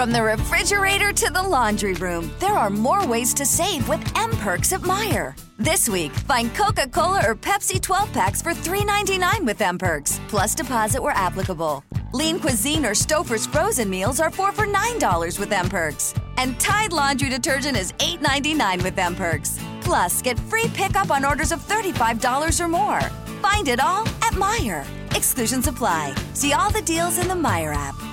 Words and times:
From 0.00 0.12
the 0.12 0.22
refrigerator 0.22 1.12
to 1.12 1.30
the 1.30 1.42
laundry 1.42 1.92
room, 1.92 2.30
there 2.38 2.54
are 2.54 2.70
more 2.70 3.06
ways 3.06 3.34
to 3.34 3.44
save 3.44 3.86
with 3.86 4.00
M 4.16 4.30
Perks 4.38 4.72
at 4.72 4.80
Meijer. 4.80 5.38
This 5.58 5.90
week, 5.90 6.10
find 6.12 6.54
Coca 6.54 6.88
Cola 6.88 7.22
or 7.28 7.34
Pepsi 7.34 7.78
12 7.82 8.10
packs 8.10 8.40
for 8.40 8.54
$3.99 8.54 9.44
with 9.44 9.60
M 9.60 9.76
Perks, 9.76 10.18
plus 10.28 10.54
deposit 10.54 11.02
where 11.02 11.12
applicable. 11.12 11.84
Lean 12.14 12.40
Cuisine 12.40 12.86
or 12.86 12.92
Stouffer's 12.92 13.44
frozen 13.44 13.90
meals 13.90 14.20
are 14.20 14.30
4 14.30 14.52
for 14.52 14.66
$9 14.66 15.38
with 15.38 15.52
M 15.52 15.68
Perks. 15.68 16.14
And 16.38 16.58
Tide 16.58 16.94
Laundry 16.94 17.28
Detergent 17.28 17.76
is 17.76 17.92
$8.99 17.98 18.82
with 18.82 18.98
M 18.98 19.14
Perks. 19.14 19.58
Plus, 19.82 20.22
get 20.22 20.38
free 20.38 20.68
pickup 20.72 21.10
on 21.10 21.26
orders 21.26 21.52
of 21.52 21.60
$35 21.60 22.58
or 22.58 22.68
more. 22.68 23.02
Find 23.42 23.68
it 23.68 23.80
all 23.80 24.08
at 24.22 24.32
Meijer. 24.32 24.86
Exclusions 25.14 25.68
apply. 25.68 26.14
See 26.32 26.54
all 26.54 26.70
the 26.70 26.80
deals 26.80 27.18
in 27.18 27.28
the 27.28 27.34
Meijer 27.34 27.74
app. 27.74 28.09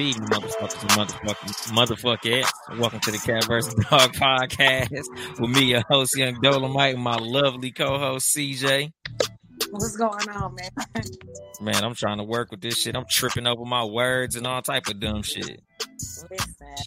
Motherfuckers 0.00 0.80
and 0.80 0.90
motherfucking 0.92 1.72
motherfuckers. 1.74 2.78
Welcome 2.78 3.00
to 3.00 3.10
the 3.10 3.18
Cat 3.18 3.44
vs. 3.44 3.74
Dog 3.74 4.14
podcast 4.14 5.38
with 5.38 5.50
me, 5.50 5.64
your 5.64 5.82
host, 5.90 6.16
Young 6.16 6.40
Dolomite, 6.40 6.94
and 6.94 7.04
my 7.04 7.16
lovely 7.16 7.70
co-host, 7.70 8.34
CJ. 8.34 8.94
What's 9.70 9.98
going 9.98 10.26
on, 10.30 10.54
man? 10.54 10.70
Man, 11.60 11.84
I'm 11.84 11.94
trying 11.94 12.16
to 12.16 12.24
work 12.24 12.50
with 12.50 12.62
this 12.62 12.78
shit. 12.78 12.96
I'm 12.96 13.04
tripping 13.10 13.46
over 13.46 13.66
my 13.66 13.84
words 13.84 14.36
and 14.36 14.46
all 14.46 14.62
type 14.62 14.86
of 14.88 15.00
dumb 15.00 15.22
shit. 15.22 15.60
Listen, 16.30 16.38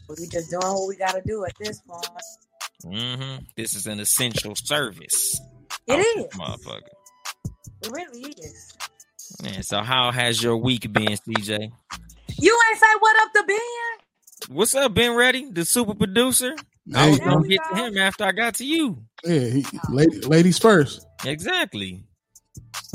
we 0.09 0.27
just 0.27 0.49
doing 0.49 0.73
what 0.73 0.88
we 0.88 0.95
got 0.95 1.12
to 1.12 1.21
do 1.23 1.45
at 1.45 1.54
this 1.59 1.82
point. 1.82 2.07
Mm-hmm. 2.84 3.43
This 3.55 3.76
is 3.76 3.85
an 3.85 3.99
essential 3.99 4.55
service. 4.55 5.40
It 5.85 5.99
is, 6.18 6.26
motherfucker. 6.35 6.82
It 7.84 7.91
really 7.91 8.34
is. 8.40 8.73
Man, 9.43 9.62
so 9.62 9.84
how 9.84 10.12
has 10.12 10.41
your 10.41 10.57
week 10.57 10.91
been, 10.91 11.10
CJ? 11.10 11.71
You 12.44 12.60
ain't 12.70 12.77
say 12.80 12.88
what 12.99 13.16
up 13.22 13.32
to 13.36 13.44
Ben. 13.48 13.58
What's 14.49 14.76
up, 14.76 14.94
Ben 14.94 15.16
Ready, 15.16 15.49
the 15.49 15.63
super 15.63 15.96
producer? 15.96 16.54
I 16.94 17.05
Hey, 17.05 17.12
was 17.12 17.20
gonna 17.22 17.41
we 17.41 17.48
get 17.48 17.62
to 17.63 17.76
him 17.85 17.98
after 17.98 18.26
I 18.26 18.34
got 18.34 18.55
to 18.55 18.66
you. 18.66 18.98
yeah, 19.24 19.40
he, 19.48 19.66
lady, 19.90 20.20
ladies 20.20 20.60
first. 20.60 21.08
Exactly. 21.24 22.04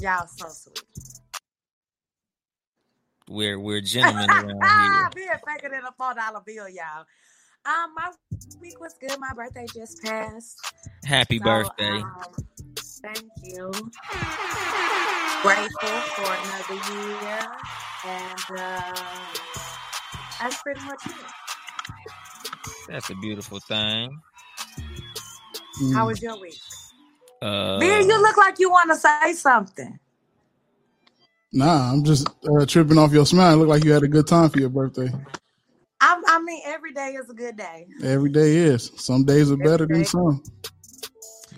Y'all 0.02 0.26
so 0.26 0.48
sweet. 0.50 0.84
We're 3.30 3.58
we're 3.58 3.80
gentlemen 3.80 4.30
around 4.30 4.70
here. 4.74 5.08
Being 5.14 5.28
faker 5.46 5.70
than 5.70 5.82
a 5.84 5.92
four 5.96 6.12
dollar 6.12 6.42
bill, 6.44 6.68
y'all. 6.68 7.06
Um, 7.64 7.94
my 7.96 8.10
week 8.60 8.78
was 8.80 8.94
good. 9.00 9.18
My 9.18 9.32
birthday 9.34 9.66
just 9.72 10.02
passed. 10.02 10.58
Happy 11.04 11.38
So, 11.38 11.44
birthday. 11.44 12.04
um, 12.04 12.34
thank 13.02 13.30
you. 13.42 13.70
Grateful 15.42 16.00
for 16.16 16.30
another 16.44 16.78
year, 16.92 17.38
and 18.04 18.58
uh, 18.58 18.92
that's 20.40 20.62
pretty 20.62 20.80
much 20.84 21.06
it. 21.06 21.14
That's 22.88 23.10
a 23.10 23.14
beautiful 23.16 23.60
thing. 23.60 24.20
Mm. 25.80 25.94
How 25.94 26.06
was 26.06 26.20
your 26.20 26.40
week? 26.40 26.58
Uh, 27.40 27.78
Ben, 27.78 28.08
you 28.08 28.20
look 28.20 28.36
like 28.36 28.58
you 28.58 28.70
want 28.70 28.90
to 28.90 28.96
say 28.96 29.32
something. 29.34 29.98
Nah, 31.52 31.92
I'm 31.92 32.04
just 32.04 32.28
uh, 32.28 32.66
tripping 32.66 32.98
off 32.98 33.12
your 33.12 33.24
smile. 33.24 33.56
Look 33.56 33.68
like 33.68 33.84
you 33.84 33.92
had 33.92 34.02
a 34.02 34.08
good 34.08 34.26
time 34.26 34.50
for 34.50 34.58
your 34.58 34.68
birthday. 34.68 35.10
I, 36.00 36.22
I 36.26 36.42
mean, 36.42 36.62
every 36.64 36.92
day 36.92 37.14
is 37.14 37.30
a 37.30 37.34
good 37.34 37.56
day. 37.56 37.86
Every 38.02 38.30
day 38.30 38.56
is. 38.56 38.92
Some 38.96 39.24
days 39.24 39.50
are 39.50 39.54
Every 39.54 39.64
better 39.64 39.86
than 39.86 40.04
some. 40.04 40.42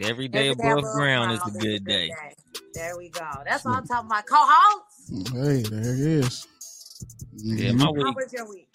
Every 0.00 0.28
day 0.28 0.48
Every 0.48 0.54
day 0.62 0.68
above 0.70 0.78
above 0.80 0.92
ground 0.94 1.32
is 1.32 1.38
a 1.38 1.42
ground 1.50 1.60
good 1.60 1.84
day. 1.84 2.10
There 2.74 2.96
we 2.96 3.08
go. 3.10 3.26
That's 3.44 3.64
what 3.64 3.76
I'm 3.76 3.86
talking 3.86 4.06
about. 4.06 4.26
Co-host, 4.26 5.32
Hey, 5.32 5.62
there 5.62 5.94
it 5.94 6.00
is. 6.00 6.46
Yeah, 7.36 7.70
Mhm. 7.70 7.78
my 7.78 7.84
how 7.84 7.92
week, 7.92 8.16
was 8.16 8.32
your 8.32 8.48
week? 8.48 8.68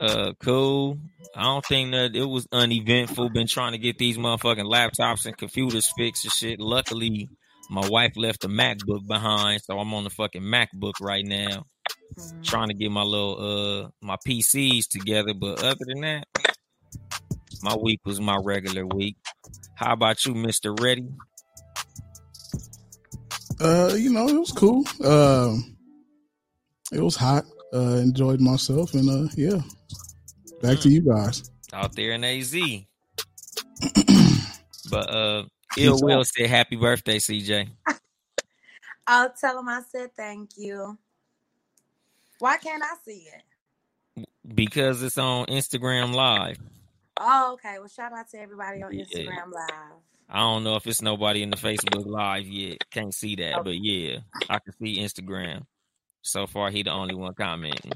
uh, 0.00 0.32
cool. 0.40 0.98
I 1.34 1.42
don't 1.44 1.64
think 1.66 1.92
that 1.92 2.16
it 2.16 2.24
was 2.24 2.46
uneventful. 2.52 3.28
Been 3.30 3.46
trying 3.46 3.72
to 3.72 3.78
get 3.78 3.98
these 3.98 4.16
motherfucking 4.16 4.64
laptops 4.70 5.26
and 5.26 5.36
computers 5.36 5.90
fixed 5.96 6.24
and 6.24 6.32
shit. 6.32 6.60
Luckily, 6.60 7.28
my 7.70 7.86
wife 7.88 8.12
left 8.16 8.44
a 8.44 8.48
MacBook 8.48 9.06
behind, 9.06 9.62
so 9.62 9.78
I'm 9.78 9.92
on 9.92 10.04
the 10.04 10.10
fucking 10.10 10.42
MacBook 10.42 10.94
right 11.00 11.24
now, 11.24 11.64
Mhm. 12.16 12.44
trying 12.44 12.68
to 12.68 12.74
get 12.74 12.90
my 12.90 13.02
little 13.02 13.84
uh 13.84 13.88
my 14.00 14.16
PCs 14.26 14.86
together. 14.88 15.34
But 15.34 15.62
other 15.62 15.84
than 15.86 16.00
that, 16.00 16.24
my 17.62 17.76
week 17.76 18.00
was 18.04 18.20
my 18.20 18.36
regular 18.42 18.86
week. 18.86 19.16
How 19.74 19.92
about 19.92 20.24
you, 20.24 20.34
Mister 20.34 20.72
Ready? 20.72 21.08
Uh, 23.60 23.94
you 23.96 24.10
know, 24.10 24.28
it 24.28 24.38
was 24.38 24.52
cool. 24.52 24.84
Um, 25.04 25.76
it 26.92 27.00
was 27.00 27.16
hot. 27.16 27.44
Uh, 27.72 27.96
enjoyed 27.96 28.40
myself, 28.40 28.94
and 28.94 29.08
uh, 29.08 29.28
yeah, 29.36 29.60
back 30.62 30.78
to 30.80 30.88
you 30.88 31.02
guys. 31.02 31.50
out 31.72 31.94
there 31.94 32.12
in 32.12 32.24
AZ. 32.24 32.54
but 34.90 35.10
uh 35.10 35.44
Ill 35.76 35.98
Will 36.00 36.24
said 36.24 36.48
happy 36.48 36.76
birthday, 36.76 37.18
CJ. 37.18 37.68
I'll 39.06 39.32
tell 39.38 39.58
him 39.58 39.68
I 39.68 39.82
said 39.90 40.10
thank 40.16 40.50
you. 40.56 40.96
Why 42.38 42.56
can't 42.58 42.82
I 42.82 42.94
see 43.04 43.28
it? 43.34 44.26
Because 44.54 45.02
it's 45.02 45.18
on 45.18 45.46
Instagram 45.46 46.14
Live. 46.14 46.58
Oh, 47.18 47.52
okay. 47.54 47.78
Well, 47.78 47.88
shout 47.88 48.12
out 48.12 48.28
to 48.30 48.38
everybody 48.40 48.82
on 48.82 48.92
Yeah. 48.92 49.04
Instagram 49.04 49.52
Live. 49.52 49.72
I 50.28 50.38
don't 50.40 50.64
know 50.64 50.76
if 50.76 50.86
it's 50.86 51.02
nobody 51.02 51.42
in 51.42 51.50
the 51.50 51.56
Facebook 51.56 52.04
Live 52.04 52.46
yet. 52.46 52.78
Can't 52.90 53.14
see 53.14 53.36
that, 53.36 53.54
Okay. 53.60 53.62
but 53.62 53.78
yeah, 53.78 54.18
I 54.50 54.58
can 54.58 54.72
see 54.78 54.98
Instagram. 54.98 55.64
So 56.22 56.46
far, 56.46 56.70
he 56.70 56.82
the 56.82 56.90
only 56.90 57.14
one 57.14 57.32
commenting. 57.34 57.92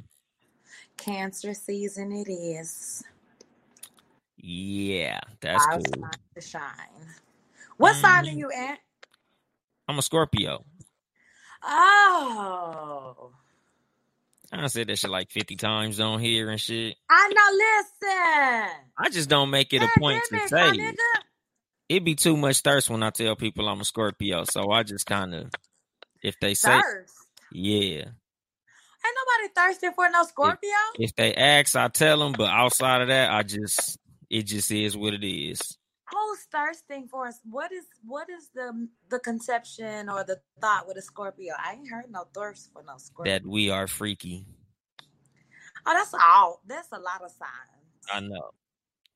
Cancer 0.96 1.54
season 1.54 2.12
it 2.12 2.30
is. 2.30 3.02
Yeah, 4.36 5.18
that's 5.40 5.64
Our 5.66 5.80
cool. 5.80 6.08
to 6.36 6.40
shine. 6.40 7.14
What 7.76 7.96
sign 7.96 8.26
are 8.26 8.30
Mhm. 8.30 8.36
you 8.38 8.52
at? 8.52 8.78
I'm 9.88 9.98
a 9.98 10.02
Scorpio. 10.02 10.64
Oh, 11.62 13.32
I 14.52 14.66
said 14.66 14.88
that 14.88 14.98
shit 14.98 15.10
like 15.10 15.30
50 15.30 15.56
times 15.56 16.00
on 16.00 16.20
here 16.20 16.50
and 16.50 16.60
shit. 16.60 16.96
I 17.08 17.28
know. 17.28 17.56
Listen, 17.56 18.70
I 18.98 19.08
just 19.10 19.28
don't 19.28 19.50
make 19.50 19.72
it 19.72 19.82
a 19.82 19.88
point 19.98 20.22
to 20.30 20.48
say 20.48 20.68
it. 20.70 20.98
It'd 21.88 22.04
be 22.04 22.14
too 22.14 22.36
much 22.36 22.60
thirst 22.60 22.90
when 22.90 23.02
I 23.02 23.10
tell 23.10 23.36
people 23.36 23.68
I'm 23.68 23.80
a 23.80 23.84
Scorpio. 23.84 24.44
So 24.44 24.70
I 24.70 24.82
just 24.82 25.06
kind 25.06 25.34
of, 25.34 25.50
if 26.22 26.36
they 26.40 26.54
say, 26.54 26.80
Thirst. 26.80 27.14
yeah, 27.52 28.04
Ain't 29.02 29.16
nobody 29.16 29.52
thirsty 29.56 29.88
for 29.94 30.08
no 30.10 30.22
Scorpio. 30.24 30.70
if 30.98 31.14
they 31.16 31.34
ask, 31.34 31.74
I 31.74 31.88
tell 31.88 32.18
them. 32.18 32.32
But 32.32 32.50
outside 32.50 33.02
of 33.02 33.08
that, 33.08 33.32
I 33.32 33.42
just, 33.42 33.98
it 34.28 34.42
just 34.42 34.70
is 34.70 34.96
what 34.96 35.14
it 35.14 35.26
is. 35.26 35.78
Who's 36.10 36.40
thirsting 36.50 37.08
for 37.08 37.28
us? 37.28 37.40
What 37.48 37.72
is 37.72 37.84
what 38.04 38.28
is 38.28 38.50
the 38.54 38.88
the 39.10 39.20
conception 39.20 40.08
or 40.08 40.24
the 40.24 40.40
thought 40.60 40.88
with 40.88 40.96
a 40.96 41.02
Scorpio? 41.02 41.54
I 41.58 41.74
ain't 41.74 41.88
heard 41.88 42.10
no 42.10 42.26
thirst 42.34 42.70
for 42.72 42.82
no 42.82 42.94
Scorpio. 42.96 43.32
That 43.32 43.46
we 43.46 43.70
are 43.70 43.86
freaky. 43.86 44.46
oh, 45.86 45.92
that's 45.94 46.14
all. 46.14 46.62
That's 46.66 46.90
a 46.92 46.98
lot 46.98 47.22
of 47.22 47.30
signs. 47.30 48.10
I 48.12 48.20
know. 48.20 48.50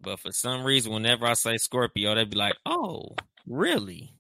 But 0.01 0.21
for 0.21 0.33
some 0.33 0.63
reason, 0.65 0.93
whenever 0.93 1.27
I 1.27 1.35
say 1.35 1.57
Scorpio, 1.57 2.15
they'd 2.15 2.31
be 2.31 2.37
like, 2.37 2.57
oh, 2.67 3.17
really? 3.47 4.15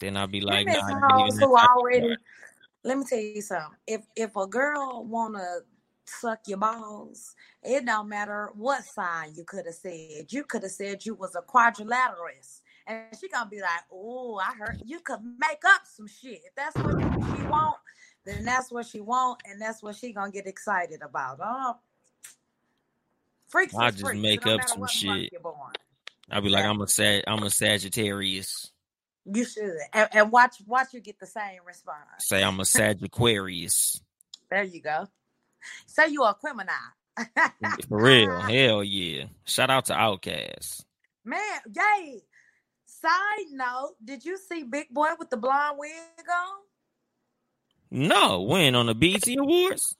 Then 0.00 0.16
I'd 0.16 0.32
be 0.32 0.40
like, 0.40 0.66
Them 0.66 0.74
nah, 0.74 0.80
is 0.80 0.84
I 0.84 0.90
ain't 0.90 1.04
hoes 1.12 1.36
even 1.36 1.48
who 1.48 1.54
that 1.54 1.60
type 1.60 1.70
of 1.70 1.76
already. 1.76 2.16
Let 2.84 2.98
me 2.98 3.04
tell 3.08 3.18
you 3.18 3.40
something. 3.40 3.78
If 3.86 4.02
if 4.16 4.34
a 4.36 4.46
girl 4.46 5.04
wanna 5.04 5.60
suck 6.06 6.40
your 6.46 6.58
balls, 6.58 7.34
it 7.62 7.84
don't 7.86 8.08
matter 8.08 8.50
what 8.54 8.84
sign 8.84 9.34
you 9.34 9.44
could 9.44 9.66
have 9.66 9.74
said. 9.74 10.26
You 10.30 10.44
could 10.44 10.62
have 10.62 10.72
said 10.72 11.04
you 11.04 11.14
was 11.14 11.34
a 11.34 11.42
quadrilateralist, 11.42 12.60
and 12.86 13.04
she 13.18 13.28
gonna 13.28 13.48
be 13.48 13.60
like, 13.60 13.84
"Oh, 13.90 14.36
I 14.38 14.54
heard 14.54 14.82
you 14.84 15.00
could 15.00 15.20
make 15.22 15.64
up 15.64 15.82
some 15.86 16.06
shit." 16.06 16.40
If 16.44 16.54
that's 16.54 16.76
what 16.76 17.00
she 17.36 17.42
want, 17.46 17.76
then 18.24 18.44
that's 18.44 18.70
what 18.70 18.86
she 18.86 19.00
want, 19.00 19.42
and 19.46 19.60
that's 19.60 19.82
what 19.82 19.96
she 19.96 20.12
gonna 20.12 20.30
get 20.30 20.46
excited 20.46 21.02
about. 21.02 21.38
Oh, 21.42 21.76
freaks 23.48 23.74
I 23.74 23.90
just 23.90 24.04
freaks. 24.04 24.22
Make 24.22 24.46
up 24.46 24.68
some 24.68 24.86
shit. 24.86 25.32
I'll 26.30 26.40
be 26.40 26.48
like, 26.48 26.64
I'm 26.64 26.80
a 26.80 26.88
Sag- 26.88 27.24
I'm 27.26 27.42
a 27.42 27.50
Sagittarius. 27.50 28.72
You 29.24 29.44
should, 29.44 29.76
and, 29.92 30.08
and 30.12 30.32
watch 30.32 30.56
watch 30.66 30.92
you 30.92 31.00
get 31.00 31.18
the 31.20 31.26
same 31.26 31.60
response. 31.64 31.98
Say 32.20 32.42
I'm 32.42 32.58
a 32.58 32.64
Sagittarius. 32.64 34.00
There 34.50 34.64
you 34.64 34.82
go. 34.82 35.06
Say 35.86 36.08
you 36.08 36.22
a 36.24 36.34
criminal. 36.34 36.74
For 37.88 38.02
real. 38.02 38.40
Hell 38.40 38.84
yeah. 38.84 39.24
Shout 39.44 39.70
out 39.70 39.86
to 39.86 39.94
Outkast. 39.94 40.84
Man, 41.24 41.40
yay. 41.74 42.22
Side 42.86 43.50
note, 43.50 43.94
did 44.04 44.24
you 44.24 44.38
see 44.38 44.62
Big 44.62 44.88
Boy 44.90 45.08
with 45.18 45.30
the 45.30 45.36
blonde 45.36 45.78
wig 45.78 45.90
on? 46.30 46.58
No, 47.90 48.42
when 48.42 48.74
on 48.74 48.86
the 48.86 48.94
BT 48.94 49.36
Awards? 49.36 49.96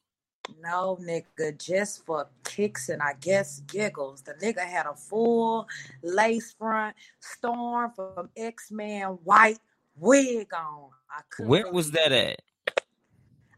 No, 0.61 0.99
nigga, 1.01 1.59
just 1.59 2.05
for 2.05 2.29
kicks 2.45 2.89
and 2.89 3.03
I 3.03 3.15
guess 3.21 3.61
giggles. 3.61 4.23
The 4.23 4.35
nigga 4.35 4.65
had 4.65 4.87
a 4.87 4.95
full 4.95 5.69
lace 6.03 6.55
front 6.59 6.97
storm 7.21 7.93
from 7.95 8.31
X 8.37 8.71
Men 8.71 9.07
white 9.25 9.59
wig 9.97 10.49
on. 10.55 10.91
I 11.11 11.43
Where 11.43 11.71
was 11.71 11.91
that 11.93 12.13
at? 12.13 12.41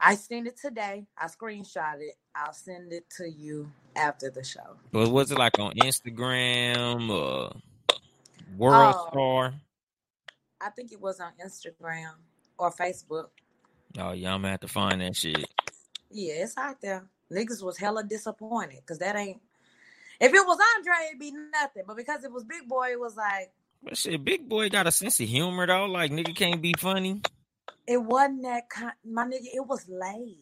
I 0.05 0.15
seen 0.17 0.47
it 0.47 0.59
today. 0.61 1.06
I 1.17 1.27
screenshot 1.27 2.01
it. 2.01 2.17
I'll 2.35 2.53
send 2.53 2.93
it 2.93 3.09
to 3.17 3.31
you 3.31 3.71
after 3.97 4.31
the 4.31 4.45
show. 4.45 4.77
But 4.93 5.11
was 5.11 5.31
it 5.31 5.39
like 5.39 5.59
on 5.59 5.73
Instagram 5.75 7.09
or 7.11 7.56
World 8.56 8.95
Oh, 8.97 9.09
Star? 9.11 9.55
I 10.61 10.71
think 10.71 10.93
it 10.93 11.01
was 11.01 11.21
on 11.21 11.33
Instagram 11.45 12.12
or 12.59 12.71
Facebook. 12.71 13.29
Oh 13.99 14.12
yeah, 14.12 14.35
I'm 14.35 14.41
gonna 14.43 14.51
have 14.51 14.61
to 14.61 14.69
find 14.69 15.01
that 15.01 15.17
shit. 15.17 15.47
Yeah, 16.11 16.35
it's 16.35 16.56
out 16.56 16.81
there. 16.81 17.05
Niggas 17.33 17.62
was 17.62 17.79
hella 17.79 18.05
disappointed 18.05 18.81
because 18.81 18.99
that 18.99 19.17
ain't. 19.17 19.41
If 20.21 20.33
it 20.33 20.47
was 20.47 20.59
Andre, 20.77 21.06
it'd 21.09 21.19
be 21.21 21.33
nothing. 21.33 21.83
But 21.87 21.97
because 21.97 22.25
it 22.25 22.33
was 22.33 22.45
Big 22.45 22.69
Boy, 22.69 22.93
it 22.93 23.01
was 23.01 23.17
like 23.17 23.53
But 23.83 23.97
shit, 23.97 24.25
Big 24.25 24.49
Boy 24.49 24.69
got 24.69 24.87
a 24.87 24.93
sense 24.93 25.21
of 25.21 25.29
humor 25.29 25.67
though. 25.67 25.87
Like 25.87 26.11
nigga 26.11 26.35
can't 26.35 26.61
be 26.62 26.75
funny. 26.79 27.21
It 27.87 27.99
wasn't 28.03 28.43
that 28.45 28.69
kind. 28.71 28.93
My 29.05 29.25
nigga, 29.25 29.47
it 29.55 29.67
was 29.67 29.87
laid. 29.89 30.39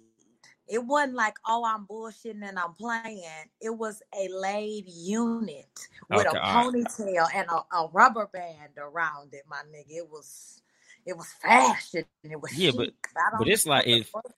It 0.69 0.85
wasn't 0.85 1.15
like, 1.15 1.35
oh, 1.47 1.65
I'm 1.67 1.87
bullshitting 1.87 2.49
and 2.49 2.59
I'm 2.59 2.75
playing. 2.75 3.23
It 3.61 3.77
was 3.77 4.03
a 4.15 4.29
laid 4.33 4.85
unit 4.89 5.81
with 6.09 6.27
Okay, 6.27 6.33
a 6.33 6.37
all 6.39 6.55
right. 6.57 6.67
ponytail 6.67 7.29
and 7.35 7.49
a, 7.51 7.77
a 7.77 7.89
rubber 7.93 8.29
band 8.33 8.73
around 8.79 9.35
it. 9.35 9.43
My 9.49 9.63
nigga, 9.75 9.99
it 9.99 10.11
was, 10.11 10.63
it 11.07 11.17
was 11.17 11.29
fashion. 11.43 12.05
It 12.25 12.41
was 12.41 12.53
Yeah, 12.53 12.73
but 12.73 12.91
chic. 12.91 12.95
I 13.17 13.31
but 13.33 13.49
don't 13.49 13.49
it's 13.49 13.67
like 13.67 13.87
what 13.89 13.91
the 13.91 13.99
if 14.01 14.13
fuck. 14.13 14.33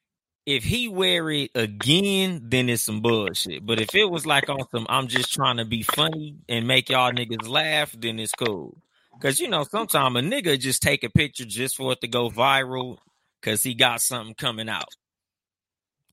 if 0.47 0.65
he 0.65 0.89
wear 0.89 1.31
it 1.31 1.53
again, 1.55 2.43
then 2.45 2.69
it's 2.71 2.85
some 2.85 3.03
bullshit. 3.03 3.67
But 3.67 3.81
if 3.81 3.95
it 3.95 4.07
was 4.07 4.27
like 4.27 4.51
on 4.51 4.69
some, 4.71 4.87
I'm 4.91 5.09
just 5.09 5.33
trying 5.33 5.59
to 5.59 5.67
be 5.67 5.83
funny 5.83 6.37
and 6.49 6.69
make 6.69 6.91
y'all 6.91 7.13
niggas 7.13 7.49
laugh, 7.49 7.95
then 7.99 8.21
it's 8.21 8.35
cool. 8.35 8.77
Cause 9.21 9.41
you 9.41 9.49
know, 9.49 9.65
sometimes 9.65 10.17
a 10.17 10.21
nigga 10.21 10.59
just 10.59 10.83
take 10.83 11.03
a 11.03 11.09
picture 11.09 11.45
just 11.45 11.77
for 11.77 11.93
it 11.93 12.01
to 12.03 12.09
go 12.09 12.29
viral, 12.29 12.99
cause 13.41 13.63
he 13.63 13.75
got 13.75 14.01
something 14.01 14.35
coming 14.35 14.69
out. 14.69 14.89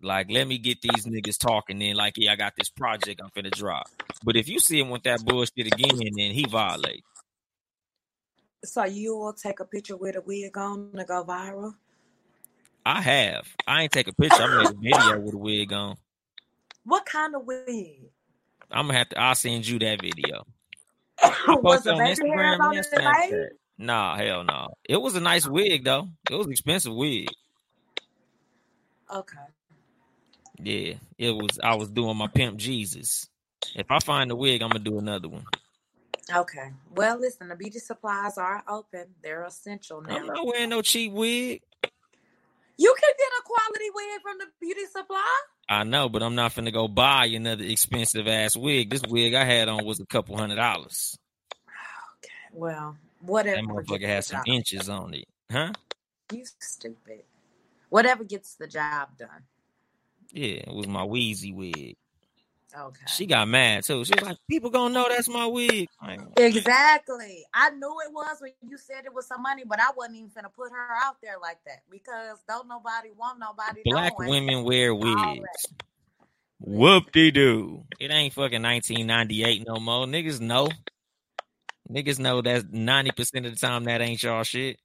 Like, 0.03 0.31
let 0.31 0.47
me 0.47 0.57
get 0.57 0.81
these 0.81 1.05
niggas 1.05 1.37
talking. 1.37 1.79
Then, 1.79 1.95
like, 1.95 2.13
yeah, 2.17 2.31
I 2.31 2.35
got 2.35 2.53
this 2.57 2.69
project 2.69 3.21
I'm 3.23 3.29
finna 3.29 3.51
drop. 3.51 3.87
But 4.23 4.35
if 4.35 4.49
you 4.49 4.59
see 4.59 4.79
him 4.79 4.89
with 4.89 5.03
that 5.03 5.23
bullshit 5.23 5.67
again, 5.67 5.99
then 5.99 6.31
he 6.31 6.45
violate. 6.49 7.03
So 8.63 8.85
you 8.85 9.15
will 9.17 9.33
take 9.33 9.59
a 9.59 9.65
picture 9.65 9.97
with 9.97 10.15
a 10.15 10.21
wig 10.21 10.57
on 10.57 10.91
to 10.95 11.03
go 11.03 11.23
viral? 11.23 11.75
I 12.85 13.01
have. 13.01 13.47
I 13.67 13.83
ain't 13.83 13.91
take 13.91 14.07
a 14.07 14.13
picture. 14.13 14.41
I 14.41 14.57
made 14.57 14.67
a 14.67 14.73
video 14.73 15.19
with 15.19 15.33
a 15.35 15.37
wig 15.37 15.73
on. 15.73 15.97
What 16.83 17.05
kind 17.05 17.35
of 17.35 17.45
wig? 17.45 18.09
I'm 18.71 18.87
gonna 18.87 18.97
have 18.97 19.09
to. 19.09 19.19
I'll 19.19 19.35
send 19.35 19.67
you 19.67 19.77
that 19.79 20.01
video. 20.01 20.45
Was 21.23 21.59
posted 21.63 21.83
the 21.83 21.91
on 21.91 21.97
baby 21.99 22.21
Instagram 22.21 22.59
on 22.59 22.77
and 22.77 23.33
it. 23.33 23.59
Nah, 23.77 24.15
hell 24.15 24.43
no. 24.43 24.69
It 24.87 25.01
was 25.01 25.15
a 25.15 25.19
nice 25.19 25.47
oh. 25.47 25.51
wig 25.51 25.83
though. 25.83 26.07
It 26.29 26.35
was 26.35 26.45
an 26.45 26.51
expensive 26.51 26.93
wig. 26.93 27.27
Okay. 29.13 29.37
Yeah, 30.63 30.93
it 31.17 31.31
was. 31.31 31.59
I 31.63 31.75
was 31.75 31.89
doing 31.89 32.15
my 32.17 32.27
pimp 32.27 32.57
Jesus. 32.57 33.27
If 33.75 33.89
I 33.89 33.99
find 33.99 34.31
a 34.31 34.35
wig, 34.35 34.61
I'm 34.61 34.69
gonna 34.69 34.83
do 34.83 34.99
another 34.99 35.27
one. 35.27 35.45
Okay. 36.33 36.71
Well, 36.95 37.19
listen, 37.19 37.47
the 37.49 37.55
beauty 37.55 37.79
supplies 37.79 38.37
are 38.37 38.63
open. 38.67 39.07
They're 39.23 39.43
essential 39.43 40.01
now. 40.01 40.15
I'm 40.15 40.27
not 40.27 40.45
wearing 40.45 40.69
no 40.69 40.81
cheap 40.81 41.11
wig. 41.11 41.61
You 42.77 42.95
can 42.99 43.11
get 43.17 43.27
a 43.27 43.43
quality 43.43 43.89
wig 43.93 44.21
from 44.21 44.37
the 44.37 44.45
beauty 44.59 44.85
supply. 44.91 45.39
I 45.71 45.85
know, 45.85 46.09
but 46.09 46.21
I'm 46.21 46.35
not 46.35 46.51
finna 46.51 46.73
go 46.73 46.89
buy 46.89 47.27
another 47.27 47.63
expensive 47.63 48.27
ass 48.27 48.57
wig. 48.57 48.89
This 48.89 49.03
wig 49.07 49.33
I 49.33 49.45
had 49.45 49.69
on 49.69 49.85
was 49.85 50.01
a 50.01 50.05
couple 50.05 50.35
hundred 50.35 50.57
dollars. 50.57 51.17
Okay. 52.17 52.29
Well, 52.51 52.97
whatever. 53.21 53.55
That 53.55 53.65
motherfucker 53.65 54.05
had 54.05 54.25
some 54.25 54.39
job. 54.39 54.53
inches 54.53 54.89
on 54.89 55.13
it, 55.13 55.29
huh? 55.49 55.71
You 56.33 56.43
stupid. 56.59 57.23
Whatever 57.87 58.25
gets 58.25 58.55
the 58.55 58.67
job 58.67 59.17
done. 59.17 59.43
Yeah, 60.33 60.55
it 60.67 60.73
was 60.73 60.87
my 60.87 61.05
Wheezy 61.05 61.53
wig. 61.53 61.95
Okay. 62.77 63.05
She 63.07 63.25
got 63.25 63.47
mad 63.47 63.83
too. 63.83 64.05
She 64.05 64.13
was 64.13 64.23
like, 64.23 64.37
"People 64.49 64.69
gonna 64.69 64.93
know 64.93 65.07
that's 65.09 65.27
my 65.27 65.45
wig." 65.45 65.87
Like, 66.01 66.21
oh, 66.21 66.43
Exactly. 66.43 67.45
I 67.53 67.71
knew 67.71 67.95
it 68.05 68.13
was 68.13 68.37
when 68.39 68.51
you 68.61 68.77
said 68.77 69.05
it 69.05 69.13
was 69.13 69.27
some 69.27 69.41
money, 69.41 69.63
but 69.65 69.79
I 69.79 69.91
wasn't 69.95 70.17
even 70.17 70.31
gonna 70.33 70.49
put 70.49 70.71
her 70.71 70.89
out 71.03 71.17
there 71.21 71.37
like 71.41 71.57
that 71.65 71.79
because 71.89 72.37
don't 72.47 72.67
nobody 72.67 73.09
want 73.15 73.39
nobody 73.39 73.81
Black 73.85 74.13
knowing 74.17 74.45
women 74.45 74.63
wear 74.63 74.95
wigs. 74.95 75.67
Whoop 76.59 77.11
de 77.11 77.31
doo. 77.31 77.83
It 77.99 78.11
ain't 78.11 78.33
fucking 78.33 78.61
1998 78.61 79.65
no 79.67 79.77
more. 79.77 80.05
Niggas 80.05 80.39
know. 80.39 80.69
Niggas 81.89 82.19
know 82.19 82.41
that 82.41 82.71
90% 82.71 83.45
of 83.45 83.53
the 83.53 83.59
time 83.59 83.85
that 83.85 84.01
ain't 84.01 84.21
y'all 84.21 84.43
shit. 84.43 84.77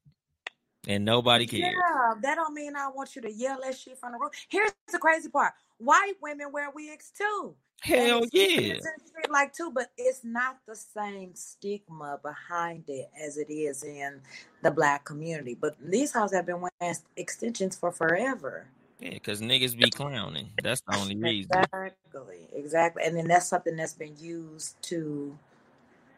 And 0.88 1.04
nobody 1.04 1.46
cares. 1.46 1.62
Yeah, 1.62 2.14
that 2.22 2.36
don't 2.36 2.54
mean 2.54 2.76
I 2.76 2.88
want 2.88 3.16
you 3.16 3.22
to 3.22 3.32
yell 3.32 3.58
that 3.62 3.76
shit 3.76 3.98
from 3.98 4.12
the 4.12 4.18
room. 4.18 4.30
Here's 4.48 4.70
the 4.90 4.98
crazy 4.98 5.28
part: 5.28 5.52
white 5.78 6.14
women 6.22 6.52
wear 6.52 6.70
wigs 6.70 7.10
too. 7.16 7.56
Hell 7.82 8.24
it's 8.24 8.32
yeah. 8.32 8.56
shit 8.56 9.30
like 9.30 9.52
too, 9.52 9.70
but 9.72 9.90
it's 9.96 10.24
not 10.24 10.58
the 10.66 10.74
same 10.74 11.34
stigma 11.34 12.18
behind 12.22 12.84
it 12.88 13.10
as 13.20 13.36
it 13.36 13.50
is 13.50 13.84
in 13.84 14.20
the 14.62 14.70
black 14.70 15.04
community. 15.04 15.54
But 15.54 15.76
these 15.80 16.12
hoes 16.12 16.32
have 16.32 16.46
been 16.46 16.60
wearing 16.60 16.96
extensions 17.16 17.76
for 17.76 17.92
forever. 17.92 18.66
Yeah, 19.00 19.10
because 19.10 19.40
niggas 19.42 19.76
be 19.76 19.90
clowning. 19.90 20.50
That's 20.62 20.80
the 20.80 20.96
only 20.96 21.16
reason. 21.16 21.50
Exactly, 21.52 22.48
exactly. 22.54 23.02
And 23.04 23.16
then 23.16 23.28
that's 23.28 23.46
something 23.46 23.76
that's 23.76 23.92
been 23.92 24.16
used 24.18 24.80
to 24.84 25.38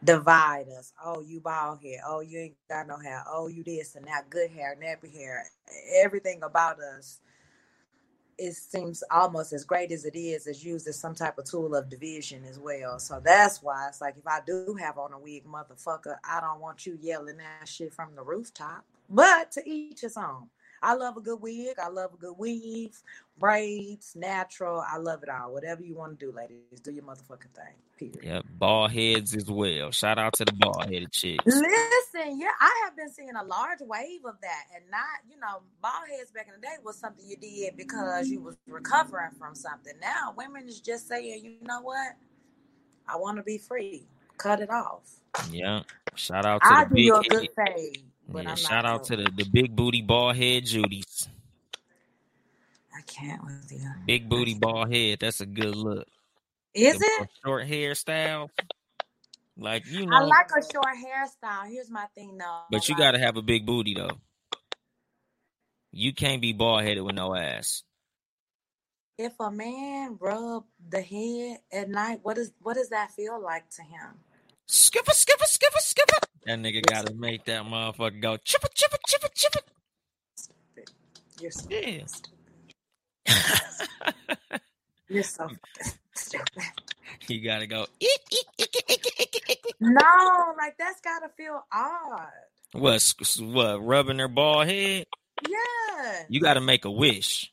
divide 0.03 0.67
us. 0.69 0.93
Oh, 1.03 1.21
you 1.21 1.41
bald 1.41 1.81
hair. 1.81 1.99
Oh, 2.07 2.21
you 2.21 2.39
ain't 2.39 2.55
got 2.69 2.87
no 2.87 2.97
hair. 2.97 3.23
Oh, 3.27 3.47
you 3.47 3.63
this 3.63 3.95
and 3.95 4.05
that. 4.07 4.29
Good 4.29 4.51
hair, 4.51 4.77
nappy 4.81 5.13
hair. 5.13 5.45
Everything 6.01 6.41
about 6.41 6.79
us. 6.79 7.19
It 8.39 8.55
seems 8.55 9.03
almost 9.11 9.53
as 9.53 9.65
great 9.65 9.91
as 9.91 10.05
it 10.05 10.15
is, 10.17 10.47
is 10.47 10.63
used 10.63 10.87
as 10.87 10.97
some 10.99 11.15
type 11.15 11.37
of 11.37 11.45
tool 11.45 11.75
of 11.75 11.89
division 11.89 12.45
as 12.45 12.59
well. 12.59 12.99
So 12.99 13.21
that's 13.23 13.61
why 13.61 13.87
it's 13.89 14.01
like 14.01 14.15
if 14.17 14.27
I 14.27 14.39
do 14.47 14.77
have 14.79 14.97
on 14.97 15.13
a 15.13 15.19
wig, 15.19 15.45
motherfucker, 15.45 16.17
I 16.23 16.41
don't 16.41 16.61
want 16.61 16.85
you 16.85 16.97
yelling 17.01 17.37
that 17.37 17.67
shit 17.67 17.93
from 17.93 18.15
the 18.15 18.23
rooftop. 18.23 18.85
But 19.09 19.51
to 19.53 19.69
each 19.69 20.01
his 20.01 20.17
own. 20.17 20.49
I 20.81 20.93
love 20.95 21.17
a 21.17 21.21
good 21.21 21.41
wig. 21.41 21.77
I 21.81 21.89
love 21.89 22.13
a 22.13 22.17
good 22.17 22.35
weave, 22.37 23.01
braids, 23.37 24.15
natural. 24.15 24.83
I 24.87 24.97
love 24.97 25.23
it 25.23 25.29
all. 25.29 25.53
Whatever 25.53 25.83
you 25.83 25.95
want 25.95 26.19
to 26.19 26.25
do, 26.25 26.31
ladies, 26.31 26.79
do 26.81 26.91
your 26.91 27.03
motherfucking 27.03 27.53
thing. 27.55 27.75
Period. 27.97 28.19
Yep, 28.23 28.45
bald 28.57 28.91
heads 28.91 29.35
as 29.35 29.51
well. 29.51 29.91
Shout 29.91 30.17
out 30.17 30.33
to 30.33 30.45
the 30.45 30.53
bald 30.53 30.85
headed 30.85 31.11
chicks. 31.11 31.43
Listen, 31.45 32.39
yeah, 32.39 32.51
I 32.59 32.83
have 32.85 32.95
been 32.95 33.11
seeing 33.11 33.35
a 33.35 33.43
large 33.43 33.79
wave 33.81 34.23
of 34.25 34.35
that, 34.41 34.63
and 34.73 34.85
not, 34.89 35.01
you 35.29 35.37
know, 35.39 35.61
bald 35.81 36.07
heads 36.09 36.31
back 36.31 36.47
in 36.47 36.53
the 36.53 36.61
day 36.65 36.75
was 36.83 36.97
something 36.97 37.25
you 37.27 37.35
did 37.35 37.75
because 37.75 38.29
you 38.29 38.41
was 38.41 38.55
recovering 38.67 39.31
from 39.37 39.53
something. 39.53 39.93
Now, 40.01 40.33
women 40.37 40.67
is 40.67 40.79
just 40.79 41.07
saying, 41.09 41.43
you 41.43 41.57
know 41.67 41.81
what, 41.81 42.15
I 43.07 43.17
want 43.17 43.37
to 43.37 43.43
be 43.43 43.57
free. 43.57 44.07
Cut 44.37 44.61
it 44.61 44.69
off. 44.69 45.19
Yeah. 45.51 45.81
Shout 46.15 46.45
out 46.45 46.61
to 46.61 46.67
I'll 46.67 46.87
the 46.87 46.95
do 46.95 47.01
you 47.01 47.15
a 47.15 47.23
good 47.23 47.49
head. 47.57 47.75
fade, 47.75 48.03
but 48.31 48.43
Yeah, 48.43 48.55
shout 48.55 48.85
out 48.85 49.03
to 49.05 49.15
the, 49.17 49.23
the 49.35 49.45
big 49.51 49.75
booty 49.75 50.01
bald 50.01 50.35
head 50.35 50.65
Judies. 50.65 51.27
I 52.95 53.01
can't 53.01 53.43
with 53.43 53.71
you. 53.71 53.89
Big 54.05 54.27
booty 54.29 54.53
bald 54.55 54.93
head. 54.93 55.19
That's 55.21 55.41
a 55.41 55.45
good 55.45 55.75
look. 55.75 56.07
Is 56.73 56.97
The 56.99 57.05
it? 57.21 57.29
short 57.43 57.67
hairstyle. 57.67 58.49
Like, 59.57 59.85
you 59.87 60.05
know, 60.05 60.15
I 60.15 60.21
like 60.23 60.49
a 60.51 60.61
short 60.61 60.95
hairstyle. 60.95 61.69
Here's 61.69 61.89
my 61.89 62.05
thing, 62.15 62.37
though. 62.37 62.61
but 62.71 62.87
you 62.87 62.95
Like, 62.95 62.99
gotta 62.99 63.19
have 63.19 63.35
a 63.37 63.41
big 63.41 63.65
booty 63.65 63.93
though. 63.93 64.17
You 65.91 66.13
can't 66.13 66.41
be 66.41 66.53
bald 66.53 66.83
headed 66.83 67.03
with 67.03 67.15
no 67.15 67.35
ass. 67.35 67.83
if 69.17 69.33
a 69.39 69.51
man 69.51 70.17
rub 70.21 70.63
the 70.89 71.01
head 71.01 71.59
at 71.73 71.89
night, 71.89 72.19
what 72.23 72.37
is 72.37 72.51
what 72.61 72.75
does 72.75 72.89
that 72.89 73.11
feel 73.11 73.41
like 73.41 73.69
to 73.71 73.81
him? 73.81 74.19
Skipper, 74.71 75.13
skipper, 75.13 75.45
skipper, 75.45 75.79
skipper. 75.79 76.17
That 76.45 76.59
nigga 76.59 76.85
gotta 76.85 77.11
make 77.15 77.43
that 77.45 77.63
motherfucker 77.63 78.21
go 78.21 78.37
chipper, 78.37 78.67
chipper, 78.75 78.97
chipper, 79.07 79.29
chipper. 79.33 79.59
You're 81.41 81.51
so 81.51 81.67
Yeah. 81.71 82.05
stupid. 82.05 82.39
You're 85.09 85.23
so 85.23 85.49
stupid. 86.13 86.63
you 87.27 87.43
gotta 87.43 87.65
go. 87.65 87.87
Eek, 87.99 88.21
eek, 88.31 88.45
eek, 88.59 88.75
eek, 88.77 88.91
eek, 88.91 89.19
eek, 89.19 89.35
eek, 89.49 89.49
eek. 89.69 89.75
No, 89.79 90.53
like 90.57 90.77
that's 90.77 91.01
gotta 91.01 91.29
feel 91.35 91.63
odd. 91.73 92.29
What? 92.73 92.95
s- 92.95 93.15
s- 93.19 93.39
What? 93.39 93.83
Rubbing 93.83 94.17
their 94.17 94.27
bald 94.27 94.67
head? 94.67 95.07
Yeah. 95.47 96.23
You 96.29 96.41
gotta 96.41 96.61
make 96.61 96.85
a 96.85 96.91
wish. 96.91 97.51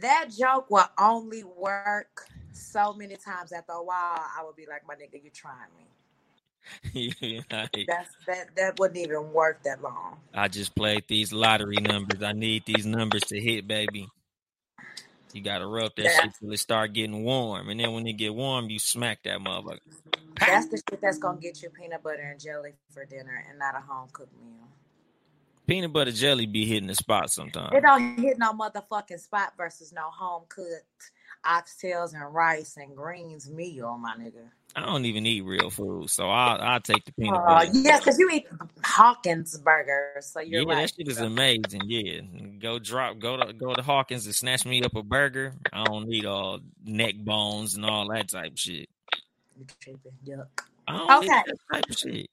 That 0.00 0.30
joke 0.38 0.70
will 0.70 0.88
only 0.98 1.44
work 1.44 2.26
so 2.58 2.92
many 2.92 3.16
times 3.16 3.52
after 3.52 3.72
a 3.72 3.82
while. 3.82 4.20
I 4.38 4.42
would 4.44 4.56
be 4.56 4.66
like, 4.66 4.86
my 4.86 4.94
nigga, 4.94 5.22
you 5.22 5.30
trying 5.30 5.68
me. 5.76 5.84
Like, 7.50 7.86
That's 7.86 8.10
that 8.26 8.54
that 8.56 8.78
wouldn't 8.78 8.98
even 8.98 9.32
work 9.32 9.62
that 9.62 9.82
long. 9.82 10.18
I 10.34 10.48
just 10.48 10.74
played 10.74 11.04
these 11.08 11.32
lottery 11.32 11.76
numbers. 11.76 12.22
I 12.22 12.32
need 12.32 12.64
these 12.66 12.84
numbers 12.84 13.22
to 13.24 13.40
hit, 13.40 13.66
baby. 13.66 14.08
You 15.32 15.42
gotta 15.42 15.66
rub 15.66 15.92
that 15.96 16.04
Yeah. 16.04 16.22
shit 16.22 16.32
till 16.40 16.52
it 16.52 16.58
start 16.58 16.92
getting 16.94 17.22
warm, 17.22 17.68
and 17.68 17.78
then 17.78 17.92
when 17.92 18.06
it 18.06 18.14
get 18.14 18.34
warm, 18.34 18.68
you 18.70 18.78
smack 18.78 19.22
that 19.24 19.38
motherfucker. 19.38 19.78
That's 20.40 20.68
the 20.68 20.82
shit 20.88 21.00
that's 21.00 21.18
gonna 21.18 21.40
get 21.40 21.62
you 21.62 21.70
peanut 21.70 22.02
butter 22.02 22.22
and 22.22 22.40
jelly 22.40 22.72
for 22.92 23.04
dinner 23.04 23.44
and 23.48 23.58
not 23.58 23.74
a 23.76 23.80
home 23.80 24.08
cooked 24.12 24.32
meal. 24.40 24.68
Peanut 25.66 25.92
butter 25.92 26.12
jelly 26.12 26.46
be 26.46 26.64
hitting 26.64 26.86
the 26.86 26.94
spot 26.94 27.30
sometimes. 27.30 27.74
It 27.74 27.82
don't 27.82 28.18
hit 28.18 28.38
no 28.38 28.52
motherfucking 28.52 29.20
spot 29.20 29.52
versus 29.56 29.92
no 29.92 30.10
home 30.10 30.44
cooked 30.48 31.12
oxtails 31.46 32.14
and 32.14 32.34
rice 32.34 32.76
and 32.76 32.96
greens 32.96 33.50
meal, 33.50 33.98
my 33.98 34.14
nigga. 34.16 34.48
I 34.76 34.84
don't 34.84 35.04
even 35.06 35.26
eat 35.26 35.40
real 35.42 35.70
food, 35.70 36.10
so 36.10 36.28
I'll 36.28 36.60
I'll 36.60 36.80
take 36.80 37.04
the 37.04 37.12
peanut 37.12 37.44
butter. 37.44 37.70
yes, 37.72 38.00
because 38.00 38.18
you 38.18 38.30
eat 38.30 38.46
Hawkins 38.84 39.58
burgers, 39.58 40.26
so 40.26 40.40
you're 40.40 40.62
yeah, 40.62 40.68
right. 40.68 40.82
that 40.82 40.94
shit 40.94 41.08
is 41.08 41.18
amazing. 41.18 41.82
Yeah, 41.86 42.20
go 42.60 42.78
drop, 42.78 43.18
go 43.18 43.38
to 43.38 43.52
go 43.52 43.74
to 43.74 43.82
Hawkins 43.82 44.26
and 44.26 44.34
snatch 44.34 44.66
me 44.66 44.82
up 44.82 44.94
a 44.94 45.02
burger. 45.02 45.54
I 45.72 45.84
don't 45.84 46.06
need 46.06 46.26
all 46.26 46.60
neck 46.84 47.14
bones 47.16 47.74
and 47.76 47.84
all 47.84 48.08
that 48.08 48.28
type 48.28 48.52
of 48.52 48.58
shit. 48.58 48.88
Yuck. 50.26 50.46
I 50.86 50.96
don't 50.96 51.20
need 51.22 51.30
Okay. 51.30 51.42
type 51.72 51.84
of 51.88 51.98
shit. 51.98 52.26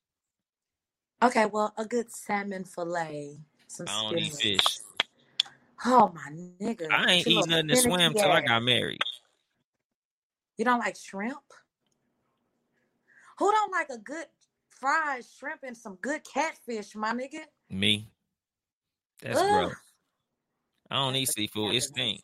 Okay, 1.24 1.46
well, 1.46 1.74
a 1.78 1.86
good 1.86 2.12
salmon 2.12 2.66
fillet, 2.66 3.40
some 3.68 3.88
I 3.88 4.02
don't 4.02 4.20
eat 4.20 4.34
fish. 4.34 4.80
Oh 5.84 6.12
my 6.14 6.32
nigga, 6.32 6.90
I 6.92 7.12
ain't 7.14 7.26
Get 7.26 7.34
eat 7.34 7.48
nothing 7.48 7.68
to 7.68 7.76
swim 7.76 8.14
till 8.14 8.32
I 8.32 8.42
got 8.42 8.64
married. 8.64 9.02
You 10.58 10.66
don't 10.66 10.80
like 10.80 10.96
shrimp? 10.96 11.44
Who 13.40 13.52
don't 13.52 13.72
like 13.72 13.90
a 13.90 13.98
good 13.98 14.28
fried 14.70 15.26
shrimp 15.26 15.62
and 15.64 15.76
some 15.76 15.98
good 16.02 16.22
catfish, 16.24 16.96
my 16.96 17.12
nigga? 17.12 17.42
Me, 17.70 18.08
that's 19.22 19.42
Ugh. 19.42 19.50
gross. 19.50 19.76
I 20.90 20.96
don't 20.96 21.16
eat 21.16 21.28
seafood. 21.28 21.76
It 21.76 21.82
stink. 21.84 22.22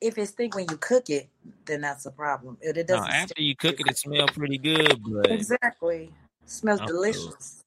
If 0.00 0.16
it's 0.16 0.30
think 0.30 0.54
when 0.54 0.66
you 0.70 0.78
cook 0.78 1.10
it, 1.10 1.28
then 1.66 1.82
that's 1.82 2.06
a 2.06 2.10
problem. 2.10 2.56
If 2.62 2.76
it 2.76 2.88
No, 2.88 2.94
doesn't 2.94 3.12
after 3.12 3.34
stink, 3.34 3.46
you 3.48 3.56
cook 3.56 3.80
it, 3.80 3.86
it 3.86 3.98
smell 3.98 4.28
pretty 4.28 4.56
good, 4.56 5.02
but 5.04 5.30
exactly. 5.30 6.10
Smells 6.46 6.80
I'm 6.80 6.86
cool. 6.86 6.94
delicious. 6.94 7.64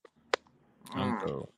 I'm 0.95 1.13
Mm. 1.13 1.21
cool. 1.21 1.52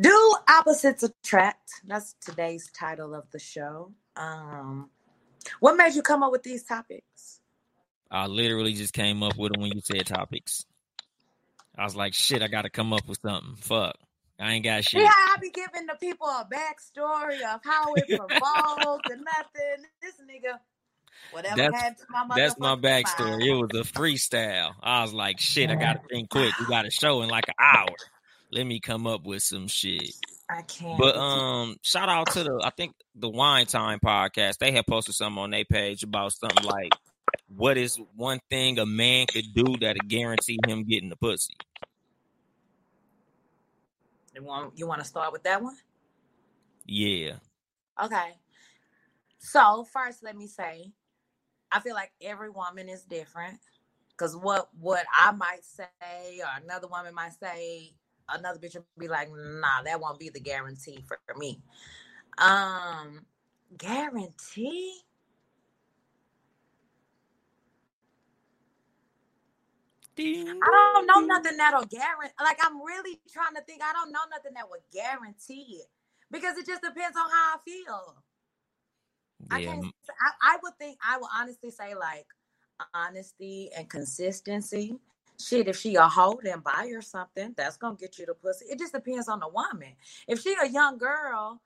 Do 0.00 0.34
opposites 0.48 1.02
attract? 1.02 1.70
That's 1.86 2.14
today's 2.20 2.70
title 2.72 3.14
of 3.14 3.28
the 3.32 3.38
show. 3.38 3.92
Um, 4.16 4.90
what 5.60 5.76
made 5.76 5.94
you 5.94 6.02
come 6.02 6.22
up 6.22 6.30
with 6.30 6.44
these 6.44 6.62
topics? 6.62 7.40
I 8.10 8.26
literally 8.26 8.74
just 8.74 8.94
came 8.94 9.22
up 9.22 9.36
with 9.36 9.52
them 9.52 9.62
when 9.62 9.72
you 9.74 9.80
said 9.82 10.06
topics. 10.06 10.64
I 11.76 11.84
was 11.84 11.96
like, 11.96 12.14
shit, 12.14 12.42
I 12.42 12.48
got 12.48 12.62
to 12.62 12.70
come 12.70 12.92
up 12.92 13.08
with 13.08 13.18
something. 13.24 13.56
Fuck, 13.56 13.96
I 14.38 14.52
ain't 14.52 14.64
got 14.64 14.84
shit. 14.84 15.02
Yeah, 15.02 15.10
I 15.10 15.36
be 15.40 15.50
giving 15.50 15.86
the 15.86 15.96
people 15.98 16.26
a 16.26 16.46
backstory 16.50 17.40
of 17.54 17.60
how 17.64 17.94
it 17.94 18.04
evolved 18.08 19.10
and 19.10 19.24
nothing. 19.24 19.84
This 20.00 20.14
nigga, 20.22 20.58
whatever 21.32 21.56
That's 21.56 21.76
happened 21.76 21.96
to 21.98 22.04
my 22.10 22.24
mother. 22.24 22.40
that's 22.40 22.58
my 22.58 22.76
backstory. 22.76 23.46
It 23.46 23.54
was 23.54 23.70
a 23.74 23.92
freestyle. 23.92 24.74
I 24.80 25.02
was 25.02 25.12
like, 25.12 25.40
shit, 25.40 25.70
I 25.70 25.74
got 25.74 25.94
to 25.94 26.00
think 26.10 26.30
quick. 26.30 26.58
We 26.60 26.66
got 26.66 26.86
a 26.86 26.90
show 26.90 27.22
in 27.22 27.28
like 27.28 27.48
an 27.48 27.54
hour. 27.58 27.96
Let 28.50 28.66
me 28.66 28.80
come 28.80 29.06
up 29.06 29.24
with 29.24 29.42
some 29.42 29.68
shit. 29.68 30.14
I 30.48 30.62
can't. 30.62 30.98
But 30.98 31.16
um, 31.16 31.76
shout 31.82 32.08
out 32.08 32.30
to 32.32 32.44
the 32.44 32.60
I 32.64 32.70
think 32.70 32.94
the 33.14 33.28
Wine 33.28 33.66
Time 33.66 33.98
podcast. 34.04 34.58
They 34.58 34.72
had 34.72 34.86
posted 34.86 35.14
something 35.14 35.42
on 35.42 35.50
their 35.50 35.64
page 35.64 36.02
about 36.02 36.32
something 36.32 36.64
like, 36.64 36.92
what 37.54 37.76
is 37.76 37.98
one 38.16 38.40
thing 38.48 38.78
a 38.78 38.86
man 38.86 39.26
could 39.26 39.52
do 39.54 39.76
that'll 39.80 40.06
guarantee 40.06 40.58
him 40.66 40.84
getting 40.84 41.10
the 41.10 41.16
pussy? 41.16 41.54
you 44.34 44.44
want 44.44 44.78
you 44.78 44.86
want 44.86 45.00
to 45.00 45.06
start 45.06 45.32
with 45.32 45.42
that 45.42 45.62
one? 45.62 45.76
Yeah, 46.86 47.32
Okay. 48.02 48.36
So 49.38 49.84
first, 49.92 50.22
let 50.22 50.36
me 50.36 50.46
say, 50.46 50.92
I 51.70 51.80
feel 51.80 51.94
like 51.94 52.12
every 52.20 52.50
woman 52.50 52.88
is 52.88 53.02
different. 53.02 53.58
Cause 54.16 54.36
what 54.36 54.68
what 54.80 55.04
I 55.16 55.30
might 55.30 55.64
say 55.64 56.40
or 56.40 56.62
another 56.62 56.88
woman 56.88 57.14
might 57.14 57.34
say, 57.38 57.92
another 58.30 58.58
bitch 58.58 58.74
would 58.74 58.84
be 58.98 59.08
like, 59.08 59.28
nah, 59.30 59.82
that 59.84 60.00
won't 60.00 60.18
be 60.20 60.30
the 60.30 60.40
guarantee 60.40 61.04
for 61.08 61.18
me. 61.38 61.60
Um, 62.38 63.26
guarantee? 63.78 64.94
I 70.62 70.92
don't 70.94 71.06
know 71.06 71.20
nothing 71.34 71.56
that'll 71.58 71.86
guarantee. 71.86 72.34
Like 72.42 72.58
I'm 72.64 72.82
really 72.82 73.20
trying 73.32 73.54
to 73.56 73.62
think. 73.62 73.82
I 73.84 73.92
don't 73.92 74.12
know 74.12 74.20
nothing 74.30 74.54
that 74.54 74.68
would 74.70 74.80
guarantee 74.92 75.80
it 75.82 75.88
because 76.30 76.58
it 76.58 76.66
just 76.66 76.82
depends 76.82 77.16
on 77.16 77.30
how 77.30 77.56
I 77.56 77.58
feel. 77.64 78.24
I 79.50 79.60
Yeah, 79.60 79.62
can't. 79.62 79.80
m- 79.84 79.92
I, 80.10 80.54
I 80.54 80.58
would 80.62 80.74
think. 80.78 80.98
I 81.06 81.18
would 81.18 81.30
honestly 81.36 81.70
say 81.70 81.94
like 81.94 82.26
honesty 82.94 83.70
and 83.76 83.88
consistency. 83.90 84.96
Shit, 85.40 85.68
if 85.68 85.78
she 85.78 85.94
a 85.94 86.02
hoe, 86.02 86.40
then 86.42 86.60
buy 86.60 86.90
her 86.92 87.00
something. 87.00 87.54
That's 87.56 87.76
gonna 87.76 87.96
get 87.96 88.18
you 88.18 88.26
the 88.26 88.34
pussy. 88.34 88.66
It 88.66 88.78
just 88.78 88.92
depends 88.92 89.28
on 89.28 89.38
the 89.40 89.48
woman. 89.48 89.94
If 90.26 90.40
she 90.40 90.54
a 90.60 90.68
young 90.68 90.98
girl, 90.98 91.60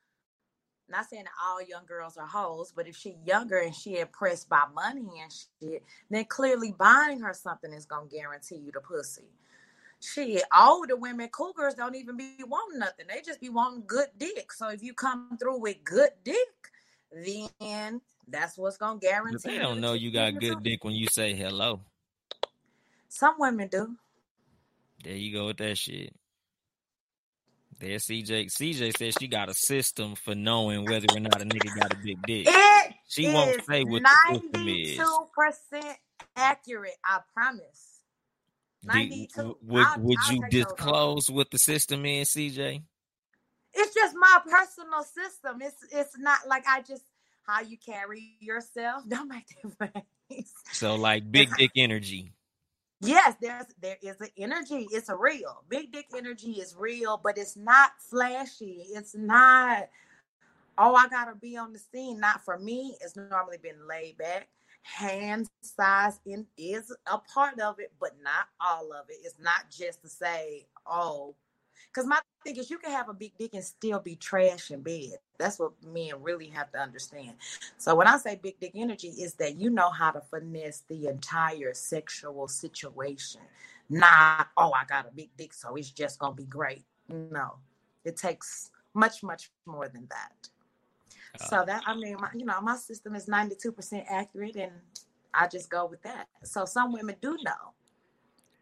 not 0.88 1.08
saying 1.08 1.24
all 1.42 1.62
young 1.62 1.86
girls 1.86 2.18
are 2.18 2.26
hoes, 2.26 2.72
but 2.74 2.86
if 2.86 2.96
she 2.96 3.16
younger 3.24 3.58
and 3.58 3.74
she 3.74 3.98
impressed 3.98 4.48
by 4.50 4.64
money 4.74 5.08
and 5.22 5.32
shit, 5.32 5.82
then 6.10 6.26
clearly 6.26 6.74
buying 6.78 7.20
her 7.20 7.32
something 7.32 7.72
is 7.72 7.86
gonna 7.86 8.06
guarantee 8.06 8.56
you 8.56 8.72
the 8.72 8.80
pussy. 8.80 9.30
Shit, 10.00 10.42
older 10.56 10.96
women, 10.96 11.28
cougars 11.28 11.74
don't 11.74 11.94
even 11.94 12.16
be 12.16 12.34
wanting 12.46 12.80
nothing. 12.80 13.06
They 13.08 13.22
just 13.22 13.40
be 13.40 13.48
wanting 13.48 13.84
good 13.86 14.08
dick. 14.18 14.52
So 14.52 14.68
if 14.68 14.82
you 14.82 14.92
come 14.92 15.38
through 15.38 15.60
with 15.60 15.82
good 15.82 16.10
dick, 16.24 16.36
then 17.10 18.02
that's 18.28 18.58
what's 18.58 18.76
gonna 18.76 18.94
but 18.94 19.00
guarantee. 19.00 19.48
they 19.48 19.54
you 19.54 19.60
don't 19.60 19.80
know 19.80 19.94
you 19.94 20.10
got 20.10 20.38
good 20.38 20.62
dick 20.62 20.84
when 20.84 20.94
you 20.94 21.06
say 21.06 21.34
hello. 21.34 21.80
Some 23.14 23.34
women 23.38 23.68
do. 23.68 23.94
There 25.04 25.14
you 25.14 25.34
go 25.34 25.46
with 25.46 25.58
that 25.58 25.76
shit. 25.76 26.14
There, 27.78 27.98
CJ. 27.98 28.46
CJ 28.46 28.96
says 28.96 29.14
she 29.20 29.28
got 29.28 29.50
a 29.50 29.54
system 29.54 30.14
for 30.14 30.34
knowing 30.34 30.84
whether 30.86 31.06
or 31.12 31.20
not 31.20 31.42
a 31.42 31.44
nigga 31.44 31.78
got 31.78 31.92
a 31.92 31.96
big 31.96 32.16
dick. 32.26 32.46
It 32.48 32.92
She 33.08 33.26
won't 33.30 33.62
say 33.66 33.82
what 33.84 34.02
the 34.02 34.08
system 34.40 34.68
is. 34.68 34.96
ninety-two 34.98 35.18
percent 35.34 35.98
accurate. 36.36 36.96
I 37.04 37.20
promise. 37.34 38.00
Do- 38.82 38.88
Ninety-two. 38.94 39.58
would 39.62 39.84
I'll- 39.86 40.00
would 40.00 40.18
I'll 40.24 40.32
you 40.34 40.40
take 40.42 40.52
those 40.52 40.62
off. 40.64 40.76
disclose 40.76 41.30
what 41.30 41.50
the 41.50 41.58
system 41.58 42.06
is, 42.06 42.30
CJ? 42.30 42.82
It's 43.74 43.94
just 43.94 44.14
my 44.16 44.40
personal 44.48 45.02
system. 45.02 45.60
It's 45.60 45.76
it's 45.92 46.16
not 46.18 46.46
like 46.48 46.64
I 46.66 46.80
just 46.82 47.02
how 47.46 47.60
you 47.60 47.76
carry 47.76 48.36
yourself. 48.40 49.02
Don't 49.08 49.28
make 49.28 49.44
that 49.62 50.04
face. 50.30 50.52
So 50.72 50.94
like 50.94 51.30
big 51.30 51.50
dick 51.58 51.72
energy. 51.76 52.32
Yes, 53.02 53.34
there's 53.40 53.66
there 53.80 53.96
is 54.02 54.20
an 54.20 54.28
energy. 54.38 54.86
It's 54.92 55.08
a 55.08 55.16
real 55.16 55.64
big 55.68 55.92
dick 55.92 56.06
energy 56.16 56.52
is 56.52 56.76
real, 56.78 57.20
but 57.22 57.36
it's 57.36 57.56
not 57.56 57.92
flashy. 57.98 58.84
It's 58.90 59.14
not. 59.16 59.88
Oh, 60.78 60.94
I 60.94 61.08
gotta 61.08 61.34
be 61.34 61.56
on 61.56 61.72
the 61.72 61.80
scene. 61.80 62.20
Not 62.20 62.44
for 62.44 62.58
me. 62.58 62.96
It's 63.00 63.16
normally 63.16 63.58
been 63.58 63.88
laid 63.88 64.18
back. 64.18 64.48
Hand 64.82 65.48
size 65.62 66.20
in 66.26 66.46
is 66.56 66.94
a 67.06 67.18
part 67.18 67.58
of 67.60 67.80
it, 67.80 67.92
but 68.00 68.12
not 68.22 68.46
all 68.60 68.92
of 68.92 69.06
it. 69.08 69.18
It's 69.24 69.38
not 69.40 69.70
just 69.70 70.02
to 70.02 70.08
say, 70.08 70.66
oh, 70.86 71.34
because 71.92 72.06
my 72.06 72.18
thing 72.44 72.56
is 72.56 72.70
you 72.70 72.78
can 72.78 72.90
have 72.90 73.08
a 73.08 73.14
big 73.14 73.32
dick 73.38 73.54
and 73.54 73.64
still 73.64 74.00
be 74.00 74.16
trash 74.16 74.70
in 74.70 74.82
bed. 74.82 75.18
That's 75.38 75.58
what 75.58 75.72
men 75.84 76.10
really 76.20 76.48
have 76.48 76.70
to 76.72 76.78
understand. 76.78 77.34
So 77.78 77.94
when 77.94 78.06
I 78.06 78.16
say 78.18 78.38
big 78.42 78.58
dick 78.60 78.72
energy, 78.74 79.08
is 79.08 79.34
that 79.34 79.56
you 79.56 79.70
know 79.70 79.90
how 79.90 80.10
to 80.10 80.20
finesse 80.20 80.84
the 80.88 81.08
entire 81.08 81.74
sexual 81.74 82.48
situation. 82.48 83.40
Not, 83.90 84.48
oh, 84.56 84.72
I 84.72 84.84
got 84.84 85.06
a 85.06 85.12
big 85.14 85.30
dick, 85.36 85.52
so 85.52 85.74
it's 85.74 85.90
just 85.90 86.18
gonna 86.18 86.34
be 86.34 86.46
great. 86.46 86.84
No, 87.08 87.56
it 88.04 88.16
takes 88.16 88.70
much, 88.94 89.22
much 89.22 89.50
more 89.66 89.88
than 89.88 90.06
that. 90.10 90.48
Uh. 91.40 91.44
So 91.46 91.64
that 91.66 91.82
I 91.86 91.94
mean, 91.94 92.16
my, 92.18 92.28
you 92.34 92.44
know, 92.44 92.60
my 92.60 92.76
system 92.76 93.14
is 93.14 93.28
ninety 93.28 93.56
two 93.60 93.72
percent 93.72 94.04
accurate, 94.08 94.56
and 94.56 94.72
I 95.34 95.48
just 95.48 95.68
go 95.68 95.86
with 95.86 96.02
that. 96.02 96.28
So 96.44 96.64
some 96.64 96.92
women 96.92 97.16
do 97.20 97.36
know. 97.42 97.74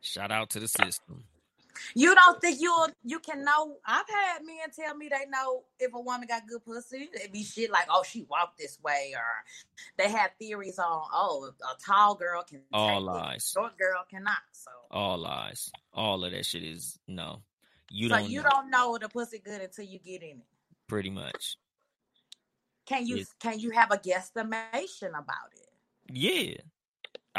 Shout 0.00 0.31
out 0.33 0.50
to 0.50 0.61
the 0.61 0.69
system. 0.69 1.25
You 1.95 2.15
don't 2.15 2.41
think 2.41 2.61
you 2.61 2.87
you 3.05 3.19
can 3.21 3.45
know? 3.45 3.77
I've 3.87 4.09
had 4.09 4.45
men 4.45 4.71
tell 4.75 4.97
me 4.97 5.09
they 5.09 5.27
know 5.29 5.65
if 5.79 5.93
a 5.95 6.01
woman 6.01 6.27
got 6.29 6.47
good 6.49 6.65
pussy. 6.65 7.09
It 7.13 7.33
be 7.33 7.43
shit 7.45 7.71
like, 7.71 7.87
oh, 7.91 8.03
she 8.03 8.23
walked 8.31 8.59
this 8.59 8.79
way, 8.83 9.13
or 9.17 9.23
they 9.97 10.11
have 10.11 10.31
theories 10.39 10.79
on, 10.79 11.03
oh, 11.13 11.51
a 11.63 11.81
tall 11.85 12.15
girl 12.15 12.43
can 12.43 12.61
All 12.73 13.01
lies. 13.01 13.51
short 13.55 13.77
girl 13.79 14.05
cannot. 14.11 14.39
So, 14.53 14.71
All 14.91 15.19
lies. 15.19 15.71
All 15.93 16.25
of 16.25 16.33
that 16.33 16.47
shit 16.47 16.63
is 16.63 16.99
no. 17.09 17.43
You 17.91 18.09
so 18.09 18.17
don't 18.19 18.31
you 18.31 18.43
know, 18.43 18.49
don't 18.51 18.71
know 18.71 18.99
the 19.01 19.09
pussy 19.09 19.39
good 19.39 19.61
until 19.61 19.85
you 19.85 19.99
get 19.99 20.23
in 20.23 20.39
it. 20.39 20.47
pretty 20.87 21.11
much. 21.11 21.57
Can 22.87 23.07
you 23.07 23.19
Yes. 23.19 23.35
can 23.41 23.59
you 23.59 23.71
have 23.71 23.91
a 23.93 23.99
guesstimation 23.99 25.11
about 25.11 25.53
it? 25.55 25.69
Yeah. 26.13 26.57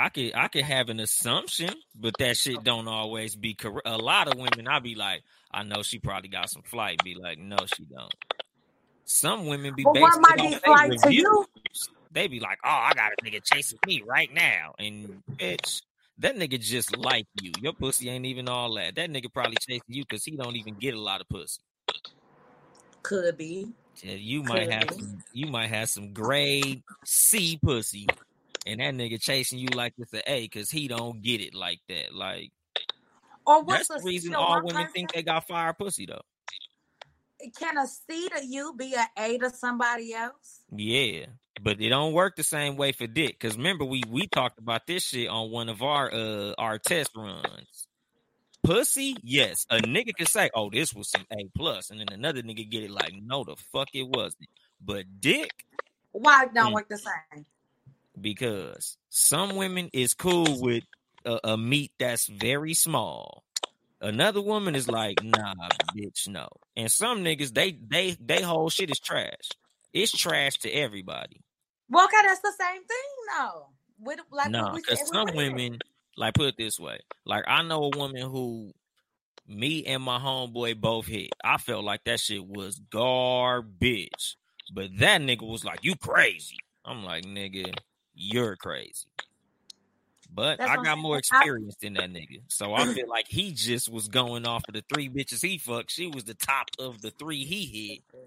I 0.02 0.10
could 0.10 0.32
I 0.34 0.48
could 0.48 0.64
have 0.64 0.90
an 0.90 1.00
assumption, 1.00 1.76
but 1.94 2.16
that 2.18 2.36
shit 2.36 2.64
don't 2.64 2.88
always 2.88 3.36
be 3.36 3.54
correct. 3.54 3.88
A 3.88 3.98
lot 3.98 4.28
of 4.28 4.40
women, 4.40 4.68
I 4.68 4.80
be 4.80 4.96
like, 4.96 5.22
I 5.52 5.62
know 5.62 5.84
she 5.84 6.00
probably 6.00 6.30
got 6.30 6.50
some 6.50 6.64
flight. 6.64 7.04
Be 7.04 7.14
like, 7.14 7.38
no, 7.38 7.58
she 7.68 7.86
don't. 7.86 8.14
Some 9.06 9.46
women 9.46 9.76
be 9.76 9.84
But 9.84 10.00
what 10.00 10.10
basing 10.10 10.22
might 10.22 10.40
it 10.40 10.42
be 10.42 10.50
they 10.54 10.60
flight 10.60 11.00
to 11.04 11.14
you? 11.14 11.46
They 12.12 12.28
be 12.28 12.40
like, 12.40 12.58
"Oh, 12.64 12.70
I 12.70 12.94
got 12.96 13.12
a 13.12 13.24
nigga 13.24 13.44
chasing 13.44 13.78
me 13.86 14.04
right 14.08 14.34
now," 14.34 14.74
and 14.80 15.22
bitch, 15.38 15.84
that 16.18 16.36
nigga 16.36 16.60
just 16.60 16.98
like 16.98 17.28
you. 17.40 17.52
Your 17.62 17.74
pussy 17.74 18.10
ain't 18.10 18.26
even 18.26 18.50
all 18.50 18.74
that. 18.76 18.96
That 18.96 19.12
nigga 19.12 19.32
probably 19.32 19.58
chasing 19.58 19.84
you 19.88 20.04
because 20.04 20.26
he 20.26 20.36
don't 20.36 20.56
even 20.56 20.76
get 20.76 20.96
a 20.96 21.00
lot 21.00 21.22
of 21.22 21.30
pussy. 21.30 21.62
Could 23.04 23.38
be. 23.38 23.72
Yeah, 24.02 24.16
you 24.16 24.42
might 24.44 24.72
have 24.72 24.90
be. 24.90 24.96
some, 24.96 25.24
you 25.32 25.48
might 25.48 25.70
have 25.70 25.90
some 25.90 26.12
grade 26.12 26.82
C 27.06 27.60
pussy, 27.62 28.08
and 28.66 28.80
that 28.82 28.96
nigga 28.96 29.22
chasing 29.22 29.60
you 29.60 29.74
like 29.74 29.94
it's 29.98 30.14
an 30.14 30.22
A 30.28 30.44
because 30.44 30.72
he 30.72 30.88
don't 30.88 31.22
get 31.24 31.42
it 31.42 31.54
like 31.56 31.82
that. 31.90 32.14
Like 32.16 32.52
Or 33.46 33.64
that's 33.68 33.90
what's 33.90 33.90
the 33.90 34.02
reason 34.04 34.36
all 34.36 34.62
women 34.64 34.88
person? 34.88 34.94
think 34.94 35.14
they 35.14 35.24
got 35.24 35.48
fire 35.48 35.74
pussy 35.74 36.08
though. 36.08 36.22
Can 37.60 37.78
a 37.78 37.88
C 37.88 38.30
to 38.30 38.46
you 38.46 38.74
be 38.78 38.96
an 38.96 39.08
A 39.18 39.38
to 39.40 39.50
somebody 39.52 40.14
else? 40.14 40.62
Yeah, 40.76 41.28
but 41.60 41.82
it 41.82 41.90
don't 41.90 42.14
work 42.14 42.36
the 42.36 42.44
same 42.44 42.78
way 42.78 42.92
for 42.94 43.08
dick. 43.08 43.40
Cause 43.40 43.58
remember 43.58 43.86
we 43.86 44.06
we 44.10 44.28
talked 44.28 44.60
about 44.60 44.88
this 44.88 45.04
shit 45.04 45.30
on 45.30 45.52
one 45.52 45.70
of 45.70 45.82
our 45.84 46.14
uh 46.14 46.54
our 46.58 46.80
test 46.80 47.12
runs. 47.16 47.88
Pussy, 48.64 49.20
yes, 49.24 49.66
a 49.72 49.78
nigga 49.82 50.16
can 50.16 50.28
say, 50.28 50.50
"Oh, 50.56 50.70
this 50.70 50.94
was 50.94 51.10
some 51.10 51.26
A 51.32 51.50
plus," 51.58 51.90
and 51.92 52.00
then 52.02 52.12
another 52.12 52.44
nigga 52.44 52.70
get 52.70 52.84
it 52.84 52.92
like, 52.92 53.14
"No, 53.16 53.44
the 53.46 53.56
fuck 53.74 53.90
it 53.96 54.04
wasn't." 54.08 54.50
But 54.82 55.06
dick, 55.22 55.52
Why 56.12 56.46
it 56.46 56.54
don't 56.54 56.74
Mm. 56.74 56.74
work 56.74 56.90
the 56.90 56.98
same? 56.98 57.46
Because 58.22 58.98
some 59.10 59.56
women 59.56 59.90
is 59.94 60.14
cool 60.14 60.62
with 60.62 60.84
a, 61.26 61.40
a 61.44 61.58
meat 61.58 61.92
that's 62.00 62.28
very 62.28 62.74
small. 62.74 63.44
Another 64.00 64.42
woman 64.42 64.76
is 64.76 64.88
like, 64.88 65.24
"Nah, 65.24 65.54
bitch, 65.96 66.28
no." 66.28 66.48
And 66.76 66.92
some 66.92 67.24
niggas, 67.24 67.54
they 67.54 67.74
they 67.74 68.18
they 68.20 68.42
whole 68.42 68.70
shit 68.70 68.90
is 68.90 69.00
trash. 69.00 69.50
It's 69.94 70.12
trash 70.12 70.58
to 70.60 70.72
everybody. 70.72 71.42
Well, 71.90 72.06
okay, 72.06 72.28
that's 72.28 72.42
the 72.42 72.54
same 72.58 72.82
thing, 72.84 73.38
though. 73.38 73.68
With 74.00 74.20
like 74.32 74.50
No, 74.50 74.72
because 74.74 75.08
some 75.08 75.28
women. 75.36 75.54
women, 75.56 75.80
like 76.18 76.34
put 76.34 76.48
it 76.48 76.56
this 76.58 76.80
way, 76.80 77.00
like 77.26 77.44
I 77.48 77.62
know 77.62 77.92
a 77.94 77.98
woman 77.98 78.22
who 78.22 78.74
me 79.48 79.86
and 79.86 80.02
my 80.02 80.18
homeboy 80.18 80.80
both 80.80 81.06
hit. 81.06 81.30
I 81.44 81.58
felt 81.58 81.84
like 81.84 82.04
that 82.06 82.20
shit 82.20 82.46
was 82.46 82.80
garbage. 82.90 84.38
But 84.74 84.98
that 85.00 85.22
nigga 85.22 85.48
was 85.48 85.66
like, 85.66 85.80
You 85.84 85.96
crazy. 85.96 86.58
I'm 86.86 87.04
like, 87.04 87.26
nigga, 87.26 87.74
you're 88.22 88.56
crazy. 88.56 89.06
But 90.34 90.60
That's 90.60 90.72
I 90.72 90.76
got 90.84 90.98
more 90.98 91.16
I- 91.16 91.20
experience 91.20 91.76
than 91.82 91.96
that 91.96 92.10
nigga. 92.12 92.42
So 92.48 92.74
I 92.74 92.86
feel 92.94 93.10
like 93.10 93.28
he 93.28 93.52
just 93.52 93.90
was 93.92 94.08
going 94.08 94.48
off 94.48 94.64
of 94.68 94.74
the 94.74 94.84
three 94.94 95.10
bitches 95.10 95.42
he 95.46 95.58
fucked. 95.58 95.92
She 95.92 96.08
was 96.08 96.24
the 96.24 96.34
top 96.36 96.68
of 96.80 97.02
the 97.02 97.12
three 97.12 97.44
he 97.44 97.66
hit. 97.66 98.22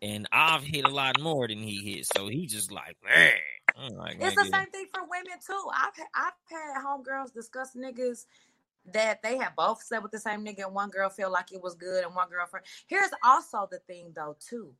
And 0.00 0.26
I've 0.32 0.62
hit 0.62 0.84
a 0.84 0.90
lot 0.90 1.20
more 1.20 1.46
than 1.48 1.58
he 1.58 1.76
hit. 1.94 2.06
So 2.14 2.28
he 2.28 2.46
just 2.46 2.70
like, 2.72 2.96
man. 3.04 3.94
Like, 3.96 4.16
It's 4.20 4.36
the 4.36 4.44
same 4.44 4.66
thing 4.70 4.86
for 4.92 5.02
women 5.02 5.38
too. 5.46 5.68
I've 5.74 5.92
I've 6.14 6.32
had 6.50 6.82
homegirls 6.84 7.32
discuss 7.32 7.74
niggas 7.74 8.26
that 8.92 9.22
they 9.22 9.36
have 9.38 9.56
both 9.56 9.82
slept 9.82 10.02
with 10.02 10.12
the 10.12 10.18
same 10.18 10.44
nigga, 10.44 10.64
and 10.64 10.74
one 10.74 10.90
girl 10.90 11.08
feel 11.08 11.30
like 11.30 11.52
it 11.52 11.62
was 11.62 11.74
good, 11.74 12.04
and 12.04 12.14
one 12.14 12.28
girlfriend. 12.28 12.66
Here's 12.86 13.10
also 13.24 13.66
the 13.70 13.78
thing 13.80 14.12
though 14.14 14.36
too, 14.38 14.72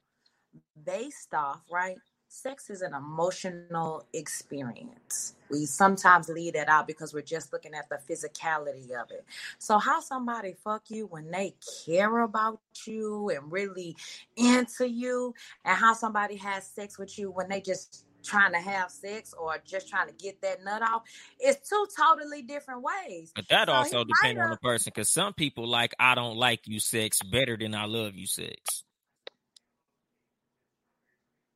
based 0.85 1.33
off 1.35 1.63
right. 1.71 1.97
Sex 2.35 2.69
is 2.69 2.83
an 2.83 2.95
emotional 2.95 4.05
experience. 4.13 5.37
We 5.51 5.67
sometimes 5.67 6.29
leave 6.29 6.55
that 6.55 6.69
out 6.69 6.89
because 6.89 7.15
we're 7.15 7.23
just 7.23 7.53
looking 7.53 7.75
at 7.75 7.89
the 7.89 8.01
physicality 8.13 8.91
of 8.91 9.13
it. 9.13 9.25
So, 9.59 9.79
how 9.79 10.01
somebody 10.01 10.57
fuck 10.65 10.83
you 10.89 11.07
when 11.07 11.31
they 11.31 11.55
care 11.87 12.19
about 12.19 12.59
you 12.85 13.31
and 13.31 13.53
really 13.53 13.97
into 14.37 14.91
you, 14.91 15.33
and 15.65 15.79
how 15.79 15.95
somebody 15.95 16.35
has 16.37 16.67
sex 16.67 16.99
with 16.99 17.17
you 17.17 17.31
when 17.31 17.49
they 17.49 17.61
just 17.61 18.05
trying 18.25 18.53
to 18.53 18.59
have 18.59 18.91
sex 18.91 19.33
or 19.39 19.63
just 19.65 19.89
trying 19.89 20.09
to 20.09 20.15
get 20.15 20.43
that 20.43 20.65
nut 20.65 20.83
off, 20.83 21.05
it's 21.39 21.69
two 21.69 21.87
totally 21.97 22.43
different 22.43 22.83
ways. 22.83 23.31
But 23.33 23.49
that 23.49 23.69
So 23.69 23.75
also 23.75 24.05
depends 24.05 24.41
on 24.41 24.51
the 24.51 24.57
person 24.57 24.91
because 24.93 25.09
some 25.09 25.35
people 25.35 25.69
like 25.69 25.95
I 26.01 26.17
don't 26.17 26.37
like 26.37 26.67
you 26.67 26.81
sex 26.81 27.23
better 27.23 27.57
than 27.57 27.77
I 27.77 27.85
love 27.85 28.17
you 28.17 28.27
sex. 28.27 28.83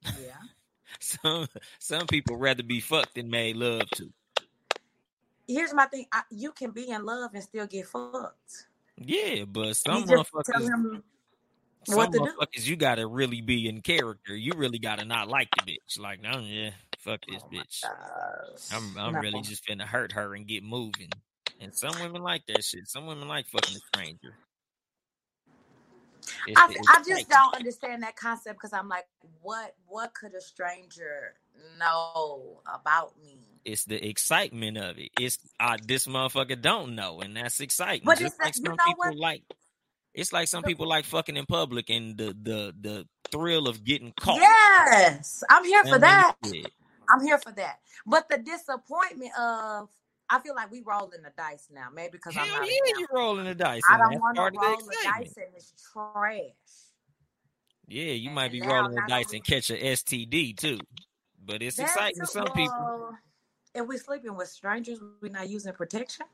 Yeah. 0.05 0.35
Some 1.01 1.47
some 1.79 2.07
people 2.07 2.37
rather 2.37 2.63
be 2.63 2.81
fucked 2.81 3.15
than 3.15 3.31
made 3.31 3.57
love 3.57 3.89
to. 3.93 4.13
Here's 5.47 5.73
my 5.75 5.87
thing: 5.87 6.07
I, 6.13 6.23
you 6.31 6.53
can 6.53 6.71
be 6.71 6.91
in 6.91 7.05
love 7.05 7.31
and 7.35 7.43
still 7.43 7.67
get 7.67 7.87
fucked. 7.87 8.67
Yeah, 8.97 9.45
but 9.45 9.75
some 9.77 10.03
You 10.03 10.07
just 10.17 10.31
tell 10.33 10.61
motherfuckers, 10.61 10.67
some 10.67 11.03
what 11.97 12.13
to 12.13 12.19
do. 12.19 12.25
motherfuckers, 12.25 12.67
you 12.67 12.77
gotta 12.77 13.07
really 13.07 13.41
be 13.41 13.69
in 13.69 13.81
character. 13.81 14.37
You 14.37 14.53
really 14.57 14.79
gotta 14.79 15.05
not 15.05 15.29
like 15.29 15.51
the 15.55 15.61
bitch. 15.73 15.99
Like, 15.99 16.21
no, 16.21 16.41
yeah, 16.41 16.71
fuck 16.99 17.21
this 17.29 17.43
Oh 17.43 17.49
bitch. 17.53 17.83
gosh. 17.83 18.73
I'm 18.73 18.97
I'm 18.99 19.15
No. 19.15 19.21
really 19.21 19.43
just 19.43 19.65
finna 19.67 19.83
hurt 19.83 20.13
her 20.13 20.35
and 20.35 20.47
get 20.47 20.63
moving. 20.63 21.11
And 21.61 21.75
some 21.75 21.95
women 22.01 22.23
like 22.23 22.47
that 22.47 22.65
shit. 22.65 22.89
Some 22.89 23.07
women 23.07 23.29
like 23.29 23.47
fucking 23.49 23.75
a 23.77 23.79
stranger. 23.97 24.35
It's 26.47 26.61
I, 26.61 26.67
the 26.69 26.75
I 26.75 26.75
just 26.77 27.11
excitement. 27.11 27.29
don't 27.31 27.55
understand 27.57 28.03
that 28.03 28.17
concept 28.17 28.57
because 28.57 28.73
I'm 28.73 28.89
like, 28.89 29.07
what 29.43 29.75
what 29.87 30.15
could 30.15 30.35
a 30.35 30.41
stranger 30.41 31.35
know 31.79 32.61
about 32.73 33.15
me? 33.23 33.41
It's 33.65 33.85
the 33.85 34.07
excitement 34.07 34.79
of 34.79 34.99
it. 34.99 35.11
It's 35.19 35.39
uh, 35.61 35.77
this 35.83 36.07
motherfucker 36.07 36.61
don't 36.61 36.95
know, 36.95 37.21
and 37.21 37.37
that's 37.37 37.61
exciting. 37.61 38.03
But 38.05 38.19
Just 38.19 38.35
it's 38.35 38.41
like 38.41 38.57
you 38.57 38.65
some 38.65 38.77
people 38.77 38.95
what? 38.97 39.17
like. 39.17 39.43
It's 40.15 40.33
like 40.33 40.49
some 40.49 40.65
people 40.65 40.89
like 40.89 41.05
fucking 41.05 41.37
in 41.37 41.47
public 41.47 41.91
and 41.91 42.17
the 42.17 42.35
the 42.43 42.75
the 42.81 43.07
thrill 43.31 43.69
of 43.69 43.85
getting 43.85 44.13
caught. 44.19 44.41
Yes, 44.41 45.45
I'm 45.49 45.65
here 45.65 45.85
for 45.85 45.99
that. 45.99 46.35
I'm 47.09 47.25
here 47.25 47.39
for 47.39 47.53
that. 47.53 47.79
But 48.07 48.29
the 48.29 48.39
disappointment 48.39 49.31
of, 49.39 49.89
I 50.31 50.39
feel 50.41 50.55
like 50.55 50.71
we 50.71 50.83
rolling 50.83 51.23
the 51.23 51.33
dice 51.37 51.69
now. 51.73 51.89
Maybe 51.95 52.13
because 52.13 52.35
Hell 52.35 52.45
I'm 52.45 52.61
not. 52.61 52.69
yeah, 52.69 52.99
you 52.99 53.07
rolling 53.13 53.47
the 53.47 53.55
dice. 53.55 53.83
I 53.89 53.99
don't 53.99 54.21
want 54.21 54.37
to 54.37 54.43
roll 54.43 54.51
the 54.51 54.85
the 54.85 54.97
dice 55.05 55.37
and 55.37 55.47
it's 55.57 55.73
trash. 55.93 56.53
Yeah, 57.87 58.13
you 58.13 58.31
might 58.31 58.53
be 58.53 58.61
rolling 58.61 58.95
the 58.95 59.03
dice 59.09 59.33
and 59.33 59.43
catch 59.43 59.71
a 59.71 59.75
STD 59.75 60.57
too. 60.57 60.79
But 61.45 61.63
it's 61.63 61.79
exciting 61.79 62.21
to 62.21 62.27
some 62.27 62.49
people. 62.49 63.17
If 63.75 63.87
we 63.87 63.97
sleeping 63.97 64.35
with 64.37 64.49
strangers, 64.49 64.99
we 65.23 65.31
not 65.31 65.49
using 65.49 65.73
protection. 65.73 66.27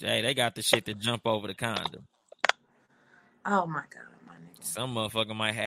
Hey, 0.00 0.22
they 0.22 0.34
got 0.34 0.54
the 0.54 0.62
shit 0.62 0.86
to 0.86 0.94
jump 0.94 1.22
over 1.26 1.46
the 1.46 1.54
condom. 1.54 2.06
Oh 3.44 3.66
my 3.66 3.82
god, 3.90 4.02
my 4.26 4.34
nigga. 4.34 4.64
Some 4.64 4.94
motherfucker 4.94 5.36
might 5.36 5.54
have. 5.54 5.66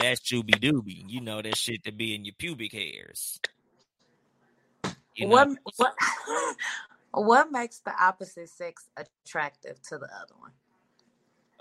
That's 0.00 0.20
Juby 0.20 0.54
Dooby. 0.58 1.04
You 1.06 1.20
know 1.20 1.42
that 1.42 1.56
shit 1.56 1.84
to 1.84 1.92
be 1.92 2.14
in 2.14 2.24
your 2.24 2.34
pubic 2.38 2.72
hairs. 2.72 3.40
You 5.14 5.26
know, 5.26 5.32
what 5.32 5.48
what 5.76 5.94
what 7.12 7.52
makes 7.52 7.80
the 7.80 7.92
opposite 8.00 8.48
sex 8.48 8.88
attractive 8.96 9.80
to 9.88 9.98
the 9.98 10.06
other 10.06 10.34
one? 10.38 10.52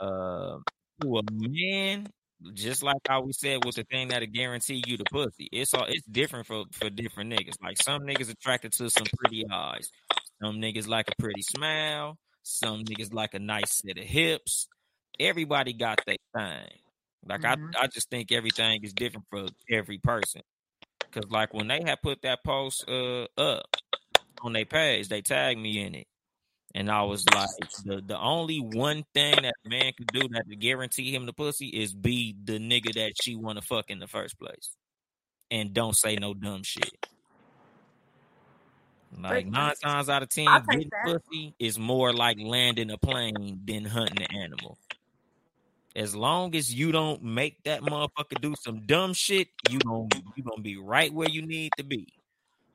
uh, 0.02 0.58
to 1.02 1.17
a 1.17 1.22
man, 1.32 2.08
just 2.54 2.84
like 2.84 2.98
how 3.08 3.22
we 3.22 3.32
said 3.34 3.63
with 3.63 3.76
the 3.76 3.84
thing 3.84 4.10
that'll 4.10 4.28
guarantee 4.28 4.84
you 4.86 4.98
the 4.98 5.06
pussy. 5.06 5.48
It's 5.52 5.74
all 5.74 5.86
it's 5.88 6.06
different 6.08 6.48
for 6.48 6.63
for 6.72 6.89
different 6.89 7.32
niggas. 7.32 7.62
Like 7.63 7.82
some 7.82 8.02
niggas 8.02 8.32
attracted 8.32 8.74
to 8.74 8.89
some 8.89 9.08
pretty 9.17 9.46
eyes. 9.50 9.89
Some 10.41 10.56
niggas 10.56 10.88
like 10.88 11.08
a 11.10 11.22
pretty 11.22 11.44
smile. 11.44 12.17
Some 12.41 12.84
niggas 12.84 13.13
like 13.13 13.36
a 13.36 13.39
nice 13.39 13.78
set 13.78 13.98
of 13.98 14.04
hips. 14.04 14.67
Everybody 15.20 15.74
got 15.74 16.02
their 16.06 16.17
thing. 16.36 16.81
Like 17.26 17.42
Mhm. 17.42 17.76
I, 17.76 17.84
I 17.84 17.88
just 17.88 18.10
think 18.10 18.32
everything 18.32 18.84
is 18.84 18.94
different 18.94 19.28
for 19.30 19.48
every 19.70 20.00
person. 20.00 20.42
Cause 21.12 21.30
like 21.30 21.54
when 21.54 21.68
they 21.68 21.82
had 21.84 22.02
put 22.02 22.22
that 22.22 22.44
post 22.44 22.86
uh 22.88 23.26
up 23.38 23.66
on 24.42 24.54
their 24.54 24.66
page, 24.66 25.10
they 25.10 25.22
tagged 25.22 25.60
me 25.60 25.82
in 25.82 25.96
it. 25.96 26.08
And 26.74 26.90
I 26.90 27.04
was 27.04 27.26
like, 27.28 27.50
the, 27.84 28.02
the 28.02 28.18
only 28.18 28.60
one 28.60 29.04
thing 29.14 29.42
that 29.42 29.54
a 29.66 29.70
man 29.70 29.92
could 29.98 30.08
do 30.14 30.30
that 30.30 30.48
to 30.50 30.56
guarantee 30.56 31.14
him 31.14 31.26
the 31.26 31.34
pussy 31.34 31.68
is 31.68 31.94
be 31.94 32.34
the 32.42 32.60
nigga 32.60 32.94
that 32.96 33.12
she 33.22 33.36
want 33.36 33.60
to 33.60 33.66
fuck 33.66 33.90
in 33.90 34.00
the 34.00 34.08
first 34.08 34.40
place. 34.40 34.78
And 35.50 35.74
don't 35.74 35.96
say 35.98 36.16
no 36.16 36.34
dumb 36.34 36.64
shit. 36.64 36.96
Like 39.20 39.46
nine 39.48 39.74
times 39.84 40.08
out 40.08 40.24
of 40.24 40.30
ten, 40.30 40.46
getting 40.46 40.90
pussy 41.04 41.54
is 41.60 41.78
more 41.78 42.14
like 42.14 42.38
landing 42.40 42.90
a 42.90 42.98
plane 42.98 43.60
than 43.66 43.84
hunting 43.84 44.22
an 44.22 44.38
animal. 44.38 44.78
As 45.96 46.16
long 46.16 46.56
as 46.56 46.74
you 46.74 46.92
don't 46.92 47.22
make 47.22 47.62
that 47.64 47.82
motherfucker 47.82 48.40
do 48.40 48.56
some 48.60 48.86
dumb 48.86 49.14
shit, 49.14 49.50
you 49.70 49.80
gonna 49.80 50.08
you 50.36 50.44
gonna 50.44 50.62
be 50.62 50.78
right 50.78 51.12
where 51.12 51.30
you 51.30 51.42
need 51.42 51.72
to 51.78 51.84
be. 51.84 52.08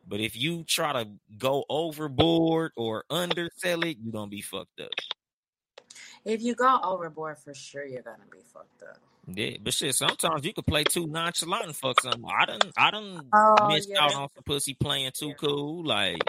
But 0.07 0.21
if 0.21 0.37
you 0.37 0.65
try 0.65 0.93
to 0.93 1.09
go 1.39 1.65
overboard 1.69 2.73
or 2.77 3.05
undersell 3.11 3.83
it, 3.85 3.97
you're 4.03 4.13
gonna 4.13 4.31
be 4.31 4.43
fucked 4.43 4.81
up. 4.81 4.91
If 6.25 6.43
you 6.43 6.55
go 6.55 6.79
overboard, 6.83 7.39
for 7.39 7.55
sure 7.55 7.87
you're 7.87 8.03
gonna 8.03 8.27
be 8.31 8.41
fucked 8.53 8.83
up. 8.83 8.99
Yeah, 9.29 9.57
but 9.61 9.75
shit, 9.75 9.95
sometimes 9.95 10.45
you 10.45 10.53
could 10.53 10.67
play 10.67 10.85
too 10.85 11.07
nonchalant 11.07 11.65
and 11.67 11.77
fuck 11.77 12.01
something. 12.01 12.25
I 12.25 12.47
done 12.47 12.61
I 12.77 12.91
done 12.91 13.21
Oh 13.33 13.55
missed 13.69 13.89
yeah, 13.89 14.05
out 14.05 14.15
on 14.15 14.29
some 14.35 14.45
pussy 14.45 14.75
playing 14.75 15.13
too 15.15 15.29
yeah. 15.29 15.35
cool. 15.35 15.85
Like 15.85 16.21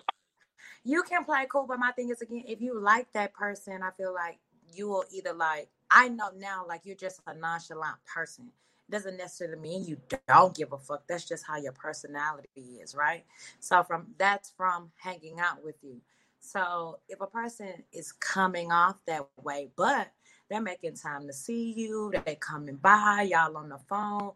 You 0.84 1.04
can 1.04 1.24
play 1.26 1.46
cool, 1.52 1.66
but 1.68 1.80
my 1.80 1.92
thing 1.92 2.10
is 2.10 2.22
again, 2.22 2.44
if 2.48 2.62
you 2.62 2.80
like 2.80 3.12
that 3.14 3.34
person, 3.34 3.84
I 3.84 3.92
feel 3.92 4.14
like 4.14 4.40
you 4.74 4.88
will 4.88 5.04
either 5.12 5.34
like 5.34 5.70
I 5.92 6.10
know 6.10 6.30
now, 6.38 6.66
like 6.68 6.82
you're 6.86 6.96
just 6.96 7.22
a 7.28 7.34
nonchalant 7.36 7.98
person. 8.06 8.50
Doesn't 8.90 9.18
necessarily 9.18 9.60
mean 9.60 9.86
you 9.86 9.98
don't 10.28 10.56
give 10.56 10.72
a 10.72 10.78
fuck. 10.78 11.04
That's 11.08 11.26
just 11.26 11.46
how 11.46 11.58
your 11.58 11.74
personality 11.74 12.80
is, 12.82 12.96
right? 12.96 13.26
So 13.60 13.84
from 13.84 14.08
that's 14.18 14.52
from 14.56 14.92
hanging 14.98 15.40
out 15.40 15.64
with 15.64 15.76
you. 15.84 16.02
So 16.40 17.00
if 17.10 17.20
a 17.20 17.28
person 17.28 17.84
is 17.92 18.14
coming 18.14 18.72
off 18.72 18.96
that 19.08 19.28
way, 19.44 19.70
but 19.76 20.12
they're 20.50 20.62
making 20.62 20.96
time 20.96 21.28
to 21.28 21.34
see 21.34 21.74
you, 21.74 22.14
they 22.26 22.36
coming 22.36 22.76
by, 22.78 23.28
y'all 23.30 23.58
on 23.58 23.70
the 23.70 23.80
phone, 23.90 24.32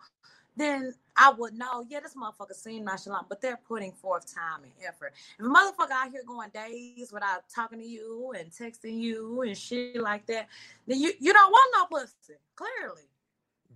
then 0.58 0.94
I 1.18 1.32
would 1.32 1.54
know, 1.54 1.86
yeah, 1.90 2.00
this 2.00 2.16
motherfucker 2.16 2.54
seem 2.56 2.86
nonchalant, 2.86 3.28
but 3.28 3.42
they're 3.42 3.60
putting 3.68 3.92
forth 3.92 4.34
time 4.34 4.64
and 4.64 4.72
effort. 4.88 5.14
If 5.38 5.46
a 5.46 5.50
motherfucker 5.50 5.92
out 5.92 6.12
here 6.12 6.24
going 6.26 6.50
days 6.50 7.12
without 7.12 7.44
talking 7.54 7.80
to 7.80 7.86
you 7.86 8.34
and 8.38 8.50
texting 8.50 9.00
you 9.00 9.42
and 9.42 9.58
shit 9.58 9.98
like 10.02 10.26
that, 10.28 10.48
then 10.88 11.00
you, 11.00 11.12
you 11.20 11.34
don't 11.34 11.52
want 11.52 11.76
no 11.92 11.98
pussy, 11.98 12.40
clearly. 12.56 13.04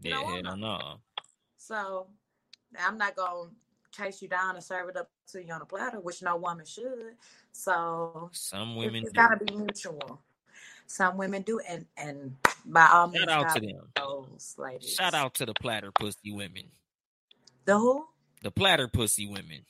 You 0.02 0.12
yeah, 0.12 0.21
hell 0.21 0.41
no. 0.43 0.56
no. 0.56 1.00
So 1.58 2.08
I'm 2.80 2.98
not 2.98 3.15
gonna 3.15 3.50
chase 3.91 4.21
you 4.21 4.28
down 4.28 4.56
and 4.56 4.63
serve 4.63 4.89
it 4.89 4.98
up 4.98 5.10
to 5.32 5.43
you 5.43 5.54
on 5.54 5.62
a 5.62 5.65
platter, 5.65 6.00
which 6.00 6.21
no 6.21 6.36
woman 6.38 6.65
should. 6.65 7.15
So 7.52 8.30
Some 8.34 8.76
women 8.76 9.04
it's 9.04 9.12
do. 9.12 9.15
gotta 9.21 9.43
be 9.43 9.56
mutual. 9.56 10.21
Some 10.88 11.17
women 11.17 11.41
do, 11.41 11.60
and 11.67 11.86
and 11.98 12.36
by 12.65 12.88
all 12.91 13.08
means, 13.08 13.26
Shout 13.26 13.45
out 13.48 13.56
to 13.56 13.62
them. 13.62 13.88
those 13.95 14.56
ladies. 14.58 14.93
Shout 14.93 15.13
out 15.13 15.34
to 15.36 15.45
the 15.45 15.54
platter 15.56 15.91
pussy 15.91 16.32
women. 16.32 16.65
The 17.65 17.78
who? 17.78 18.06
The 18.43 18.51
platter 18.51 18.88
pussy 18.88 19.28
women. 19.28 19.65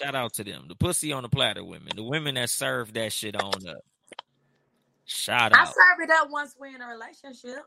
Shout 0.00 0.14
out 0.14 0.34
to 0.34 0.44
them. 0.44 0.66
The 0.68 0.74
pussy 0.74 1.12
on 1.12 1.22
the 1.22 1.28
platter 1.28 1.64
women. 1.64 1.92
The 1.96 2.02
women 2.02 2.36
that 2.36 2.50
serve 2.50 2.92
that 2.94 3.12
shit 3.12 3.36
on 3.36 3.66
up. 3.68 3.84
Shout 5.04 5.52
out. 5.52 5.58
I 5.58 5.62
out. 5.62 5.68
serve 5.68 6.08
it 6.08 6.10
up 6.10 6.30
once 6.30 6.54
we're 6.58 6.74
in 6.74 6.80
a 6.80 6.88
relationship. 6.88 7.64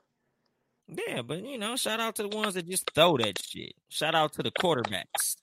Yeah, 0.87 1.21
but 1.21 1.45
you 1.45 1.57
know, 1.57 1.75
shout 1.75 1.99
out 1.99 2.15
to 2.15 2.23
the 2.23 2.29
ones 2.29 2.53
that 2.53 2.67
just 2.67 2.89
throw 2.95 3.17
that 3.17 3.39
shit. 3.43 3.73
Shout 3.89 4.15
out 4.15 4.33
to 4.33 4.43
the 4.43 4.51
quarterbacks. 4.51 5.35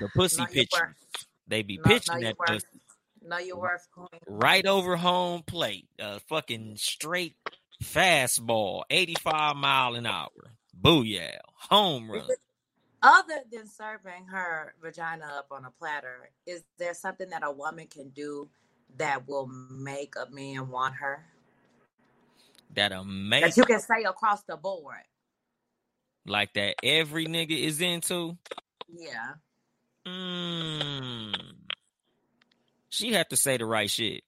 The 0.00 0.08
pussy 0.14 0.44
pitchers. 0.46 0.94
They 1.48 1.62
be 1.62 1.76
know 1.76 1.82
pitching 1.84 2.20
that 2.20 2.38
worth. 2.38 2.48
pussy 2.48 2.66
Know 3.22 3.38
your 3.38 3.58
worth, 3.58 3.88
right 4.26 4.66
over 4.66 4.96
home 4.96 5.42
plate. 5.44 5.88
A 5.98 6.20
fucking 6.20 6.76
straight 6.76 7.34
fastball, 7.82 8.82
85 8.90 9.56
mile 9.56 9.94
an 9.94 10.06
hour. 10.06 10.30
Booyah. 10.80 11.38
Home 11.70 12.10
run. 12.10 12.22
Other 13.02 13.40
than 13.52 13.66
serving 13.68 14.26
her 14.30 14.74
vagina 14.82 15.26
up 15.38 15.48
on 15.50 15.64
a 15.64 15.70
platter, 15.70 16.30
is 16.46 16.64
there 16.78 16.94
something 16.94 17.28
that 17.30 17.42
a 17.44 17.50
woman 17.50 17.86
can 17.86 18.08
do 18.10 18.48
that 18.96 19.28
will 19.28 19.46
make 19.46 20.14
a 20.16 20.28
man 20.32 20.68
want 20.70 20.94
her? 20.96 21.24
That 22.74 22.90
That 22.90 23.00
amazing 23.00 23.52
you 23.56 23.64
can 23.64 23.80
say 23.80 24.02
across 24.04 24.42
the 24.44 24.56
board. 24.56 24.96
like 26.26 26.52
that 26.54 26.74
every 26.82 27.26
nigga 27.26 27.56
is 27.56 27.80
into. 27.80 28.36
Yeah. 28.88 29.34
Mm. 30.06 31.34
She 32.88 33.12
have 33.12 33.28
to 33.28 33.36
say 33.36 33.56
the 33.56 33.66
right 33.66 33.90
shit. 33.90 34.24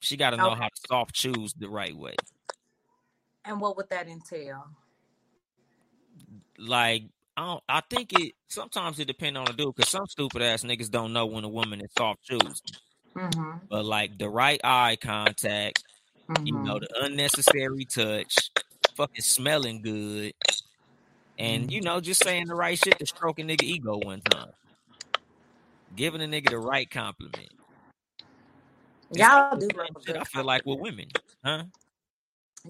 She 0.00 0.16
got 0.16 0.30
to 0.30 0.36
know 0.36 0.50
Okay. 0.52 0.60
how 0.60 0.68
to 0.68 0.80
soft 0.88 1.14
choose 1.14 1.52
the 1.54 1.68
right 1.68 1.96
way. 1.96 2.14
And 3.44 3.60
what 3.60 3.76
would 3.76 3.88
that 3.90 4.08
entail? 4.08 4.66
Like 6.62 7.04
I 7.36 7.46
don't, 7.46 7.62
I 7.68 7.82
think 7.90 8.12
it 8.12 8.34
sometimes 8.48 8.98
it 8.98 9.06
depends 9.06 9.38
on 9.38 9.46
the 9.46 9.52
dude 9.52 9.74
because 9.74 9.90
some 9.90 10.06
stupid 10.06 10.42
ass 10.42 10.62
niggas 10.62 10.90
don't 10.90 11.12
know 11.12 11.26
when 11.26 11.44
a 11.44 11.48
woman 11.48 11.80
is 11.80 11.92
soft 11.96 12.20
shoes. 12.28 12.62
Mm-hmm. 13.16 13.66
But 13.68 13.84
like 13.84 14.18
the 14.18 14.28
right 14.28 14.60
eye 14.62 14.96
contact, 15.00 15.82
you 16.44 16.54
Mm-hmm. 16.54 16.64
know, 16.64 16.78
the 16.78 16.88
unnecessary 17.04 17.84
touch, 17.84 18.50
fucking 18.96 19.22
smelling 19.22 19.82
good, 19.82 20.32
and 21.38 21.70
you 21.70 21.80
know, 21.80 22.00
just 22.00 22.22
saying 22.22 22.46
the 22.46 22.54
right 22.54 22.78
shit 22.78 22.98
to 22.98 23.06
stroke 23.06 23.38
a 23.38 23.42
nigga 23.42 23.64
ego 23.64 23.98
one 23.98 24.20
time. 24.20 24.50
Giving 25.94 26.22
a 26.22 26.26
nigga 26.26 26.50
the 26.50 26.58
right 26.58 26.88
compliment. 26.88 27.50
Y'all 29.14 29.56
do 29.56 29.68
same 29.68 29.76
love 29.76 29.88
a 29.96 30.06
shit 30.06 30.16
I 30.16 30.24
feel 30.24 30.44
like 30.44 30.64
with 30.64 30.78
women, 30.78 31.08
huh? 31.44 31.64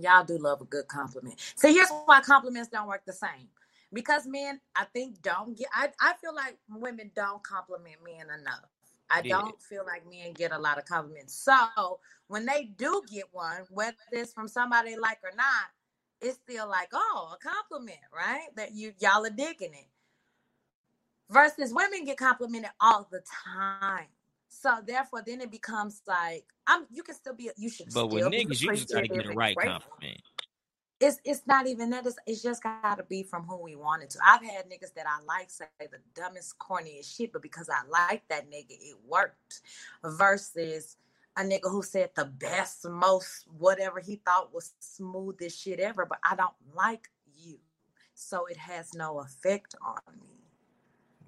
Y'all 0.00 0.24
do 0.24 0.38
love 0.38 0.60
a 0.60 0.64
good 0.64 0.88
compliment. 0.88 1.38
So 1.54 1.68
here's 1.68 1.88
why 2.06 2.20
compliments 2.20 2.68
don't 2.68 2.88
work 2.88 3.04
the 3.06 3.12
same. 3.12 3.48
Because 3.92 4.26
men, 4.26 4.60
I 4.76 4.84
think, 4.86 5.22
don't 5.22 5.56
get 5.56 5.68
I, 5.74 5.88
I 6.00 6.14
feel 6.20 6.34
like 6.34 6.58
women 6.68 7.10
don't 7.14 7.42
compliment 7.42 7.96
men 8.04 8.26
enough. 8.40 8.66
I 9.10 9.22
Yeah. 9.22 9.40
don't 9.40 9.60
feel 9.62 9.84
like 9.86 10.08
men 10.10 10.32
get 10.34 10.52
a 10.52 10.58
lot 10.58 10.78
of 10.78 10.86
compliments. 10.86 11.34
So 11.34 12.00
when 12.28 12.46
they 12.46 12.64
do 12.76 13.02
get 13.10 13.26
one, 13.32 13.62
whether 13.70 13.96
it's 14.12 14.32
from 14.32 14.48
somebody 14.48 14.90
they 14.92 14.98
like 14.98 15.18
or 15.22 15.32
not, 15.36 15.66
it's 16.20 16.38
still 16.38 16.68
like, 16.68 16.88
oh, 16.92 17.34
a 17.34 17.38
compliment, 17.38 17.98
right? 18.14 18.48
That 18.56 18.72
you 18.74 18.94
y'all 19.00 19.26
are 19.26 19.30
digging 19.30 19.74
it. 19.74 19.88
Versus 21.30 21.72
women 21.74 22.04
get 22.04 22.18
complimented 22.18 22.70
all 22.80 23.08
the 23.10 23.22
time. 23.44 24.06
So 24.48 24.78
therefore, 24.86 25.22
then 25.26 25.40
it 25.40 25.50
becomes 25.50 26.02
like, 26.06 26.46
I'm 26.66 26.86
you 26.90 27.02
can 27.02 27.14
still 27.14 27.34
be 27.34 27.50
you 27.56 27.70
should 27.70 27.92
But 27.92 28.08
with 28.08 28.26
niggas, 28.26 28.62
you 28.62 28.70
just 28.72 28.88
gotta 28.88 29.08
get 29.08 29.26
a 29.26 29.32
right 29.56 29.72
compliment. 29.80 30.22
It's 31.02 31.20
it's 31.24 31.42
not 31.46 31.66
even 31.66 31.90
that. 31.90 32.06
It's, 32.06 32.16
it's 32.26 32.42
just 32.42 32.62
gotta 32.62 33.02
be 33.02 33.22
from 33.24 33.42
who 33.42 33.60
we 33.60 33.74
wanted 33.74 34.10
to. 34.10 34.18
I've 34.24 34.42
had 34.42 34.66
niggas 34.70 34.94
that 34.94 35.06
I 35.06 35.22
like 35.24 35.50
say 35.50 35.66
the 35.80 35.98
dumbest, 36.14 36.58
corniest 36.58 37.16
shit, 37.16 37.32
but 37.32 37.42
because 37.42 37.68
I 37.68 37.86
like 37.88 38.22
that 38.28 38.50
nigga, 38.50 38.70
it 38.70 38.96
worked. 39.06 39.62
Versus 40.04 40.96
a 41.36 41.42
nigga 41.42 41.70
who 41.70 41.82
said 41.82 42.10
the 42.14 42.26
best, 42.26 42.88
most 42.88 43.46
whatever 43.58 43.98
he 44.00 44.20
thought 44.24 44.54
was 44.54 44.74
smoothest 44.78 45.60
shit 45.60 45.80
ever, 45.80 46.06
but 46.06 46.18
I 46.22 46.36
don't 46.36 46.54
like 46.74 47.08
you, 47.36 47.58
so 48.14 48.46
it 48.46 48.56
has 48.56 48.94
no 48.94 49.20
effect 49.20 49.74
on 49.84 49.98
me. 50.20 50.38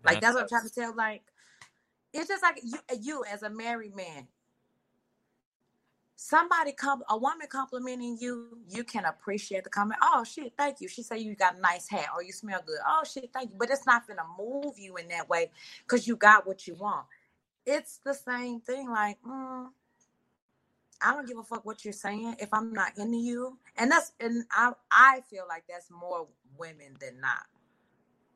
Like 0.04 0.20
that's 0.20 0.34
what 0.34 0.42
I'm 0.42 0.48
trying 0.48 0.68
to 0.68 0.74
tell. 0.74 0.94
Like 0.94 1.22
it's 2.12 2.28
just 2.28 2.42
like 2.42 2.60
you, 2.62 2.78
you 3.00 3.24
as 3.30 3.42
a 3.42 3.50
married 3.50 3.96
man. 3.96 4.28
Somebody 6.16 6.72
come, 6.72 7.02
a 7.08 7.16
woman 7.16 7.48
complimenting 7.50 8.16
you, 8.20 8.58
you 8.68 8.84
can 8.84 9.04
appreciate 9.04 9.64
the 9.64 9.70
comment. 9.70 9.98
Oh 10.02 10.22
shit, 10.24 10.52
thank 10.56 10.80
you. 10.80 10.88
She 10.88 11.02
say 11.02 11.18
you 11.18 11.34
got 11.34 11.56
a 11.56 11.60
nice 11.60 11.88
hat 11.88 12.08
or 12.14 12.22
you 12.22 12.32
smell 12.32 12.60
good. 12.64 12.78
Oh 12.86 13.02
shit, 13.04 13.30
thank 13.32 13.50
you. 13.50 13.56
But 13.58 13.70
it's 13.70 13.86
not 13.86 14.06
gonna 14.06 14.24
move 14.38 14.78
you 14.78 14.96
in 14.96 15.08
that 15.08 15.28
way 15.28 15.50
because 15.86 16.06
you 16.06 16.16
got 16.16 16.46
what 16.46 16.66
you 16.68 16.74
want. 16.76 17.06
It's 17.66 17.98
the 18.04 18.14
same 18.14 18.60
thing. 18.60 18.90
Like, 18.90 19.18
mm, 19.26 19.68
I 21.02 21.12
don't 21.12 21.26
give 21.26 21.38
a 21.38 21.42
fuck 21.42 21.64
what 21.64 21.84
you're 21.84 21.92
saying 21.92 22.36
if 22.38 22.54
I'm 22.54 22.72
not 22.72 22.96
into 22.96 23.18
you. 23.18 23.58
And 23.76 23.90
that's 23.90 24.12
and 24.20 24.44
I 24.52 24.72
I 24.92 25.22
feel 25.28 25.46
like 25.48 25.64
that's 25.68 25.90
more 25.90 26.28
women 26.56 26.96
than 27.00 27.20
not. 27.20 27.46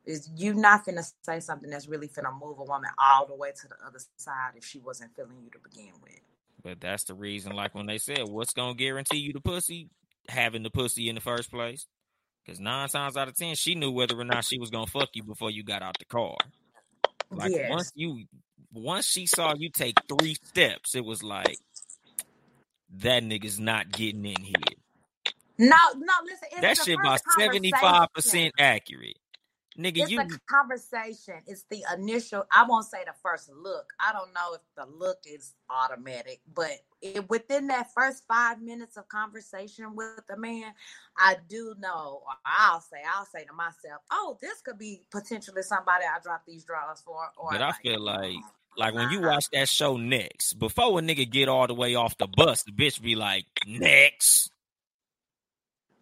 Is 0.05 0.29
you 0.35 0.53
not 0.53 0.85
gonna 0.85 1.03
say 1.21 1.39
something 1.39 1.69
that's 1.69 1.87
really 1.87 2.07
gonna 2.07 2.31
move 2.31 2.59
a 2.59 2.63
woman 2.63 2.91
all 2.97 3.25
the 3.25 3.35
way 3.35 3.51
to 3.51 3.67
the 3.69 3.75
other 3.87 3.99
side 4.17 4.51
if 4.55 4.65
she 4.65 4.79
wasn't 4.79 5.15
feeling 5.15 5.37
you 5.43 5.49
to 5.51 5.59
begin 5.59 5.93
with. 6.03 6.19
But 6.63 6.81
that's 6.81 7.05
the 7.05 7.13
reason, 7.13 7.53
like 7.53 7.73
when 7.73 7.85
they 7.85 7.97
said, 7.97 8.27
what's 8.27 8.53
gonna 8.53 8.75
guarantee 8.75 9.17
you 9.17 9.33
the 9.33 9.41
pussy? 9.41 9.89
Having 10.27 10.63
the 10.63 10.69
pussy 10.69 11.09
in 11.09 11.15
the 11.15 11.21
first 11.21 11.49
place. 11.51 11.87
Because 12.45 12.59
nine 12.59 12.89
times 12.89 13.15
out 13.15 13.27
of 13.27 13.35
ten, 13.35 13.55
she 13.55 13.75
knew 13.75 13.91
whether 13.91 14.19
or 14.19 14.25
not 14.25 14.45
she 14.45 14.59
was 14.59 14.69
gonna 14.69 14.87
fuck 14.87 15.09
you 15.13 15.23
before 15.23 15.51
you 15.51 15.63
got 15.63 15.81
out 15.81 15.97
the 15.99 16.05
car. 16.05 16.35
Like 17.31 17.51
yes. 17.51 17.69
once 17.69 17.91
you 17.95 18.25
once 18.73 19.05
she 19.05 19.25
saw 19.25 19.53
you 19.55 19.69
take 19.69 19.95
three 20.07 20.35
steps, 20.43 20.95
it 20.95 21.05
was 21.05 21.23
like 21.23 21.57
that 22.97 23.23
nigga's 23.23 23.59
not 23.59 23.91
getting 23.91 24.25
in 24.25 24.41
here. 24.41 24.77
No, 25.57 25.75
no, 25.95 26.13
listen, 26.23 26.61
That 26.61 26.77
shit 26.77 26.97
about 26.99 27.21
seventy 27.37 27.71
five 27.79 28.07
percent 28.13 28.53
accurate. 28.57 29.17
Nigga, 29.77 30.01
It's 30.01 30.11
you 30.11 30.17
the 30.17 30.39
conversation. 30.49 31.35
It's 31.45 31.63
the 31.69 31.85
initial. 31.95 32.45
I 32.51 32.65
won't 32.67 32.85
say 32.85 33.03
the 33.05 33.13
first 33.23 33.49
look. 33.49 33.93
I 33.99 34.11
don't 34.11 34.33
know 34.33 34.55
if 34.55 34.61
the 34.75 34.85
look 34.91 35.19
is 35.25 35.53
automatic, 35.69 36.41
but 36.53 36.71
it, 37.01 37.29
within 37.29 37.67
that 37.67 37.93
first 37.93 38.23
five 38.27 38.61
minutes 38.61 38.97
of 38.97 39.07
conversation 39.07 39.95
with 39.95 40.21
the 40.27 40.37
man, 40.37 40.73
I 41.17 41.37
do 41.47 41.75
know, 41.79 42.21
or 42.25 42.33
I'll 42.45 42.81
say, 42.81 42.97
I'll 43.15 43.25
say 43.25 43.45
to 43.45 43.53
myself, 43.53 44.01
"Oh, 44.11 44.37
this 44.41 44.59
could 44.61 44.79
be 44.79 45.03
potentially 45.11 45.61
somebody 45.61 46.03
I 46.03 46.19
drop 46.19 46.43
these 46.45 46.65
drawers 46.65 47.01
for." 47.01 47.31
Or 47.37 47.51
But 47.51 47.61
I 47.61 47.71
feel 47.73 48.01
like 48.01 48.35
like 48.77 48.93
when 48.93 49.09
you 49.11 49.21
watch 49.21 49.49
that 49.51 49.67
show 49.67 49.97
next, 49.97 50.53
before 50.53 50.99
a 50.99 51.01
nigga 51.01 51.29
get 51.29 51.49
all 51.49 51.67
the 51.67 51.73
way 51.73 51.95
off 51.95 52.17
the 52.17 52.27
bus, 52.27 52.63
the 52.63 52.71
bitch 52.71 53.01
be 53.01 53.15
like, 53.15 53.45
next. 53.67 54.51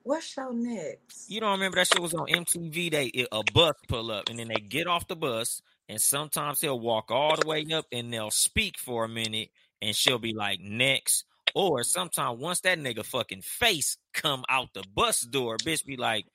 What 0.08 0.24
show 0.24 0.52
next? 0.52 1.30
You 1.30 1.41
don't 1.41 1.52
remember 1.52 1.76
that 1.76 1.88
shit 1.88 2.02
was 2.02 2.13
on 2.13 2.28
MTV? 2.28 2.91
They 2.91 3.28
a 3.30 3.43
bus 3.54 3.74
pull 3.89 4.10
up 4.10 4.30
and 4.30 4.39
then 4.39 4.48
they 4.48 4.62
get 4.62 4.88
off 4.88 5.06
the 5.10 5.17
bus 5.17 5.62
and 5.89 6.00
sometimes 6.00 6.62
they'll 6.62 6.80
walk 6.80 7.12
all 7.12 7.36
the 7.36 7.46
way 7.46 7.65
up 7.74 7.88
and 7.91 8.13
they'll 8.13 8.32
speak 8.32 8.78
for 8.78 9.04
a 9.04 9.10
minute 9.10 9.50
and 9.82 9.93
she'll 9.93 10.17
be 10.17 10.34
like 10.34 10.62
next. 10.62 11.26
Or 11.54 11.84
sometimes 11.84 12.39
once 12.39 12.62
that 12.62 12.80
nigga 12.80 13.04
fucking 13.04 13.41
face 13.41 13.98
come 14.13 14.46
out 14.48 14.74
the 14.74 14.86
bus 14.96 15.20
door, 15.20 15.58
bitch 15.58 15.86
be 15.86 15.98
like 15.98 16.26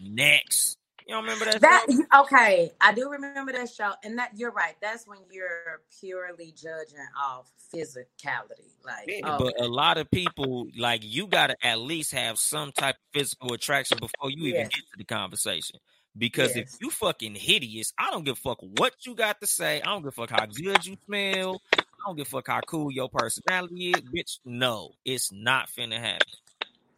next. 0.00 0.77
You 1.08 1.14
don't 1.14 1.24
remember 1.24 1.46
that? 1.46 1.60
That 1.62 1.86
show? 1.90 2.20
okay, 2.22 2.70
I 2.82 2.92
do 2.92 3.08
remember 3.08 3.50
that 3.52 3.70
show, 3.70 3.92
and 4.04 4.18
that 4.18 4.32
you're 4.36 4.50
right. 4.50 4.74
That's 4.82 5.06
when 5.08 5.18
you're 5.30 5.80
purely 6.00 6.52
judging 6.54 6.98
off 7.18 7.50
physicality, 7.74 8.68
like. 8.84 9.06
Yeah, 9.08 9.20
oh 9.24 9.34
okay. 9.36 9.44
but 9.44 9.64
a 9.64 9.68
lot 9.68 9.96
of 9.96 10.10
people 10.10 10.66
like 10.76 11.00
you 11.02 11.26
gotta 11.26 11.56
at 11.62 11.80
least 11.80 12.12
have 12.12 12.38
some 12.38 12.72
type 12.72 12.96
of 12.96 13.18
physical 13.18 13.54
attraction 13.54 13.96
before 13.98 14.30
you 14.30 14.48
even 14.48 14.60
Yes. 14.60 14.68
get 14.68 14.80
to 14.80 14.98
the 14.98 15.04
conversation. 15.04 15.80
Because 16.16 16.56
if 16.56 16.68
you 16.80 16.90
fucking 16.90 17.36
hideous, 17.36 17.92
I 17.96 18.10
don't 18.10 18.24
give 18.24 18.32
a 18.32 18.40
fuck 18.40 18.58
what 18.60 18.92
you 19.06 19.14
got 19.14 19.40
to 19.40 19.46
say. 19.46 19.80
I 19.80 19.86
don't 19.86 20.02
give 20.02 20.08
a 20.08 20.12
fuck 20.12 20.30
how 20.30 20.46
good 20.46 20.84
you 20.84 20.96
smell. 21.06 21.62
I 21.72 21.82
don't 22.06 22.16
give 22.16 22.26
a 22.26 22.30
fuck 22.30 22.48
how 22.48 22.60
cool 22.66 22.90
your 22.90 23.08
personality 23.08 23.90
is, 23.90 24.02
bitch. 24.02 24.38
No, 24.44 24.90
it's 25.04 25.30
not 25.32 25.68
finna 25.70 25.98
happen. 25.98 26.26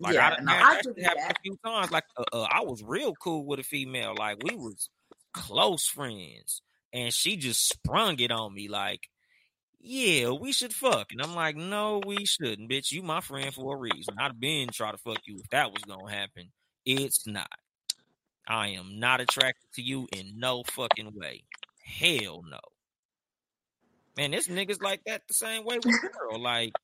Like 0.01 0.17
Yeah, 0.17 0.31
I 0.39 0.39
no, 0.41 0.53
I 0.61 0.75
that 0.75 0.83
give 0.83 0.97
shit 0.97 0.97
you 0.97 1.05
happen 1.05 1.29
that. 1.29 1.33
a 1.33 1.41
few 1.43 1.59
times. 1.65 1.91
Like 1.91 2.05
uh, 2.17 2.25
uh, 2.33 2.47
I 2.51 2.63
was 2.63 2.83
real 2.83 3.15
cool 3.17 3.47
with 3.47 3.61
a 3.61 3.65
female. 3.65 4.15
Like 4.19 4.39
we 4.43 4.57
was 4.57 4.89
close 5.35 5.87
friends, 5.87 6.63
and 6.93 7.13
she 7.13 7.37
just 7.37 7.69
sprung 7.69 8.19
it 8.21 8.33
on 8.33 8.55
me. 8.55 8.69
Like, 8.69 9.09
yeah, 9.81 10.31
we 10.31 10.53
should 10.53 10.75
fuck, 10.75 11.09
and 11.13 11.23
I'm 11.23 11.35
like, 11.35 11.57
no, 11.57 12.01
we 12.07 12.27
shouldn't, 12.27 12.71
bitch. 12.71 12.93
You 12.93 13.03
my 13.03 13.21
friend 13.21 13.55
for 13.55 13.77
a 13.77 13.79
reason. 13.81 14.17
I'd 14.19 14.41
been 14.41 14.69
try 14.71 14.93
to 14.93 14.99
fuck 14.99 15.21
you 15.27 15.39
if 15.39 15.51
that 15.51 15.73
was 15.73 15.83
gonna 15.85 16.13
happen. 16.13 16.53
It's 16.87 17.27
not. 17.27 17.51
I 18.49 18.69
am 18.71 18.99
not 18.99 19.21
attracted 19.23 19.73
to 19.75 19.83
you 19.83 20.09
in 20.13 20.39
no 20.39 20.65
fucking 20.65 21.13
way. 21.15 21.45
Hell 21.85 22.43
no. 22.49 22.61
Man, 24.21 24.35
it's 24.35 24.49
niggas 24.49 24.83
like 24.83 25.03
that 25.07 25.27
the 25.29 25.33
same 25.33 25.65
way 25.65 25.79
with 25.79 25.99
girl. 26.03 26.39
Like, 26.39 26.75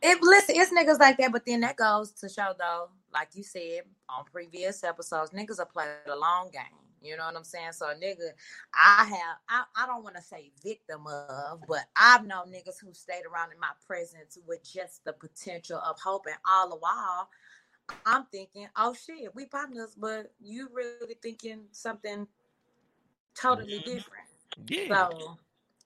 It 0.00 0.18
listen, 0.22 0.54
it's 0.56 0.72
niggas 0.72 0.98
like 0.98 1.18
that, 1.18 1.30
but 1.30 1.44
then 1.44 1.60
that 1.60 1.76
goes 1.76 2.10
to 2.12 2.28
show 2.30 2.54
though, 2.58 2.88
like 3.12 3.28
you 3.34 3.42
said 3.42 3.82
on 4.08 4.24
previous 4.32 4.82
episodes, 4.82 5.30
niggas 5.32 5.58
are 5.58 5.66
playing 5.66 5.90
the 6.06 6.16
long 6.16 6.48
game. 6.50 6.62
You 7.02 7.18
know 7.18 7.26
what 7.26 7.36
I'm 7.36 7.44
saying? 7.44 7.72
So 7.72 7.90
a 7.90 7.94
nigga, 7.94 8.30
I 8.74 9.04
have 9.04 9.36
I, 9.46 9.64
I 9.76 9.86
don't 9.86 10.02
want 10.02 10.16
to 10.16 10.22
say 10.22 10.52
victim 10.64 11.06
of, 11.06 11.60
but 11.68 11.84
I've 11.96 12.26
known 12.26 12.46
niggas 12.46 12.80
who 12.82 12.94
stayed 12.94 13.26
around 13.30 13.52
in 13.52 13.60
my 13.60 13.72
presence 13.86 14.38
with 14.46 14.64
just 14.64 15.04
the 15.04 15.12
potential 15.12 15.82
of 15.86 16.00
hope 16.00 16.24
and 16.28 16.36
all 16.50 16.70
the 16.70 16.76
while 16.76 17.28
I'm 18.06 18.24
thinking, 18.32 18.68
oh 18.78 18.94
shit, 18.94 19.34
we 19.34 19.44
partners, 19.44 19.96
but 19.98 20.32
you 20.40 20.70
really 20.72 21.16
thinking 21.22 21.64
something 21.72 22.26
totally 23.38 23.80
different. 23.80 24.28
yeah. 24.66 25.08
So, 25.10 25.36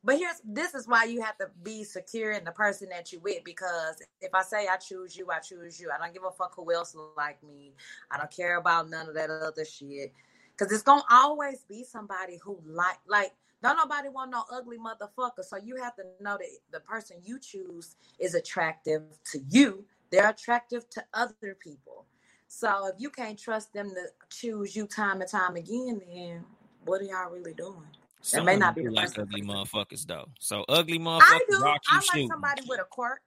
but 0.05 0.19
here's 0.19 0.41
this 0.45 0.75
is 0.75 0.87
why 0.87 1.05
you 1.05 1.23
have 1.23 1.39
to 1.39 1.49
be 1.63 1.83
secure 1.83 2.33
in 2.33 2.45
the 2.45 2.53
person 2.53 2.89
that 2.91 3.11
you 3.13 3.21
with 3.21 3.43
because 3.43 4.03
if 4.21 4.35
I 4.35 4.43
say 4.43 4.69
I 4.69 4.77
choose 4.77 5.17
you, 5.17 5.31
I 5.31 5.39
choose 5.39 5.81
you. 5.81 5.91
I 5.91 5.99
don't 5.99 6.13
give 6.13 6.25
a 6.25 6.31
fuck 6.31 6.55
who 6.55 6.73
else 6.73 6.95
like 7.17 7.43
me. 7.43 7.73
I 8.11 8.19
don't 8.19 8.31
care 8.31 8.59
about 8.59 8.91
none 8.91 9.09
of 9.09 9.15
that 9.15 9.31
other 9.31 9.65
shit. 9.65 10.13
Cause 10.59 10.71
it's 10.71 10.83
gonna 10.83 11.03
always 11.11 11.65
be 11.69 11.85
somebody 11.85 12.39
who 12.43 12.61
like 12.67 12.99
like 13.09 13.33
don't 13.63 13.79
nobody 13.79 14.11
want 14.11 14.31
no 14.31 14.45
ugly 14.53 14.77
motherfucker. 14.77 15.43
So 15.43 15.57
you 15.57 15.77
have 15.77 15.97
to 15.97 16.03
know 16.21 16.37
that 16.37 16.49
the 16.71 16.81
person 16.81 17.17
you 17.25 17.39
choose 17.41 17.97
is 18.19 18.35
attractive 18.35 19.03
to 19.33 19.41
you. 19.49 19.87
They're 20.11 20.29
attractive 20.29 20.89
to 20.91 21.05
other 21.15 21.57
people. 21.59 22.05
So 22.47 22.89
if 22.89 22.97
you 22.99 23.09
can't 23.09 23.39
trust 23.39 23.73
them 23.73 23.89
to 23.89 24.07
choose 24.29 24.77
you 24.77 24.87
time 24.87 25.23
and 25.23 25.31
time 25.31 25.57
again, 25.57 26.03
then 26.07 26.45
what 26.85 27.01
are 27.01 27.05
y'all 27.05 27.31
really 27.31 27.55
doing? 27.55 27.89
Some 28.25 28.47
may 28.47 28.57
not 28.57 28.75
be 28.75 28.89
like 28.89 29.19
ugly 29.19 29.43
motherfuckers 29.43 30.07
though. 30.07 30.27
So 30.41 30.65
ugly 30.69 30.99
motherfuckers. 30.99 31.21
I 31.21 31.41
do. 31.51 31.57
I 31.59 31.73
like 31.73 31.81
shooting. 32.05 32.29
somebody 32.29 32.63
with 32.67 32.81
a 32.81 32.85
quirk. 32.85 33.21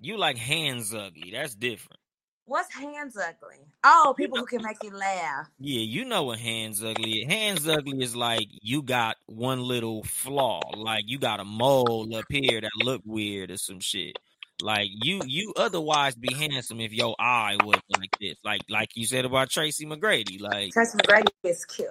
You 0.00 0.16
like 0.16 0.36
hands 0.36 0.94
ugly. 0.94 1.32
That's 1.32 1.56
different. 1.56 1.98
What's 2.46 2.72
hands 2.72 3.16
ugly? 3.16 3.66
Oh, 3.82 4.14
people 4.16 4.38
who 4.38 4.44
can 4.44 4.62
make 4.62 4.76
you 4.82 4.90
laugh. 4.90 5.48
Yeah, 5.58 5.80
you 5.80 6.04
know 6.04 6.24
what 6.24 6.38
hands 6.38 6.84
ugly. 6.84 7.22
is. 7.22 7.26
Hands 7.26 7.66
ugly 7.66 8.02
is 8.02 8.14
like 8.14 8.46
you 8.50 8.82
got 8.82 9.16
one 9.26 9.60
little 9.60 10.04
flaw, 10.04 10.60
like 10.76 11.04
you 11.06 11.18
got 11.18 11.40
a 11.40 11.44
mole 11.44 12.14
up 12.14 12.26
here 12.28 12.60
that 12.60 12.70
look 12.76 13.02
weird 13.04 13.50
or 13.50 13.56
some 13.56 13.80
shit. 13.80 14.18
Like 14.62 14.88
you, 14.92 15.20
you 15.26 15.52
otherwise 15.56 16.14
be 16.14 16.32
handsome 16.32 16.80
if 16.80 16.92
your 16.92 17.16
eye 17.18 17.56
was 17.64 17.80
like 17.98 18.10
this, 18.20 18.36
like 18.44 18.60
like 18.68 18.90
you 18.94 19.04
said 19.04 19.24
about 19.24 19.50
Tracy 19.50 19.84
McGrady. 19.84 20.40
Like 20.40 20.72
Tracy 20.72 20.96
McGrady 20.98 21.26
is 21.42 21.64
cute. 21.64 21.88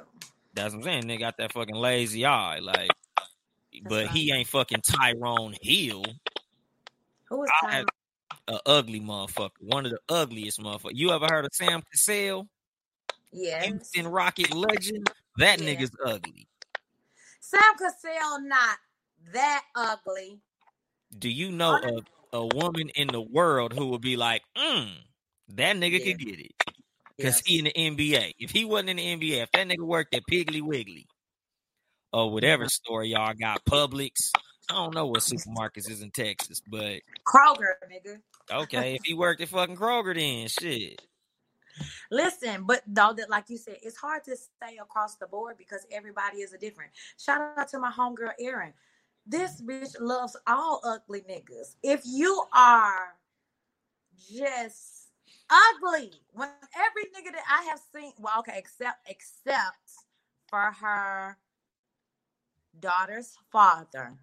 That's 0.54 0.74
what 0.74 0.80
I'm 0.80 0.84
saying. 0.84 1.08
They 1.08 1.18
got 1.18 1.38
that 1.38 1.52
fucking 1.54 1.76
lazy 1.76 2.26
eye, 2.26 2.60
like. 2.60 2.90
But 3.90 4.10
he 4.10 4.32
ain't 4.32 4.48
fucking 4.48 4.82
Tyrone 4.82 5.56
Hill, 5.62 6.04
Who 7.30 7.44
is 7.44 7.50
I 7.64 7.70
Tyler? 7.72 7.86
a 8.48 8.60
ugly 8.68 9.02
motherfucker, 9.02 9.50
one 9.62 9.86
of 9.86 9.92
the 9.92 10.00
ugliest 10.10 10.60
motherfuckers. 10.60 10.92
You 10.94 11.12
ever 11.12 11.26
heard 11.28 11.46
of 11.46 11.52
Sam 11.54 11.82
Cassell, 11.92 12.48
Yeah. 13.32 13.64
Houston 13.64 14.08
Rocket 14.08 14.54
legend? 14.54 15.10
That 15.38 15.60
Yeah. 15.60 15.74
nigga's 15.76 15.92
ugly. 16.06 16.48
Sam 17.40 17.62
Cassell 17.80 18.42
not 18.42 18.78
that 19.34 19.64
ugly. 19.76 20.40
Do 21.18 21.30
you 21.30 21.52
know 21.52 21.74
a, 21.74 22.38
a 22.38 22.46
woman 22.46 22.90
in 22.90 23.08
the 23.08 23.22
world 23.22 23.74
who 23.74 23.88
would 23.88 24.02
be 24.02 24.18
like, 24.18 24.44
mm, 24.56 24.92
that 25.50 25.76
nigga 25.78 26.00
Yeah. 26.00 26.06
could 26.12 26.20
get 26.20 26.40
it? 26.40 26.52
Because 27.18 27.36
Yes. 27.38 27.44
he 27.46 27.60
in 27.60 27.66
the 27.66 27.74
NBA. 27.74 28.34
If 28.40 28.52
he 28.52 28.66
wasn't 28.66 28.92
in 28.92 28.98
the 28.98 29.06
NBA, 29.06 29.44
if 29.44 29.52
that 29.52 29.68
nigga 29.68 29.86
worked 29.86 30.16
at 30.16 30.24
Piggly 30.30 30.62
Wiggly 30.62 31.08
or 32.12 32.32
whatever 32.32 32.64
mm-hmm. 32.64 32.70
store 32.70 33.04
y'all 33.04 33.34
got, 33.34 33.64
Publix, 33.66 34.32
I 34.70 34.76
don't 34.76 34.96
know 34.96 35.08
what 35.08 35.20
supermarkets 35.20 35.90
is 35.90 36.02
in 36.02 36.12
Texas, 36.12 36.62
but 36.68 37.02
Kroger, 37.28 37.74
nigga. 37.92 38.20
okay, 38.52 38.96
if 38.96 39.02
he 39.04 39.14
worked 39.14 39.42
at 39.42 39.50
fucking 39.50 39.76
Kroger, 39.76 40.16
then 40.16 40.48
shit. 40.48 41.02
Listen, 42.12 42.64
but 42.64 42.82
though 42.88 43.14
that 43.14 43.30
like 43.30 43.50
you 43.50 43.58
said, 43.58 43.78
it's 43.82 43.98
hard 43.98 44.24
to 44.26 44.36
stay 44.36 44.78
across 44.82 45.16
the 45.16 45.28
board 45.28 45.58
because 45.58 45.86
everybody 45.92 46.38
is 46.38 46.54
a 46.54 46.58
different. 46.58 46.92
Shout 47.18 47.42
out 47.58 47.68
to 47.70 47.80
my 47.80 47.92
homegirl 47.92 48.34
Erin. 48.40 48.74
This 49.26 49.62
bitch 49.62 49.96
loves 50.00 50.36
all 50.48 50.82
ugly 50.84 51.22
niggas. 51.22 51.76
If 51.82 52.02
you 52.06 52.44
are 52.54 53.16
just 54.32 55.03
ugly, 55.50 56.12
when 56.32 56.50
every 56.76 57.04
nigga 57.06 57.34
that 57.34 57.44
I 57.50 57.64
have 57.70 57.80
seen, 57.94 58.14
well, 58.20 58.40
okay, 58.40 58.56
except 58.58 59.08
except 59.08 59.92
for 60.48 60.72
her 60.82 61.38
daughter's 62.80 63.36
father, 63.52 64.14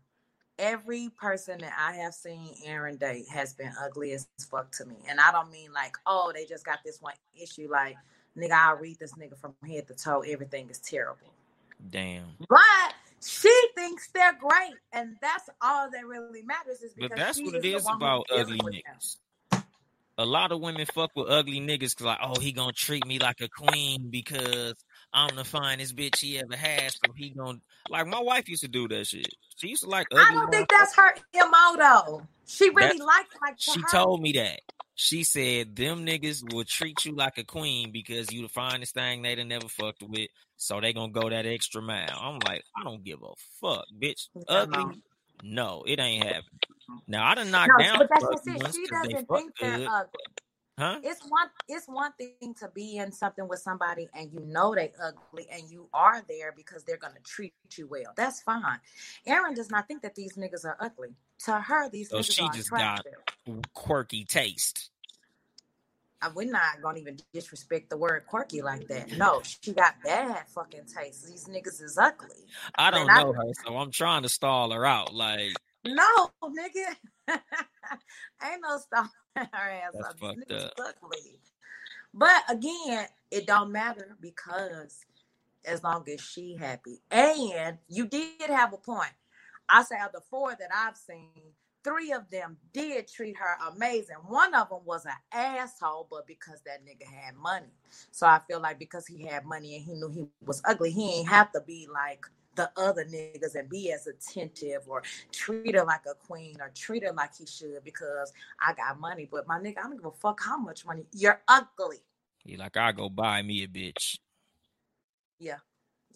every 0.59 1.11
person 1.19 1.59
that 1.59 1.73
I 1.79 1.97
have 1.97 2.15
seen 2.15 2.55
Erin 2.65 2.97
date 2.97 3.27
has 3.33 3.55
been 3.55 3.73
ugly 3.81 4.13
as 4.13 4.29
fuck 4.51 4.71
to 4.73 4.85
me. 4.85 4.97
And 5.09 5.19
I 5.19 5.33
don't 5.33 5.51
mean 5.51 5.73
like, 5.73 5.97
oh, 6.07 6.33
they 6.35 6.45
just 6.45 6.65
got 6.65 6.81
this 6.85 7.01
one 7.01 7.15
issue. 7.41 7.69
Like, 7.71 7.97
nigga, 8.37 8.53
I'll 8.53 8.77
read 8.77 8.99
this 8.99 9.15
nigga 9.15 9.39
from 9.39 9.55
head 9.67 9.89
to 9.89 9.95
toe. 9.95 10.21
Everything 10.21 10.69
is 10.71 10.79
terrible. 10.79 11.33
Damn. 11.91 12.27
But 12.49 12.95
she 13.25 13.55
thinks 13.75 14.09
they're 14.13 14.39
great. 14.39 14.75
And 14.93 15.17
that's 15.23 15.49
all 15.63 15.91
that 15.91 16.07
really 16.07 16.43
matters 16.43 16.83
is 16.83 16.93
because 16.93 17.09
But 17.11 17.19
that's 17.19 17.41
what 17.41 17.55
it 17.55 17.65
is 17.65 17.87
about 17.89 18.27
ugly 18.31 18.59
niggas. 18.59 19.17
A 20.21 20.27
lot 20.27 20.53
of 20.53 20.61
women 20.61 20.85
fuck 20.87 21.11
with 21.17 21.31
ugly 21.31 21.61
niggas 21.61 21.97
because 21.97 22.03
like, 22.03 22.19
oh, 22.23 22.39
he 22.39 22.53
gonna 22.53 22.73
treat 22.73 23.07
me 23.07 23.19
like 23.19 23.41
a 23.41 23.49
queen 23.49 24.11
because 24.11 24.75
I'm 25.15 25.35
the 25.35 25.45
finest 25.45 25.97
bitch 25.97 26.19
he 26.19 26.39
ever 26.39 26.55
had. 26.57 26.91
So 26.93 27.13
he 27.17 27.31
gonna 27.31 27.59
like 27.89 28.07
my 28.07 28.21
wife 28.21 28.49
used 28.49 28.63
to 28.63 28.69
do 28.69 28.87
that 28.89 29.07
shit. 29.07 29.29
She 29.57 29.69
used 29.69 29.83
to 29.85 29.89
like 29.89 30.07
ugly. 30.13 30.25
I 30.29 30.33
don't 30.33 30.51
think 30.51 30.69
that's 30.69 30.95
her 30.97 31.15
MO 31.37 31.77
though. 31.79 32.23
She 32.47 32.69
really 32.69 32.99
That's- 32.99 33.01
liked 33.01 33.35
like 33.41 33.57
to 33.57 33.63
She 33.73 33.81
her. 33.81 33.87
told 33.91 34.21
me 34.21 34.33
that. 34.33 34.61
She 34.95 35.25
said 35.25 35.75
them 35.75 36.05
niggas 36.05 36.53
will 36.53 36.65
treat 36.65 37.07
you 37.07 37.17
like 37.17 37.39
a 37.39 37.45
queen 37.45 37.91
because 37.91 38.31
you 38.31 38.43
the 38.43 38.49
finest 38.51 38.93
thing 38.93 39.23
they 39.23 39.35
done 39.35 39.49
never 39.49 39.69
fucked 39.69 40.03
with. 40.03 40.29
So 40.59 40.79
they 40.83 40.93
gonna 40.93 41.13
go 41.13 41.31
that 41.31 41.47
extra 41.47 41.81
mile. 41.81 42.19
I'm 42.21 42.39
like, 42.47 42.63
I 42.77 42.85
don't 42.85 43.03
give 43.03 43.21
a 43.23 43.33
fuck, 43.63 43.87
bitch. 43.99 44.29
Ugly? 44.47 45.01
No, 45.43 45.83
it 45.87 45.99
ain't 45.99 46.25
happening. 46.25 46.45
Now 47.07 47.27
I 47.27 47.35
done 47.35 47.51
knocked 47.51 47.73
No, 47.79 47.85
down 47.85 47.99
but 47.99 48.09
that's 48.11 48.45
just 48.45 48.47
it. 48.49 48.75
She 48.75 48.87
doesn't 48.87 49.29
think 49.29 49.53
they're 49.61 49.79
good. 49.79 49.89
ugly. 49.89 50.21
Huh? 50.79 50.99
It's 51.03 51.21
one 51.29 51.49
it's 51.69 51.87
one 51.89 52.13
thing 52.13 52.55
to 52.61 52.69
be 52.75 52.97
in 52.97 53.13
something 53.13 53.47
with 53.47 53.59
somebody 53.59 54.09
and 54.15 54.33
you 54.33 54.41
know 54.41 54.75
they 54.75 54.93
ugly 55.03 55.47
and 55.53 55.69
you 55.71 55.89
are 55.93 56.23
there 56.27 56.53
because 56.57 56.85
they're 56.85 56.97
gonna 56.97 57.21
treat 57.23 57.53
you 57.77 57.87
well. 57.87 58.13
That's 58.17 58.41
fine. 58.41 58.79
Erin 59.27 59.53
does 59.55 59.71
not 59.71 59.87
think 59.89 60.01
that 60.03 60.15
these 60.15 60.37
niggas 60.37 60.65
are 60.65 60.79
ugly. 60.81 61.11
To 61.47 61.53
her, 61.61 61.91
these 61.91 62.09
So 62.09 62.19
niggas 62.21 62.33
she 62.33 62.43
are 62.45 62.53
just 62.53 62.71
got- 62.71 63.05
Quirky 63.75 64.25
taste. 64.25 64.91
Uh, 66.23 66.31
We're 66.35 66.51
not 66.51 66.81
gonna 66.83 66.99
even 66.99 67.19
disrespect 67.33 67.89
the 67.91 67.97
word 67.97 68.27
quirky 68.27 68.61
like 68.63 68.87
that. 68.89 69.13
No, 69.19 69.41
she 69.43 69.73
got 69.73 69.95
bad 70.05 70.49
fucking 70.49 70.85
taste. 70.87 71.27
These 71.27 71.47
niggas 71.47 71.83
is 71.83 71.97
ugly. 71.99 72.37
I 72.75 72.91
don't 72.91 73.07
Man, 73.07 73.17
I- 73.19 73.23
know 73.23 73.33
her, 73.33 73.43
so 73.67 73.77
I'm 73.77 73.91
trying 73.91 74.23
to 74.23 74.29
stall 74.29 74.71
her 74.71 74.85
out. 74.87 75.15
Like 75.15 75.55
No, 75.85 76.31
nigga. 76.45 76.95
Ain't 78.43 78.63
no 78.63 78.79
stop 78.79 79.11
her 79.37 79.47
ass 79.53 79.93
That's 79.95 80.09
up. 80.09 80.19
Fucked 80.19 80.53
up. 80.53 80.73
ugly. 80.79 81.41
But 82.13 82.43
again, 82.49 83.07
it 83.31 83.47
don't 83.47 83.73
matter 83.73 84.17
because 84.21 85.05
as 85.65 85.83
long 85.83 86.05
as 86.13 86.21
she 86.21 86.57
happy. 86.57 87.01
And 87.11 87.79
you 87.89 88.07
did 88.07 88.49
have 88.49 88.73
a 88.73 88.79
point. 88.79 89.13
I 89.69 89.83
say 89.85 89.97
of 90.05 90.13
the 90.13 90.21
four 90.29 90.51
that 90.51 90.71
I've 90.75 90.97
seen, 90.97 91.53
three 91.85 92.13
of 92.13 92.29
them 92.31 92.57
did 92.73 93.07
treat 93.09 93.37
her 93.39 93.57
amazing. 93.73 94.17
One 94.27 94.55
of 94.55 94.69
them 94.69 94.81
was 94.85 95.07
an 95.07 95.13
asshole, 95.33 96.09
but 96.11 96.27
because 96.27 96.61
that 96.67 96.85
nigga 96.85 97.07
had 97.07 97.37
money. 97.37 97.73
So 98.11 98.27
I 98.27 98.41
feel 98.49 98.61
like 98.61 98.79
because 98.79 99.07
he 99.07 99.25
had 99.27 99.45
money 99.45 99.77
and 99.77 99.85
he 99.85 99.95
knew 99.95 100.11
he 100.11 100.27
was 100.45 100.61
ugly, 100.67 100.91
he 100.91 101.19
ain't 101.19 101.29
have 101.29 101.53
to 101.53 101.61
be 101.61 101.89
like 101.93 102.27
the 102.57 102.71
other 102.77 103.05
niggas 103.05 103.55
and 103.55 103.69
be 103.69 103.93
as 103.93 104.07
attentive 104.07 104.83
or 104.89 105.03
treat 105.33 105.75
her 105.75 105.85
like 105.85 106.03
a 106.11 106.15
queen 106.15 106.57
or 106.61 106.71
treat 106.75 107.05
her 107.05 107.13
like 107.13 107.37
he 107.37 107.47
should 107.47 107.83
because 107.85 108.33
I 108.61 108.75
got 108.75 108.99
money. 108.99 109.29
But 109.31 109.47
my 109.47 109.59
nigga, 109.59 109.79
I 109.79 109.83
don't 109.83 109.97
give 109.97 110.07
a 110.07 110.11
fuck 110.11 110.41
how 110.45 110.59
much 110.59 110.85
money. 110.85 111.05
You're 111.13 111.41
ugly. 111.49 111.99
He 112.45 112.57
like 112.57 112.77
I 112.77 112.93
go 112.93 113.09
buy 113.09 113.43
me 113.43 113.63
a 113.63 113.69
bitch. 113.69 114.19
Yeah. 115.39 115.59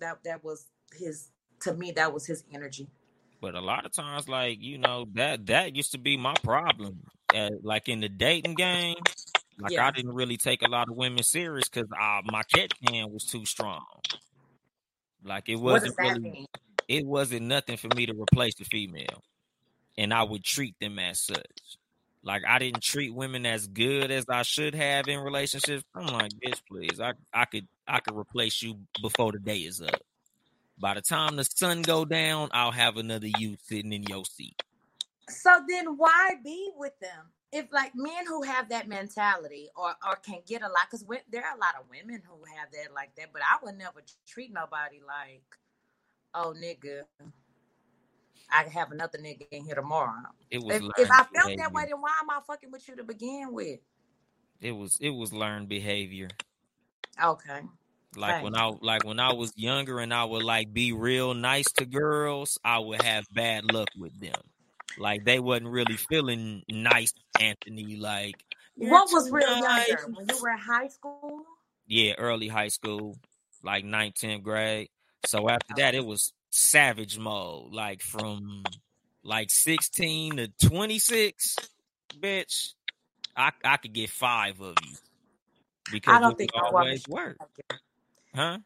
That 0.00 0.24
that 0.24 0.42
was 0.44 0.66
his 0.92 1.30
to 1.60 1.72
me, 1.72 1.92
that 1.92 2.12
was 2.12 2.26
his 2.26 2.44
energy. 2.52 2.88
But 3.40 3.54
a 3.54 3.60
lot 3.60 3.86
of 3.86 3.92
times, 3.92 4.28
like 4.28 4.60
you 4.60 4.78
know, 4.78 5.06
that 5.14 5.46
that 5.46 5.76
used 5.76 5.92
to 5.92 5.98
be 5.98 6.16
my 6.16 6.34
problem. 6.42 7.00
Uh, 7.34 7.50
like 7.62 7.88
in 7.88 8.00
the 8.00 8.08
dating 8.08 8.54
game, 8.54 8.96
like 9.58 9.72
Yeah. 9.72 9.86
I 9.86 9.90
didn't 9.90 10.14
really 10.14 10.36
take 10.36 10.62
a 10.62 10.68
lot 10.68 10.88
of 10.88 10.96
women 10.96 11.22
serious 11.22 11.68
because 11.68 11.88
uh, 11.92 12.22
my 12.24 12.42
catch 12.54 12.72
can 12.86 13.12
was 13.12 13.24
too 13.24 13.44
strong. 13.44 13.84
Like 15.24 15.48
it 15.48 15.56
wasn't 15.56 15.94
really, 15.98 16.20
mean? 16.20 16.46
it 16.86 17.06
wasn't 17.06 17.42
nothing 17.42 17.76
for 17.76 17.88
me 17.94 18.06
to 18.06 18.14
replace 18.14 18.54
the 18.56 18.64
female, 18.64 19.22
and 19.96 20.12
I 20.12 20.22
would 20.22 20.44
treat 20.44 20.78
them 20.80 20.98
as 20.98 21.20
such. 21.20 21.78
Like 22.22 22.42
I 22.46 22.58
didn't 22.58 22.82
treat 22.82 23.14
women 23.14 23.46
as 23.46 23.66
good 23.66 24.10
as 24.10 24.26
I 24.28 24.42
should 24.42 24.74
have 24.74 25.08
in 25.08 25.20
relationships. 25.20 25.84
I'm 25.94 26.06
like, 26.06 26.32
bitch, 26.32 26.60
please, 26.70 27.00
I 27.00 27.12
I 27.32 27.46
could 27.46 27.66
I 27.88 28.00
could 28.00 28.16
replace 28.16 28.62
you 28.62 28.78
before 29.00 29.32
the 29.32 29.38
day 29.38 29.58
is 29.58 29.80
up. 29.80 30.00
By 30.78 30.94
the 30.94 31.02
time 31.02 31.36
the 31.36 31.44
sun 31.44 31.82
go 31.82 32.04
down, 32.04 32.48
I'll 32.52 32.72
have 32.72 32.96
another 32.96 33.28
you 33.38 33.56
sitting 33.62 33.92
in 33.92 34.02
your 34.04 34.24
seat. 34.24 34.60
So 35.28 35.50
then 35.68 35.96
why 35.96 36.32
be 36.42 36.70
with 36.76 36.98
them? 37.00 37.30
If 37.54 37.72
like 37.72 37.92
men 37.94 38.26
who 38.26 38.42
have 38.42 38.68
that 38.70 38.88
mentality 38.88 39.68
or 39.76 39.94
or 40.04 40.16
can 40.16 40.40
get 40.44 40.62
a 40.62 40.66
lot, 40.66 40.90
because 40.90 41.06
there 41.30 41.44
are 41.44 41.56
a 41.56 41.60
lot 41.60 41.76
of 41.78 41.88
women 41.88 42.20
who 42.28 42.44
have 42.56 42.72
that 42.72 42.92
like 42.92 43.14
that, 43.14 43.32
but 43.32 43.42
I 43.42 43.64
would 43.64 43.78
never 43.78 44.02
treat 44.26 44.52
nobody 44.52 45.00
like, 45.06 45.44
oh 46.34 46.52
nigga, 46.52 47.02
I 48.50 48.64
can 48.64 48.72
have 48.72 48.90
another 48.90 49.18
nigga 49.18 49.46
in 49.52 49.64
here 49.64 49.76
tomorrow. 49.76 50.30
It 50.50 50.64
was 50.64 50.76
If, 50.76 50.82
if 50.98 51.10
I 51.12 51.22
felt 51.22 51.56
that 51.56 51.72
way, 51.72 51.84
then 51.88 52.00
why 52.00 52.14
am 52.20 52.28
I 52.28 52.40
fucking 52.44 52.72
with 52.72 52.88
you 52.88 52.96
to 52.96 53.04
begin 53.04 53.52
with? 53.52 53.78
It 54.60 54.72
was 54.72 54.98
it 55.00 55.10
was 55.10 55.32
learned 55.32 55.68
behavior. 55.68 56.30
Okay. 57.22 57.60
Like 58.16 58.42
when 58.42 58.56
I 58.56 58.72
like 58.80 59.04
when 59.04 59.20
I 59.20 59.32
was 59.32 59.52
younger 59.56 60.00
and 60.00 60.12
I 60.12 60.24
would 60.24 60.42
like 60.42 60.72
be 60.72 60.92
real 60.92 61.34
nice 61.34 61.70
to 61.76 61.86
girls, 61.86 62.58
I 62.64 62.80
would 62.80 63.02
have 63.02 63.24
bad 63.32 63.72
luck 63.72 63.88
with 63.96 64.18
them. 64.20 64.40
Like 64.98 65.24
they 65.24 65.38
wasn't 65.40 65.68
really 65.68 65.96
feeling 65.96 66.62
nice, 66.68 67.12
Anthony. 67.40 67.96
Like 67.96 68.36
"You're 68.76 68.90
What 68.90 69.08
was 69.12 69.30
real 69.30 69.60
nice." 69.60 69.88
younger? 69.88 70.04
When 70.12 70.26
you 70.28 70.42
were 70.42 70.50
in 70.50 70.58
high 70.58 70.88
school? 70.88 71.42
Yeah, 71.86 72.14
early 72.18 72.48
high 72.48 72.68
school, 72.68 73.18
like 73.62 73.84
ninth, 73.84 74.14
tenth 74.16 74.42
grade. 74.42 74.88
So 75.26 75.48
after 75.48 75.74
that, 75.76 75.94
it 75.94 76.04
was 76.04 76.32
savage 76.50 77.18
mode. 77.18 77.72
Like 77.72 78.02
from 78.02 78.64
like 79.22 79.50
sixteen 79.50 80.36
to 80.36 80.48
twenty 80.48 80.98
six, 80.98 81.56
bitch. 82.18 82.74
I 83.36 83.50
I 83.64 83.76
could 83.78 83.92
get 83.92 84.10
five 84.10 84.60
of 84.60 84.74
you 84.86 84.96
because 85.90 86.14
I 86.16 86.20
don't 86.20 86.38
think 86.38 86.50
always 86.54 87.00
should 87.00 87.08
work, 87.08 87.36
huh? 88.34 88.58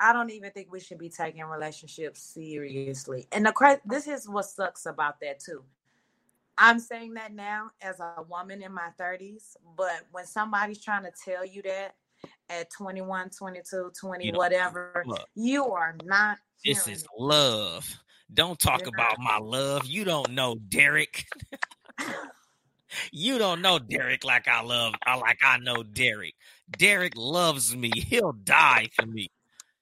I 0.00 0.14
don't 0.14 0.30
even 0.30 0.50
think 0.52 0.72
we 0.72 0.80
should 0.80 0.98
be 0.98 1.10
taking 1.10 1.44
relationships 1.44 2.22
seriously. 2.22 3.26
And 3.32 3.44
the 3.44 3.80
this 3.84 4.08
is 4.08 4.28
what 4.28 4.46
sucks 4.46 4.86
about 4.86 5.20
that 5.20 5.40
too. 5.40 5.62
I'm 6.56 6.78
saying 6.80 7.14
that 7.14 7.34
now 7.34 7.70
as 7.80 8.00
a 8.00 8.22
woman 8.28 8.62
in 8.62 8.72
my 8.72 8.88
30s, 8.98 9.56
but 9.76 10.02
when 10.10 10.26
somebody's 10.26 10.82
trying 10.82 11.04
to 11.04 11.12
tell 11.24 11.44
you 11.44 11.62
that 11.62 11.94
at 12.48 12.70
21, 12.70 13.30
22, 13.30 13.92
20, 13.98 14.24
You 14.26 14.32
know, 14.32 14.38
whatever, 14.38 15.02
look. 15.06 15.26
you 15.34 15.66
are 15.66 15.96
not 16.04 16.38
This 16.64 16.86
is 16.88 17.02
it. 17.02 17.08
love. 17.18 17.86
Don't 18.32 18.58
talk 18.58 18.80
You're 18.80 18.90
about 18.90 19.18
my 19.18 19.38
love. 19.38 19.86
You 19.86 20.04
don't 20.04 20.30
know 20.32 20.54
Derek. 20.68 21.26
you 23.12 23.38
don't 23.38 23.60
know 23.62 23.78
Derek 23.78 24.24
like 24.24 24.46
I 24.48 24.62
love. 24.62 24.94
I 25.04 25.16
like 25.16 25.38
I 25.42 25.58
know 25.58 25.82
Derek. 25.82 26.34
Derek 26.78 27.14
loves 27.16 27.74
me. 27.76 27.90
He'll 27.94 28.32
die 28.32 28.88
for 28.94 29.06
me. 29.06 29.28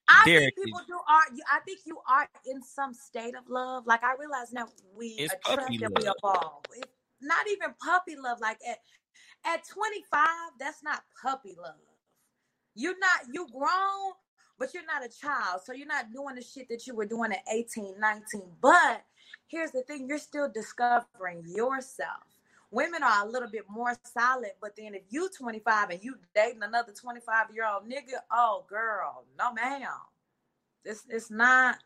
I 0.09 0.25
Derek 0.25 0.55
think 0.55 0.55
people 0.57 0.81
do 0.87 0.99
are. 1.09 1.23
you- 1.35 1.43
I 1.51 1.61
think 1.61 1.81
you 1.85 1.99
are 2.09 2.29
in 2.47 2.63
some 2.63 2.93
state 2.95 3.35
of 3.35 3.49
love. 3.49 3.87
Like 3.87 4.03
I 4.03 4.15
realize 4.19 4.53
now, 4.53 4.69
we 4.95 5.25
attract 5.31 5.81
and 5.81 5.95
we 5.95 6.09
evolve. 6.09 6.65
It's 6.75 6.93
not 7.21 7.47
even 7.49 7.75
puppy 7.83 8.17
love. 8.17 8.39
Like 8.41 8.59
at 8.67 8.79
at 9.45 9.65
25, 9.67 10.27
that's 10.59 10.83
not 10.83 11.03
puppy 11.21 11.55
love. 11.61 11.75
You're 12.75 12.99
not 12.99 13.21
you 13.33 13.47
grown, 13.49 14.13
but 14.59 14.73
you're 14.73 14.85
not 14.85 15.05
a 15.05 15.09
child. 15.09 15.61
So 15.65 15.73
you're 15.73 15.87
not 15.87 16.13
doing 16.13 16.35
the 16.35 16.43
shit 16.43 16.69
that 16.69 16.87
you 16.87 16.95
were 16.95 17.07
doing 17.07 17.33
at 17.33 17.43
18, 17.51 17.99
19. 17.99 18.57
But 18.61 19.05
here's 19.47 19.71
the 19.71 19.83
thing: 19.83 20.07
you're 20.07 20.19
still 20.19 20.49
discovering 20.51 21.43
yourself. 21.47 22.28
Women 22.71 23.01
are 23.03 23.25
a 23.25 23.29
little 23.29 23.49
bit 23.49 23.65
more 23.67 23.93
solid, 24.03 24.51
but 24.61 24.75
then 24.75 24.93
if 24.93 25.01
you 25.09 25.29
25 25.35 25.89
and 25.89 26.03
you 26.03 26.15
dating 26.35 26.61
another 26.61 26.93
25 26.93 27.47
year 27.53 27.65
old 27.65 27.89
nigga, 27.89 28.19
oh 28.31 28.65
girl, 28.69 29.25
no 29.37 29.51
ma'am. 29.53 29.81
It's 30.85 31.03
it's 31.09 31.31
not 31.31 31.77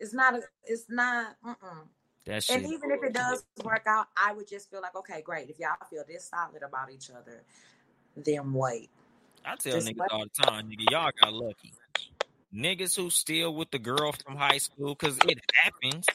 it's 0.00 0.14
not 0.14 0.34
a, 0.34 0.42
it's 0.64 0.86
not 0.88 1.36
mm-mm. 1.44 1.88
That 2.24 2.42
shit. 2.42 2.56
and 2.56 2.66
even 2.66 2.90
if 2.90 3.02
it 3.04 3.12
does 3.12 3.44
work 3.62 3.84
out, 3.86 4.06
I 4.16 4.32
would 4.32 4.48
just 4.48 4.68
feel 4.70 4.82
like, 4.82 4.96
okay, 4.96 5.22
great. 5.22 5.48
If 5.48 5.60
y'all 5.60 5.76
feel 5.88 6.02
this 6.08 6.28
solid 6.28 6.62
about 6.62 6.90
each 6.90 7.10
other, 7.10 7.42
then 8.16 8.52
wait. 8.52 8.90
I 9.44 9.54
tell 9.54 9.74
Just 9.74 9.86
niggas 9.86 9.96
what- 9.96 10.12
all 10.12 10.24
the 10.24 10.42
time, 10.42 10.68
nigga, 10.70 10.90
y'all 10.90 11.12
got 11.20 11.32
lucky. 11.32 11.72
Niggas 12.54 12.96
who 12.96 13.10
still 13.10 13.54
with 13.54 13.70
the 13.70 13.78
girl 13.78 14.12
from 14.12 14.36
high 14.36 14.58
school, 14.58 14.96
cause 14.96 15.18
it 15.18 15.38
happens. 15.62 16.06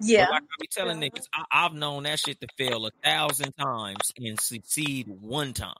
Yeah. 0.00 0.26
But 0.26 0.32
like 0.32 0.42
I 0.42 0.56
be 0.60 0.66
telling 0.70 1.00
niggas, 1.00 1.26
I, 1.34 1.44
I've 1.50 1.74
known 1.74 2.04
that 2.04 2.18
shit 2.18 2.40
to 2.40 2.48
fail 2.56 2.86
a 2.86 2.90
thousand 3.02 3.52
times 3.52 4.12
and 4.16 4.38
succeed 4.40 5.06
one 5.08 5.52
time. 5.52 5.74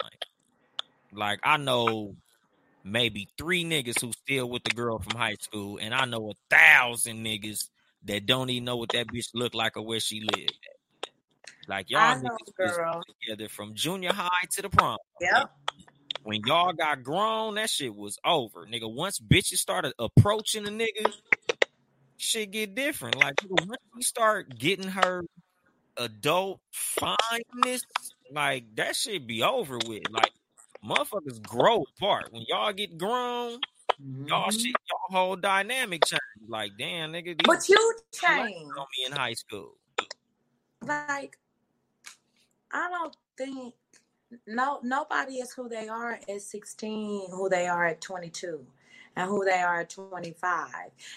Like 1.12 1.40
I 1.42 1.56
know 1.56 2.16
maybe 2.84 3.28
three 3.38 3.64
niggas 3.64 4.00
who 4.00 4.12
still 4.12 4.48
with 4.48 4.64
the 4.64 4.70
girl 4.70 4.98
from 4.98 5.18
high 5.18 5.36
school, 5.40 5.78
and 5.80 5.94
I 5.94 6.04
know 6.04 6.30
a 6.30 6.54
thousand 6.54 7.24
niggas 7.24 7.68
that 8.04 8.26
don't 8.26 8.50
even 8.50 8.64
know 8.64 8.76
what 8.76 8.90
that 8.90 9.06
bitch 9.08 9.28
look 9.34 9.54
like 9.54 9.76
or 9.76 9.84
where 9.84 10.00
she 10.00 10.20
lived. 10.20 10.50
At. 10.50 11.10
Like 11.68 11.90
y'all 11.90 12.00
I 12.00 12.14
know, 12.20 12.36
niggas 12.58 13.02
together 13.22 13.48
from 13.48 13.74
junior 13.74 14.12
high 14.12 14.46
to 14.52 14.62
the 14.62 14.70
prom. 14.70 14.96
Yep. 15.20 15.50
When 16.24 16.40
y'all 16.46 16.72
got 16.72 17.02
grown, 17.02 17.54
that 17.54 17.70
shit 17.70 17.94
was 17.94 18.18
over, 18.24 18.66
nigga. 18.66 18.92
Once 18.92 19.18
bitches 19.18 19.58
started 19.58 19.92
approaching 19.98 20.64
the 20.64 20.70
nigga, 20.70 21.12
shit 22.18 22.50
get 22.50 22.74
different. 22.74 23.16
Like 23.16 23.34
nigga, 23.36 23.66
once 23.66 23.82
we 23.94 24.02
start 24.02 24.58
getting 24.58 24.88
her 24.88 25.22
adult 25.96 26.60
fineness, 26.72 27.82
like 28.30 28.64
that 28.76 28.94
shit 28.94 29.26
be 29.26 29.42
over 29.42 29.78
with. 29.86 30.02
Like 30.10 30.32
motherfuckers 30.84 31.40
grow 31.42 31.86
apart. 31.96 32.32
When 32.32 32.42
y'all 32.48 32.72
get 32.72 32.98
grown, 32.98 33.60
y'all 34.26 34.50
Mhm. 34.50 34.52
shit, 34.52 34.76
y'all 34.90 35.16
whole 35.18 35.36
dynamic 35.36 36.04
change. 36.04 36.20
Like 36.46 36.72
damn, 36.78 37.12
nigga, 37.12 37.36
these 37.38 37.46
But 37.46 37.68
you 37.68 37.94
like 37.96 38.12
change. 38.12 38.70
on 38.76 38.86
me 38.98 39.04
in 39.06 39.12
high 39.12 39.34
school. 39.34 39.76
Like, 40.82 41.38
I 42.70 42.88
don't 42.90 43.16
think 43.36 43.74
no 44.46 44.78
nobody 44.82 45.36
is 45.36 45.52
who 45.52 45.68
they 45.68 45.88
are 45.88 46.20
at 46.28 46.42
16, 46.42 47.30
who 47.30 47.48
they 47.48 47.66
are 47.66 47.86
at 47.86 48.00
22, 48.00 48.64
and 49.18 49.28
who 49.28 49.44
they 49.44 49.60
are 49.60 49.80
at 49.80 49.90
25. 49.90 50.68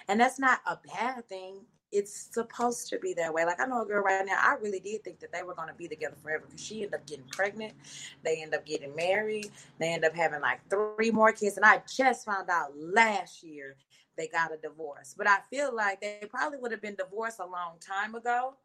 And 0.08 0.20
that's 0.20 0.40
not 0.40 0.60
a 0.66 0.78
bad 0.96 1.30
thing. 1.30 1.62
It's 1.92 2.30
supposed 2.32 2.88
to 2.90 3.00
be 3.00 3.14
that 3.16 3.34
way. 3.34 3.46
Like 3.46 3.60
I 3.60 3.66
know 3.66 3.84
a 3.84 3.86
girl 3.86 4.02
right 4.04 4.26
now, 4.26 4.38
I 4.40 4.56
really 4.62 4.80
did 4.80 5.04
think 5.04 5.20
that 5.20 5.32
they 5.32 5.44
were 5.44 5.54
gonna 5.54 5.74
be 5.78 5.88
together 5.88 6.16
forever 6.24 6.46
because 6.46 6.64
she 6.64 6.84
ended 6.84 6.96
up 6.96 7.06
getting 7.06 7.26
pregnant. 7.26 7.74
They 8.24 8.42
end 8.42 8.56
up 8.56 8.66
getting 8.66 8.96
married. 8.96 9.52
They 9.78 9.90
end 9.94 10.04
up 10.06 10.16
having 10.16 10.42
like 10.42 10.62
three 10.70 11.12
more 11.12 11.32
kids. 11.32 11.58
And 11.58 11.66
I 11.66 11.82
just 11.94 12.26
found 12.26 12.50
out 12.50 12.72
last 12.76 13.44
year 13.44 13.76
they 14.18 14.28
got 14.28 14.54
a 14.54 14.58
divorce. 14.58 15.14
But 15.18 15.28
I 15.28 15.40
feel 15.50 15.76
like 15.76 16.02
they 16.02 16.24
probably 16.30 16.58
would 16.60 16.72
have 16.72 16.82
been 16.82 16.96
divorced 16.96 17.40
a 17.40 17.46
long 17.46 17.78
time 17.80 18.16
ago 18.16 18.56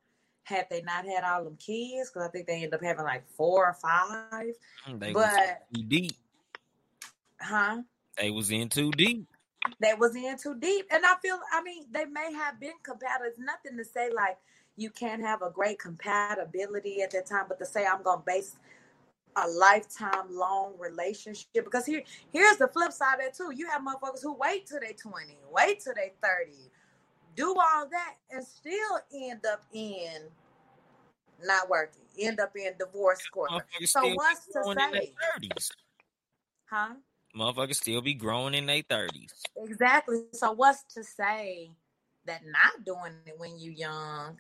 had 0.44 0.66
they 0.70 0.80
not 0.82 1.04
had 1.04 1.24
all 1.24 1.44
them 1.44 1.56
kids. 1.56 2.10
Because 2.10 2.28
I 2.28 2.30
think 2.30 2.46
they 2.46 2.62
end 2.62 2.74
up 2.74 2.82
having 2.82 3.04
like 3.04 3.28
four 3.36 3.66
or 3.66 3.74
five. 3.74 4.54
They 4.98 5.12
But 5.12 5.62
deep. 5.88 6.12
huh? 7.40 7.82
They 8.18 8.30
was 8.30 8.50
in 8.50 8.68
too 8.68 8.90
deep. 8.92 9.26
They 9.80 9.94
was 9.94 10.14
in 10.14 10.36
too 10.38 10.54
deep. 10.58 10.86
And 10.90 11.04
I 11.04 11.14
feel 11.22 11.38
I 11.52 11.62
mean, 11.62 11.84
they 11.90 12.04
may 12.04 12.32
have 12.32 12.60
been 12.60 12.74
compatible. 12.82 13.26
It's 13.26 13.38
nothing 13.38 13.76
to 13.78 13.84
say 13.84 14.10
like 14.14 14.38
you 14.76 14.90
can't 14.90 15.22
have 15.22 15.42
a 15.42 15.50
great 15.50 15.78
compatibility 15.78 17.02
at 17.02 17.10
that 17.12 17.26
time, 17.26 17.46
but 17.48 17.58
to 17.58 17.66
say 17.66 17.84
I'm 17.84 18.02
gonna 18.02 18.22
base 18.24 18.56
a 19.36 19.48
lifetime 19.48 20.26
long 20.30 20.72
relationship 20.78 21.46
because 21.52 21.84
here 21.84 22.02
here's 22.32 22.56
the 22.56 22.68
flip 22.68 22.92
side 22.92 23.20
of 23.20 23.26
it 23.26 23.34
too. 23.34 23.52
You 23.54 23.68
have 23.68 23.82
motherfuckers 23.82 24.22
who 24.22 24.34
wait 24.34 24.66
till 24.66 24.80
they 24.80 24.94
20, 24.94 25.36
wait 25.50 25.80
till 25.80 25.94
they 25.94 26.12
30, 26.22 26.52
do 27.34 27.48
all 27.48 27.88
that 27.90 28.14
and 28.30 28.44
still 28.44 28.98
end 29.14 29.44
up 29.44 29.62
in 29.72 30.22
not 31.44 31.68
working, 31.68 32.02
end 32.18 32.40
up 32.40 32.52
in 32.56 32.72
divorce 32.78 33.20
court. 33.28 33.50
So 33.84 34.14
what's 34.14 34.46
to 34.46 34.64
say? 34.64 35.12
30s. 35.38 35.70
Huh? 36.70 36.94
Motherfuckers 37.36 37.76
still 37.76 38.00
be 38.00 38.14
growing 38.14 38.54
in 38.54 38.66
their 38.66 38.82
30s. 38.82 39.32
Exactly. 39.58 40.22
So 40.32 40.52
what's 40.52 40.84
to 40.94 41.04
say 41.04 41.70
that 42.24 42.40
not 42.46 42.84
doing 42.84 43.12
it 43.26 43.34
when 43.38 43.58
you 43.58 43.72
young 43.72 44.38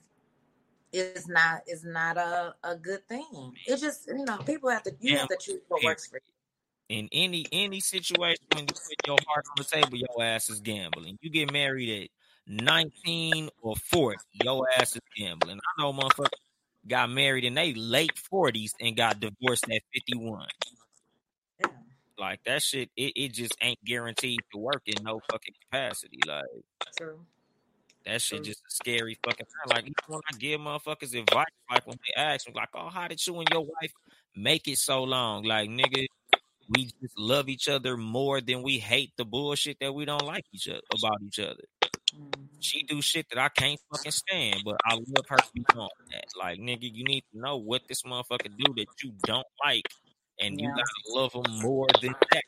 is 0.92 1.28
not 1.28 1.62
is 1.66 1.84
not 1.84 2.16
a, 2.16 2.54
a 2.64 2.76
good 2.76 3.06
thing. 3.08 3.52
It 3.66 3.76
just 3.78 4.06
you 4.08 4.24
know, 4.24 4.38
people 4.38 4.70
have 4.70 4.82
to 4.84 4.92
you 5.00 5.16
have 5.18 5.28
to 5.28 5.36
choose 5.38 5.60
what 5.68 5.84
works 5.84 6.06
for 6.06 6.16
you. 6.16 6.96
in 6.98 7.08
any 7.12 7.46
any 7.52 7.80
situation 7.80 8.44
when 8.54 8.64
you 8.64 8.72
put 8.72 9.06
your 9.06 9.18
heart 9.28 9.44
on 9.50 9.56
the 9.58 9.64
table, 9.64 9.96
your 9.96 10.22
ass 10.22 10.48
is 10.48 10.60
gambling. 10.60 11.18
You 11.20 11.30
get 11.30 11.52
married 11.52 12.04
at 12.04 12.08
19 12.64 13.50
or 13.62 13.76
40, 13.76 14.18
your 14.42 14.66
ass 14.78 14.94
is 14.94 15.02
gambling. 15.16 15.58
I 15.58 15.82
know 15.82 15.92
motherfuckers 15.92 16.30
got 16.86 17.10
married 17.10 17.44
in 17.44 17.54
they 17.54 17.74
late 17.74 18.12
40s 18.32 18.72
and 18.80 18.96
got 18.96 19.20
divorced 19.20 19.64
at 19.64 19.82
51. 19.92 20.46
Like 22.18 22.40
that 22.46 22.62
shit, 22.62 22.90
it, 22.96 23.12
it 23.16 23.32
just 23.32 23.56
ain't 23.60 23.82
guaranteed 23.84 24.40
to 24.52 24.58
work 24.58 24.82
in 24.86 25.02
no 25.04 25.20
fucking 25.30 25.54
capacity. 25.70 26.18
Like 26.26 26.44
True. 26.96 27.20
that 28.04 28.22
shit 28.22 28.38
True. 28.38 28.46
just 28.46 28.60
a 28.60 28.70
scary 28.70 29.18
fucking 29.24 29.46
thing. 29.46 29.74
Like 29.74 29.84
even 29.84 29.94
when 30.06 30.20
I 30.32 30.36
give 30.36 30.60
motherfuckers 30.60 31.18
advice, 31.18 31.46
like 31.70 31.86
when 31.86 31.98
they 32.06 32.20
ask 32.20 32.46
me, 32.48 32.54
like, 32.56 32.70
oh, 32.74 32.88
how 32.88 33.08
did 33.08 33.24
you 33.26 33.38
and 33.38 33.48
your 33.50 33.62
wife 33.62 33.92
make 34.34 34.66
it 34.68 34.78
so 34.78 35.02
long? 35.04 35.44
Like, 35.44 35.68
nigga, 35.68 36.06
we 36.70 36.84
just 36.84 37.18
love 37.18 37.48
each 37.48 37.68
other 37.68 37.96
more 37.96 38.40
than 38.40 38.62
we 38.62 38.78
hate 38.78 39.12
the 39.16 39.24
bullshit 39.24 39.78
that 39.80 39.94
we 39.94 40.04
don't 40.04 40.24
like 40.24 40.44
each 40.52 40.68
other 40.68 40.80
about 40.98 41.22
each 41.22 41.38
other. 41.38 41.64
Mhm. 42.14 42.48
She 42.60 42.82
do 42.84 43.02
shit 43.02 43.28
that 43.28 43.38
I 43.38 43.48
can't 43.50 43.78
fucking 43.92 44.12
stand, 44.12 44.62
but 44.64 44.76
I 44.84 44.94
love 44.94 45.26
her 45.28 45.36
beyond 45.54 45.90
that. 46.12 46.24
Like, 46.38 46.58
nigga, 46.58 46.90
you 46.92 47.04
need 47.04 47.24
to 47.32 47.38
know 47.38 47.58
what 47.58 47.82
this 47.88 48.02
motherfucker 48.02 48.56
do 48.56 48.74
that 48.74 48.86
you 49.02 49.12
don't 49.24 49.46
like, 49.62 49.82
and 50.40 50.60
you 50.60 50.68
gotta 50.68 50.84
love 51.08 51.32
them 51.32 51.60
more 51.60 51.86
than 52.00 52.14
that. 52.32 52.42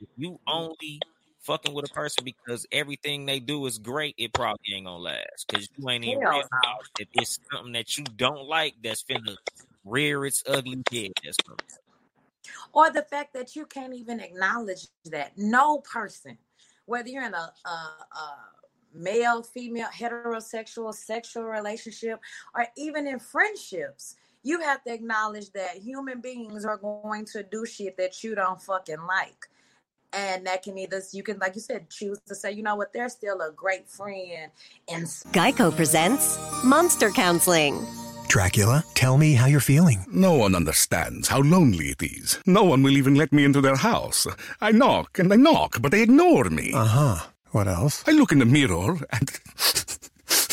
If 0.00 0.08
you 0.16 0.32
mm-hmm. 0.32 0.48
only 0.48 1.00
fucking 1.40 1.74
with 1.74 1.90
a 1.90 1.92
person 1.92 2.24
because 2.24 2.66
everything 2.72 3.26
they 3.26 3.38
do 3.38 3.64
is 3.66 3.78
great, 3.78 4.14
it 4.18 4.32
probably 4.32 4.74
ain't 4.74 4.86
gonna 4.86 4.98
last. 4.98 5.46
Cause 5.48 5.68
you 5.76 5.88
ain't 5.88 6.04
even 6.04 6.20
realize 6.20 6.44
that 6.98 7.08
it's 7.12 7.38
something 7.52 7.72
that 7.72 7.96
you 7.98 8.04
don't 8.16 8.48
like 8.48 8.74
that's 8.82 9.04
finna 9.04 9.36
rear 9.84 10.24
its 10.24 10.42
ugly 10.46 10.82
head. 10.90 11.12
That's. 11.22 11.36
Or 12.72 12.90
the 12.90 13.02
fact 13.02 13.34
that 13.34 13.54
you 13.54 13.66
can't 13.66 13.94
even 13.94 14.20
acknowledge 14.20 14.88
that. 15.06 15.36
No 15.36 15.78
person, 15.78 16.38
whether 16.86 17.08
you're 17.08 17.24
in 17.24 17.34
a, 17.34 17.52
a, 17.64 17.68
a 17.68 18.36
male, 18.94 19.42
female, 19.42 19.88
heterosexual, 19.94 20.94
sexual 20.94 21.44
relationship, 21.44 22.20
or 22.54 22.66
even 22.76 23.06
in 23.06 23.18
friendships, 23.18 24.16
you 24.44 24.60
have 24.60 24.84
to 24.84 24.92
acknowledge 24.92 25.50
that 25.52 25.78
human 25.78 26.20
beings 26.20 26.64
are 26.64 26.76
going 26.76 27.24
to 27.24 27.42
do 27.42 27.66
shit 27.66 27.96
that 27.96 28.22
you 28.22 28.34
don't 28.34 28.60
fucking 28.60 29.04
like. 29.08 29.46
And 30.12 30.46
that 30.46 30.62
can 30.62 30.78
either, 30.78 31.02
you 31.12 31.24
can, 31.24 31.38
like 31.38 31.56
you 31.56 31.60
said, 31.60 31.90
choose 31.90 32.20
to 32.28 32.36
say, 32.36 32.52
you 32.52 32.62
know 32.62 32.76
what, 32.76 32.92
they're 32.92 33.08
still 33.08 33.40
a 33.40 33.50
great 33.50 33.88
friend. 33.88 34.52
And 34.88 35.06
Geico 35.32 35.74
presents 35.74 36.38
Monster 36.62 37.10
Counseling. 37.10 37.84
Dracula, 38.28 38.84
tell 38.94 39.18
me 39.18 39.32
how 39.34 39.46
you're 39.46 39.60
feeling. 39.60 40.04
No 40.12 40.34
one 40.34 40.54
understands 40.54 41.28
how 41.28 41.40
lonely 41.40 41.86
it 41.86 42.02
is. 42.02 42.38
No 42.46 42.64
one 42.64 42.82
will 42.82 42.96
even 42.96 43.16
let 43.16 43.32
me 43.32 43.44
into 43.44 43.60
their 43.60 43.76
house. 43.76 44.26
I 44.60 44.70
knock 44.72 45.18
and 45.18 45.32
I 45.32 45.36
knock, 45.36 45.80
but 45.80 45.90
they 45.90 46.02
ignore 46.02 46.44
me. 46.44 46.72
Uh 46.74 46.84
huh. 46.84 47.26
What 47.50 47.66
else? 47.66 48.04
I 48.06 48.12
look 48.12 48.30
in 48.30 48.38
the 48.38 48.44
mirror 48.44 48.98
and 49.10 49.40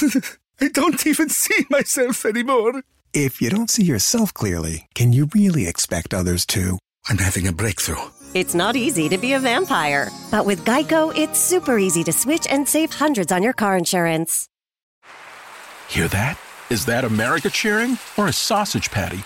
I 0.62 0.68
don't 0.70 1.06
even 1.06 1.30
see 1.30 1.66
myself 1.70 2.26
anymore. 2.26 2.82
If 3.14 3.42
you 3.42 3.50
don't 3.50 3.70
see 3.70 3.84
yourself 3.84 4.34
clearly, 4.34 4.88
can 4.96 5.12
you 5.12 5.28
really 5.36 5.68
expect 5.68 6.14
others 6.14 6.46
to? 6.48 6.80
I'm 7.10 7.18
having 7.18 7.46
a 7.46 7.52
breakthrough. 7.52 8.10
It's 8.34 8.56
not 8.56 8.78
easy 8.78 9.10
to 9.10 9.18
be 9.18 9.34
a 9.34 9.40
vampire, 9.40 10.10
but 10.32 10.46
with 10.46 10.64
Geico, 10.66 11.14
it's 11.18 11.38
super 11.38 11.78
easy 11.78 12.06
to 12.06 12.14
switch 12.14 12.48
and 12.50 12.66
save 12.66 12.94
hundreds 12.94 13.34
on 13.34 13.44
your 13.44 13.52
car 13.52 13.76
insurance. 13.76 14.48
Hear 15.90 16.08
that? 16.08 16.40
Is 16.70 16.86
that 16.86 17.04
America 17.04 17.50
cheering 17.50 17.98
or 18.18 18.28
a 18.28 18.34
sausage 18.34 18.90
patty 18.92 19.26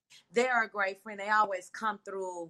they're 0.33 0.63
a 0.63 0.69
great 0.69 1.01
friend 1.01 1.19
they 1.19 1.29
always 1.29 1.69
come 1.73 1.99
through 2.03 2.49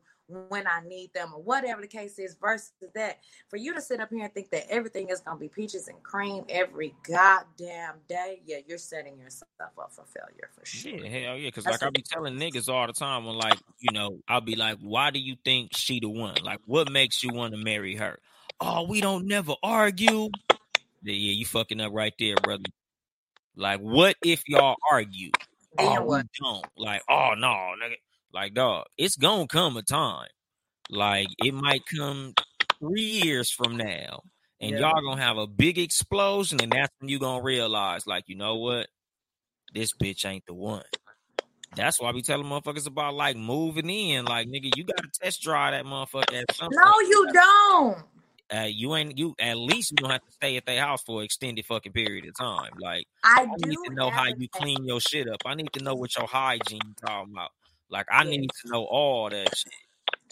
when 0.49 0.65
i 0.67 0.79
need 0.87 1.11
them 1.13 1.33
or 1.33 1.41
whatever 1.41 1.81
the 1.81 1.87
case 1.87 2.17
is 2.17 2.35
versus 2.39 2.71
that 2.95 3.19
for 3.49 3.57
you 3.57 3.73
to 3.73 3.81
sit 3.81 3.99
up 3.99 4.09
here 4.09 4.23
and 4.23 4.33
think 4.33 4.49
that 4.49 4.65
everything 4.69 5.09
is 5.09 5.19
going 5.19 5.37
to 5.37 5.41
be 5.41 5.49
peaches 5.49 5.87
and 5.87 6.01
cream 6.03 6.43
every 6.49 6.93
goddamn 7.07 7.95
day 8.07 8.41
yeah 8.45 8.57
you're 8.67 8.77
setting 8.77 9.17
yourself 9.19 9.49
up 9.61 9.91
for 9.91 10.05
failure 10.05 10.49
for 10.57 10.65
sure 10.65 10.91
Yeah, 10.91 11.09
hell 11.09 11.37
yeah. 11.37 11.47
Because 11.47 11.65
like 11.65 11.83
I 11.83 11.89
be 11.89 12.01
telling 12.01 12.37
niggas 12.37 12.69
all 12.69 12.87
the 12.87 12.93
time 12.93 13.25
when 13.25 13.35
like 13.35 13.59
you 13.79 13.91
know 13.91 14.19
I'll 14.27 14.41
be 14.41 14.55
like, 14.55 14.77
why 14.79 15.11
do 15.11 15.19
you 15.19 15.35
think 15.43 15.75
she 15.75 15.99
the 15.99 16.09
one? 16.09 16.35
Like, 16.43 16.59
what 16.65 16.89
makes 16.89 17.23
you 17.23 17.33
want 17.33 17.53
to 17.53 17.57
marry 17.57 17.95
her? 17.95 18.19
Oh, 18.59 18.83
we 18.83 19.01
don't 19.01 19.25
never 19.27 19.55
argue. 19.63 20.29
Yeah, 21.03 21.13
you 21.13 21.45
fucking 21.45 21.81
up 21.81 21.91
right 21.93 22.13
there, 22.19 22.35
brother. 22.35 22.65
Like, 23.55 23.79
what 23.79 24.15
if 24.23 24.43
y'all 24.47 24.75
argue? 24.89 25.31
Oh, 25.79 26.01
we 26.05 26.21
don't. 26.39 26.65
Like, 26.77 27.01
oh 27.09 27.33
no, 27.37 27.47
nigga. 27.81 27.95
Like, 28.33 28.53
dog, 28.53 28.85
it's 28.97 29.15
gonna 29.15 29.47
come 29.47 29.77
a 29.77 29.81
time. 29.83 30.27
Like, 30.89 31.27
it 31.39 31.53
might 31.53 31.81
come 31.85 32.33
three 32.79 33.01
years 33.01 33.51
from 33.51 33.77
now, 33.77 34.21
and 34.59 34.71
Yeah. 34.71 34.79
y'all 34.91 35.01
gonna 35.01 35.21
have 35.21 35.37
a 35.37 35.47
big 35.47 35.77
explosion, 35.77 36.61
and 36.61 36.71
that's 36.71 36.93
when 36.99 37.09
you 37.09 37.19
gonna 37.19 37.43
realize, 37.43 38.05
like, 38.07 38.25
you 38.27 38.35
know 38.35 38.55
what? 38.55 38.87
This 39.73 39.93
bitch 39.93 40.25
ain't 40.25 40.45
the 40.45 40.53
one. 40.53 40.83
That's 41.75 42.01
why 42.01 42.09
I 42.09 42.11
be 42.11 42.21
telling 42.21 42.45
motherfuckers 42.47 42.87
about 42.87 43.13
like 43.13 43.37
moving 43.37 43.89
in. 43.89 44.25
Like, 44.25 44.47
nigga, 44.47 44.75
you 44.75 44.83
gotta 44.83 45.07
test 45.21 45.41
drive 45.41 45.71
that 45.71 45.85
motherfucker 45.85 46.41
at 46.41 46.55
some 46.55 46.69
no 46.71 46.83
point. 46.91 47.07
you 47.07 47.29
don't 47.31 47.97
Uh, 48.53 48.67
you 48.67 48.95
ain't 48.95 49.17
you 49.17 49.33
at 49.39 49.57
least 49.57 49.91
you 49.91 49.97
don't 49.97 50.11
have 50.11 50.25
to 50.25 50.31
stay 50.33 50.57
at 50.57 50.65
their 50.65 50.81
house 50.81 51.01
for 51.03 51.19
an 51.19 51.25
extended 51.25 51.65
fucking 51.65 51.93
period 51.93 52.25
of 52.25 52.35
time. 52.35 52.71
Like, 52.79 53.05
i 53.23 53.43
I 53.43 53.45
need 53.57 53.77
to 53.85 53.93
know 53.93 54.09
how 54.09 54.25
you 54.27 54.47
clean 54.49 54.83
your 54.85 54.99
shit 54.99 55.29
up. 55.29 55.41
I 55.45 55.55
need 55.55 55.71
to 55.73 55.83
know 55.83 55.95
what 55.95 56.15
your 56.17 56.27
hygiene 56.27 56.95
talking 57.05 57.33
about. 57.33 57.51
Like, 57.89 58.07
I 58.11 58.23
need 58.23 58.49
to 58.63 58.69
know 58.71 58.83
all 58.83 59.29
that 59.29 59.55
shit. 59.55 59.73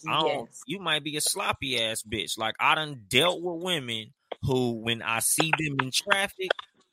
I 0.07 0.21
don't, 0.21 0.41
yes 0.41 0.61
You 0.67 0.79
might 0.79 1.03
be 1.03 1.17
a 1.17 1.21
sloppy 1.21 1.81
ass 1.81 2.03
bitch. 2.03 2.37
Like 2.37 2.55
I 2.59 2.75
done 2.75 3.03
dealt 3.07 3.41
with 3.41 3.63
women 3.63 4.13
who, 4.43 4.73
when 4.73 5.01
I 5.01 5.19
see 5.19 5.51
them 5.51 5.77
in 5.81 5.91
traffic, 5.91 6.49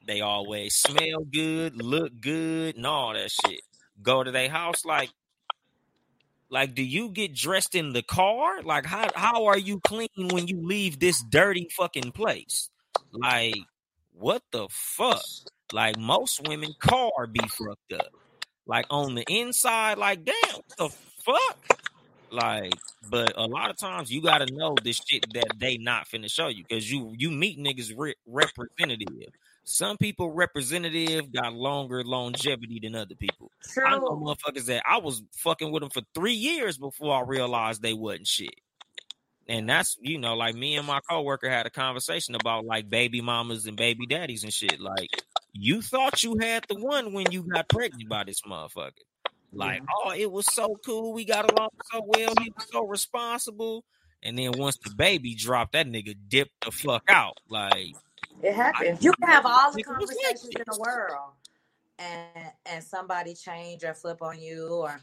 they 0.07 0.20
always 0.20 0.74
smell 0.77 1.24
good, 1.33 1.83
look 1.83 2.12
good, 2.20 2.77
and 2.77 2.87
all 2.87 3.14
that 3.14 3.31
shit. 3.31 3.61
Go 4.03 4.22
to 4.22 4.31
their 4.31 4.49
house, 4.49 4.85
like, 4.85 5.11
like, 6.51 6.74
do 6.74 6.82
you 6.82 7.11
get 7.11 7.34
dressed 7.34 7.74
in 7.74 7.92
the 7.92 8.03
car? 8.03 8.62
Like, 8.62 8.86
how 8.86 9.09
how 9.14 9.47
are 9.47 9.59
you 9.59 9.80
clean 9.80 10.09
when 10.16 10.47
you 10.49 10.61
leave 10.66 10.99
this 11.01 11.22
dirty 11.22 11.68
fucking 11.76 12.12
place? 12.12 12.70
Like, 13.12 13.55
what 14.12 14.42
the 14.53 14.68
fuck? 14.70 15.22
Like 15.72 15.99
most 15.99 16.40
women 16.47 16.74
car 16.80 17.26
be 17.30 17.40
fucked 17.49 17.92
up. 17.92 18.09
Like 18.66 18.86
on 18.90 19.14
the 19.14 19.24
inside, 19.28 19.99
like 19.99 20.24
damn, 20.24 20.55
what 20.55 20.78
the 20.78 20.88
fuck? 21.24 21.80
Like, 22.30 22.72
but 23.09 23.32
a 23.36 23.47
lot 23.47 23.70
of 23.70 23.78
times 23.78 24.11
you 24.11 24.22
got 24.22 24.38
to 24.38 24.53
know 24.53 24.74
the 24.82 24.92
shit 24.92 25.24
that 25.34 25.59
they 25.59 25.78
not 25.78 26.09
finna 26.09 26.30
show 26.30 26.49
you 26.49 26.64
because 26.68 26.90
you 26.90 27.14
you 27.16 27.30
meet 27.30 27.59
niggas 27.59 27.92
re- 27.97 28.16
representative. 28.26 29.32
Some 29.69 29.97
people 29.97 30.31
representative 30.31 31.33
got 31.33 31.53
longer 31.53 32.05
longevity 32.05 32.79
than 32.81 32.95
other 32.95 33.17
people. 33.17 33.51
I 33.85 33.99
know 33.99 34.17
motherfuckers 34.17 34.67
that 34.67 34.85
I 34.89 34.99
was 34.99 35.25
fucking 35.39 35.73
with 35.73 35.83
them 35.83 35.91
for 35.91 36.03
three 36.14 36.35
years 36.35 36.79
before 36.79 37.12
I 37.12 37.23
realized 37.27 37.83
they 37.83 37.93
wasn't 37.93 38.29
shit. 38.29 38.55
And 39.49 39.69
that's 39.69 39.97
you 40.01 40.19
know, 40.19 40.35
like 40.35 40.55
me 40.55 40.77
and 40.77 40.87
my 40.87 41.01
coworker 41.11 41.51
had 41.51 41.67
a 41.67 41.71
conversation 41.71 42.37
about 42.37 42.64
like 42.64 42.89
baby 42.89 43.21
mamas 43.21 43.67
and 43.67 43.77
baby 43.77 44.07
daddies 44.07 44.45
and 44.45 44.53
shit. 44.53 44.81
Like 44.81 45.11
you 45.53 45.83
thought 45.83 46.23
you 46.23 46.37
had 46.41 46.64
the 46.69 46.77
one 46.77 47.12
when 47.12 47.33
you 47.33 47.43
got 47.43 47.69
pregnant 47.69 48.09
by 48.09 48.23
this 48.23 48.43
motherfucker. 48.43 48.93
Like, 49.53 49.83
oh, 50.05 50.12
it 50.12 50.31
was 50.31 50.47
so 50.47 50.77
cool. 50.85 51.12
We 51.12 51.25
got 51.25 51.51
along 51.51 51.71
so 51.91 52.03
well. 52.07 52.35
He 52.41 52.53
was 52.55 52.69
so 52.71 52.87
responsible. 52.87 53.85
And 54.23 54.39
then 54.39 54.53
once 54.57 54.77
the 54.79 54.95
baby 54.95 55.35
dropped, 55.35 55.73
that 55.73 55.87
nigga 55.87 56.14
dipped 56.29 56.64
the 56.64 56.71
fuck 56.71 57.05
out. 57.09 57.39
Like 57.49 57.95
it 58.43 58.55
happens. 58.55 59.03
You 59.03 59.12
can 59.12 59.28
have 59.28 59.47
all 59.47 59.72
the 59.72 59.82
conversations 59.82 60.51
in 60.55 60.62
the 60.66 60.78
world, 60.78 61.32
and 61.99 62.51
and 62.66 62.84
somebody 62.84 63.34
change 63.34 63.84
or 63.84 63.95
flip 63.95 64.22
on 64.22 64.41
you, 64.41 64.68
or 64.68 65.01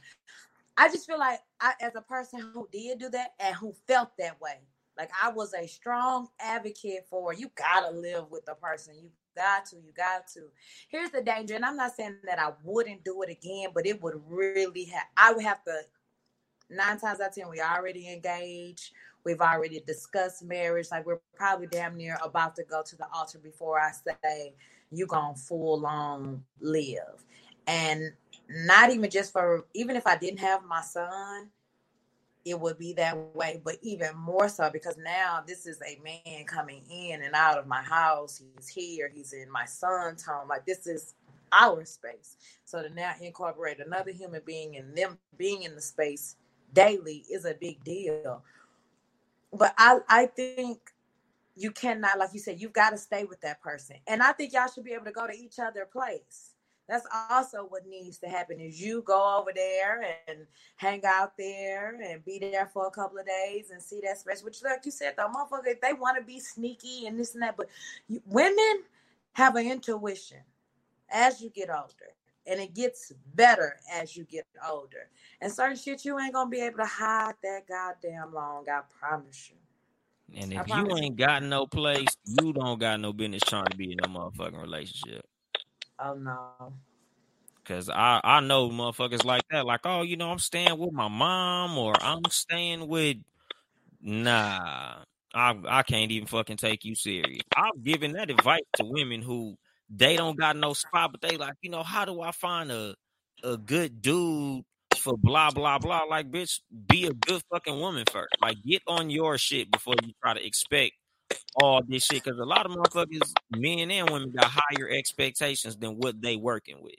I 0.77 0.89
just 0.89 1.05
feel 1.05 1.19
like 1.19 1.39
I, 1.59 1.73
as 1.81 1.95
a 1.95 2.01
person 2.01 2.39
who 2.53 2.67
did 2.71 2.99
do 2.99 3.09
that 3.09 3.33
and 3.39 3.55
who 3.55 3.73
felt 3.87 4.11
that 4.19 4.39
way, 4.41 4.59
like 4.97 5.11
I 5.21 5.29
was 5.29 5.53
a 5.53 5.67
strong 5.67 6.27
advocate 6.39 7.05
for 7.09 7.33
you 7.33 7.49
gotta 7.55 7.91
live 7.95 8.25
with 8.29 8.45
the 8.45 8.55
person. 8.55 8.95
You 8.95 9.09
got 9.35 9.65
to, 9.67 9.77
you 9.77 9.91
got 9.95 10.27
to. 10.33 10.41
Here's 10.89 11.11
the 11.11 11.21
danger, 11.21 11.55
and 11.55 11.65
I'm 11.65 11.77
not 11.77 11.95
saying 11.95 12.17
that 12.25 12.39
I 12.39 12.51
wouldn't 12.63 13.03
do 13.03 13.21
it 13.23 13.29
again, 13.29 13.69
but 13.73 13.85
it 13.85 14.01
would 14.01 14.21
really 14.27 14.85
have 14.85 15.05
I 15.17 15.33
would 15.33 15.43
have 15.43 15.63
to 15.63 15.81
nine 16.69 16.99
times 16.99 17.19
out 17.19 17.29
of 17.29 17.35
ten, 17.35 17.49
we 17.49 17.61
already 17.61 18.11
engaged. 18.11 18.91
We've 19.25 19.41
already 19.41 19.81
discussed 19.85 20.43
marriage. 20.43 20.87
Like 20.91 21.05
we're 21.05 21.21
probably 21.35 21.67
damn 21.67 21.95
near 21.95 22.17
about 22.23 22.55
to 22.57 22.63
go 22.63 22.83
to 22.83 22.95
the 22.95 23.07
altar 23.13 23.39
before 23.39 23.79
I 23.79 23.91
say 24.23 24.53
you 24.91 25.07
gonna 25.07 25.35
full 25.35 25.85
on 25.85 26.43
live. 26.59 27.23
And 27.67 28.11
not 28.49 28.91
even 28.91 29.09
just 29.09 29.31
for 29.31 29.65
even 29.73 29.95
if 29.95 30.05
I 30.05 30.17
didn't 30.17 30.39
have 30.39 30.63
my 30.65 30.81
son, 30.81 31.49
it 32.45 32.59
would 32.59 32.77
be 32.77 32.93
that 32.93 33.17
way, 33.33 33.61
but 33.63 33.77
even 33.81 34.15
more 34.17 34.49
so 34.49 34.69
because 34.69 34.97
now 34.97 35.41
this 35.47 35.65
is 35.65 35.81
a 35.81 35.99
man 36.03 36.45
coming 36.45 36.83
in 36.91 37.23
and 37.23 37.33
out 37.33 37.57
of 37.57 37.67
my 37.67 37.81
house. 37.81 38.41
He's 38.57 38.67
here, 38.67 39.09
he's 39.13 39.33
in 39.33 39.49
my 39.49 39.65
son's 39.65 40.23
home. 40.23 40.49
Like 40.49 40.65
this 40.65 40.85
is 40.85 41.15
our 41.53 41.85
space. 41.85 42.37
So 42.65 42.81
to 42.81 42.89
now 42.93 43.13
incorporate 43.21 43.79
another 43.79 44.11
human 44.11 44.41
being 44.45 44.75
and 44.75 44.95
them 44.95 45.17
being 45.37 45.63
in 45.63 45.75
the 45.75 45.81
space 45.81 46.35
daily 46.73 47.23
is 47.31 47.45
a 47.45 47.53
big 47.53 47.83
deal. 47.83 48.43
But 49.53 49.73
I 49.77 49.99
I 50.07 50.25
think 50.27 50.79
you 51.55 51.71
cannot, 51.71 52.17
like 52.17 52.33
you 52.33 52.39
said, 52.39 52.59
you've 52.59 52.73
got 52.73 52.89
to 52.91 52.97
stay 52.97 53.25
with 53.25 53.41
that 53.41 53.61
person. 53.61 53.97
And 54.07 54.23
I 54.23 54.31
think 54.31 54.53
y'all 54.53 54.67
should 54.73 54.83
be 54.83 54.93
able 54.93 55.05
to 55.05 55.11
go 55.11 55.27
to 55.27 55.33
each 55.33 55.59
other 55.59 55.85
place 55.85 56.53
that's 56.87 57.07
also 57.29 57.65
what 57.69 57.87
needs 57.87 58.17
to 58.19 58.27
happen 58.27 58.59
is 58.59 58.81
you 58.81 59.01
go 59.03 59.39
over 59.39 59.51
there 59.55 60.03
and 60.27 60.39
hang 60.75 61.01
out 61.05 61.37
there 61.37 61.99
and 62.01 62.23
be 62.25 62.39
there 62.39 62.69
for 62.73 62.87
a 62.87 62.91
couple 62.91 63.17
of 63.17 63.25
days 63.25 63.71
and 63.71 63.81
see 63.81 64.01
that 64.01 64.19
space 64.19 64.43
which 64.43 64.61
like 64.63 64.85
you 64.85 64.91
said 64.91 65.13
the 65.15 65.23
motherfucker 65.23 65.75
they 65.81 65.93
want 65.93 66.17
to 66.17 66.23
be 66.23 66.39
sneaky 66.39 67.07
and 67.07 67.19
this 67.19 67.33
and 67.33 67.43
that 67.43 67.55
but 67.55 67.67
you, 68.07 68.21
women 68.25 68.83
have 69.33 69.55
an 69.55 69.65
intuition 69.65 70.39
as 71.09 71.41
you 71.41 71.49
get 71.49 71.69
older 71.69 72.13
and 72.45 72.59
it 72.59 72.73
gets 72.73 73.11
better 73.35 73.77
as 73.93 74.15
you 74.15 74.23
get 74.25 74.45
older 74.69 75.09
and 75.41 75.51
certain 75.51 75.77
shit 75.77 76.05
you 76.05 76.19
ain't 76.19 76.33
gonna 76.33 76.49
be 76.49 76.61
able 76.61 76.77
to 76.77 76.85
hide 76.85 77.35
that 77.43 77.67
goddamn 77.67 78.33
long 78.33 78.65
i 78.69 78.81
promise 78.99 79.49
you 79.49 79.57
and 80.35 80.53
if 80.53 80.67
you 80.67 80.97
ain't 80.97 81.17
got 81.17 81.43
no 81.43 81.65
place, 81.65 82.15
you 82.25 82.53
don't 82.53 82.79
got 82.79 82.99
no 82.99 83.13
business 83.13 83.43
trying 83.43 83.65
to 83.65 83.77
be 83.77 83.91
in 83.91 83.99
a 83.99 84.07
motherfucking 84.07 84.59
relationship. 84.59 85.25
Oh 85.99 86.15
no. 86.15 86.73
Cause 87.65 87.89
I 87.89 88.19
I 88.23 88.39
know 88.41 88.69
motherfuckers 88.69 89.23
like 89.23 89.43
that, 89.51 89.65
like 89.65 89.81
oh 89.85 90.01
you 90.01 90.17
know 90.17 90.29
I'm 90.29 90.39
staying 90.39 90.77
with 90.77 90.91
my 90.91 91.07
mom 91.07 91.77
or 91.77 91.93
I'm 92.01 92.23
staying 92.29 92.87
with 92.87 93.17
nah 94.01 94.95
I 95.33 95.55
I 95.65 95.83
can't 95.83 96.11
even 96.11 96.27
fucking 96.27 96.57
take 96.57 96.83
you 96.83 96.95
serious. 96.95 97.41
I've 97.55 97.81
given 97.81 98.13
that 98.13 98.29
advice 98.29 98.63
to 98.75 98.85
women 98.85 99.21
who 99.21 99.55
they 99.95 100.15
don't 100.15 100.37
got 100.37 100.57
no 100.57 100.73
spot, 100.73 101.11
but 101.11 101.21
they 101.21 101.37
like 101.37 101.55
you 101.61 101.69
know 101.69 101.83
how 101.83 102.05
do 102.05 102.21
I 102.21 102.31
find 102.31 102.71
a 102.71 102.95
a 103.43 103.57
good 103.57 104.01
dude 104.01 104.63
for 104.97 105.17
blah 105.17 105.51
blah 105.51 105.77
blah? 105.77 106.03
Like 106.03 106.31
bitch, 106.31 106.61
be 106.87 107.05
a 107.05 107.13
good 107.13 107.41
fucking 107.51 107.79
woman 107.79 108.05
first. 108.11 108.35
Like 108.41 108.57
get 108.63 108.81
on 108.87 109.09
your 109.09 109.37
shit 109.37 109.71
before 109.71 109.95
you 110.03 110.13
try 110.21 110.33
to 110.33 110.45
expect 110.45 110.93
all 111.55 111.81
this 111.87 112.05
shit 112.05 112.23
because 112.23 112.39
a 112.39 112.45
lot 112.45 112.65
of 112.65 112.71
motherfuckers, 112.71 113.31
men 113.55 113.91
and 113.91 114.09
women, 114.09 114.31
got 114.31 114.45
higher 114.45 114.89
expectations 114.89 115.75
than 115.77 115.97
what 115.97 116.21
they 116.21 116.35
working 116.35 116.81
with. 116.81 116.95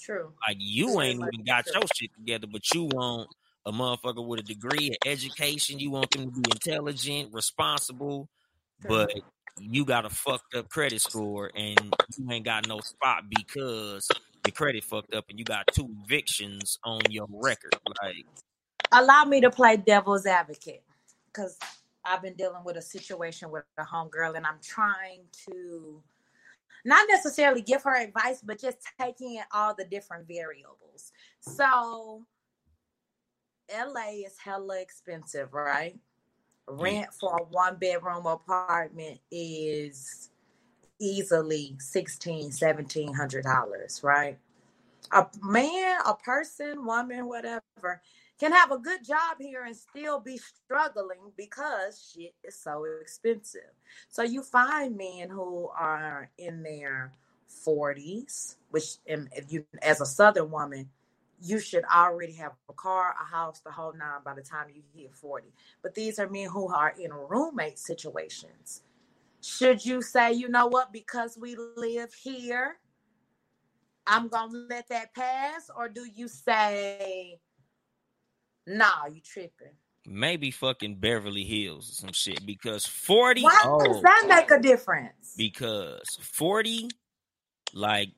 True. 0.00 0.32
Like 0.46 0.56
you 0.58 1.00
ain't 1.00 1.20
even 1.20 1.44
got 1.46 1.66
your 1.72 1.84
shit 1.94 2.10
together, 2.14 2.46
but 2.50 2.72
you 2.74 2.84
want 2.84 3.28
a 3.66 3.72
motherfucker 3.72 4.26
with 4.26 4.40
a 4.40 4.42
degree, 4.42 4.90
of 4.90 4.96
education. 5.06 5.78
You 5.78 5.90
want 5.90 6.10
them 6.10 6.26
to 6.26 6.40
be 6.40 6.50
intelligent, 6.50 7.32
responsible, 7.32 8.28
True. 8.82 8.88
but 8.88 9.10
you 9.60 9.84
got 9.84 10.04
a 10.04 10.10
fucked 10.10 10.54
up 10.54 10.68
credit 10.68 11.00
score 11.00 11.50
and 11.54 11.94
you 12.16 12.30
ain't 12.30 12.44
got 12.44 12.66
no 12.68 12.80
spot 12.80 13.24
because 13.28 14.08
your 14.46 14.52
credit 14.52 14.84
fucked 14.84 15.14
up 15.14 15.24
and 15.30 15.38
you 15.38 15.44
got 15.44 15.66
two 15.72 15.88
evictions 16.04 16.78
on 16.84 17.00
your 17.10 17.26
record. 17.30 17.74
Like, 18.02 18.26
allow 18.92 19.24
me 19.24 19.40
to 19.40 19.50
play 19.50 19.76
devil's 19.76 20.26
advocate 20.26 20.82
because 21.26 21.58
I've 22.04 22.22
been 22.22 22.34
dealing 22.34 22.64
with 22.64 22.76
a 22.76 22.82
situation 22.82 23.50
with 23.50 23.64
a 23.78 23.82
homegirl, 23.82 24.36
and 24.36 24.46
I'm 24.46 24.58
trying 24.62 25.22
to 25.48 26.02
not 26.84 27.06
necessarily 27.10 27.62
give 27.62 27.82
her 27.82 27.96
advice, 27.96 28.40
but 28.44 28.60
just 28.60 28.78
taking 29.00 29.36
in 29.36 29.44
all 29.52 29.74
the 29.74 29.84
different 29.84 30.28
variables. 30.28 31.12
So, 31.40 32.26
LA 33.72 34.26
is 34.26 34.36
hella 34.38 34.80
expensive, 34.80 35.54
right? 35.54 35.96
Mm. 36.68 36.82
Rent 36.82 37.14
for 37.14 37.36
a 37.36 37.44
one 37.44 37.76
bedroom 37.76 38.26
apartment 38.26 39.20
is 39.30 40.30
easily 41.00 41.76
sixteen, 41.78 42.50
seventeen 42.52 43.12
hundred 43.12 43.44
dollars, 43.44 44.00
right? 44.02 44.38
A 45.12 45.26
man, 45.42 46.00
a 46.06 46.14
person, 46.14 46.84
woman, 46.84 47.26
whatever, 47.28 48.00
can 48.40 48.52
have 48.52 48.72
a 48.72 48.78
good 48.78 49.04
job 49.04 49.36
here 49.38 49.64
and 49.64 49.76
still 49.76 50.18
be 50.18 50.38
struggling 50.38 51.32
because 51.36 52.12
shit 52.14 52.34
is 52.42 52.58
so 52.58 52.84
expensive. 53.00 53.60
So 54.08 54.22
you 54.22 54.42
find 54.42 54.96
men 54.96 55.28
who 55.28 55.68
are 55.78 56.30
in 56.38 56.62
their 56.62 57.12
40s, 57.66 58.56
which 58.70 58.96
if 59.06 59.52
you 59.52 59.64
as 59.82 60.00
a 60.00 60.06
southern 60.06 60.50
woman, 60.50 60.88
you 61.40 61.58
should 61.58 61.84
already 61.84 62.32
have 62.34 62.52
a 62.68 62.72
car, 62.72 63.14
a 63.20 63.24
house, 63.24 63.60
the 63.60 63.70
whole 63.70 63.92
nine 63.92 64.20
by 64.24 64.34
the 64.34 64.42
time 64.42 64.66
you 64.74 64.82
hit 64.94 65.14
40. 65.14 65.48
But 65.82 65.94
these 65.94 66.18
are 66.18 66.28
men 66.28 66.48
who 66.48 66.68
are 66.72 66.94
in 66.98 67.12
roommate 67.12 67.78
situations. 67.78 68.82
Should 69.42 69.84
you 69.84 70.00
say, 70.00 70.32
you 70.32 70.48
know 70.48 70.66
what, 70.66 70.92
because 70.92 71.36
we 71.38 71.56
live 71.76 72.14
here, 72.14 72.76
I'm 74.06 74.28
gonna 74.28 74.66
let 74.70 74.88
that 74.88 75.14
pass? 75.14 75.70
Or 75.76 75.88
do 75.88 76.06
you 76.06 76.28
say, 76.28 77.38
Nah, 78.66 79.06
you 79.12 79.20
tripping. 79.20 79.74
Maybe 80.06 80.50
fucking 80.50 80.96
Beverly 80.96 81.44
Hills 81.44 81.90
or 81.90 81.94
some 81.94 82.12
shit 82.12 82.44
because 82.44 82.84
40 82.84 83.42
Why 83.42 83.62
oh, 83.64 83.78
does 83.84 84.02
that 84.02 84.26
make 84.28 84.50
a 84.50 84.60
difference? 84.60 85.34
Because 85.36 86.18
40 86.20 86.90
like 87.74 88.10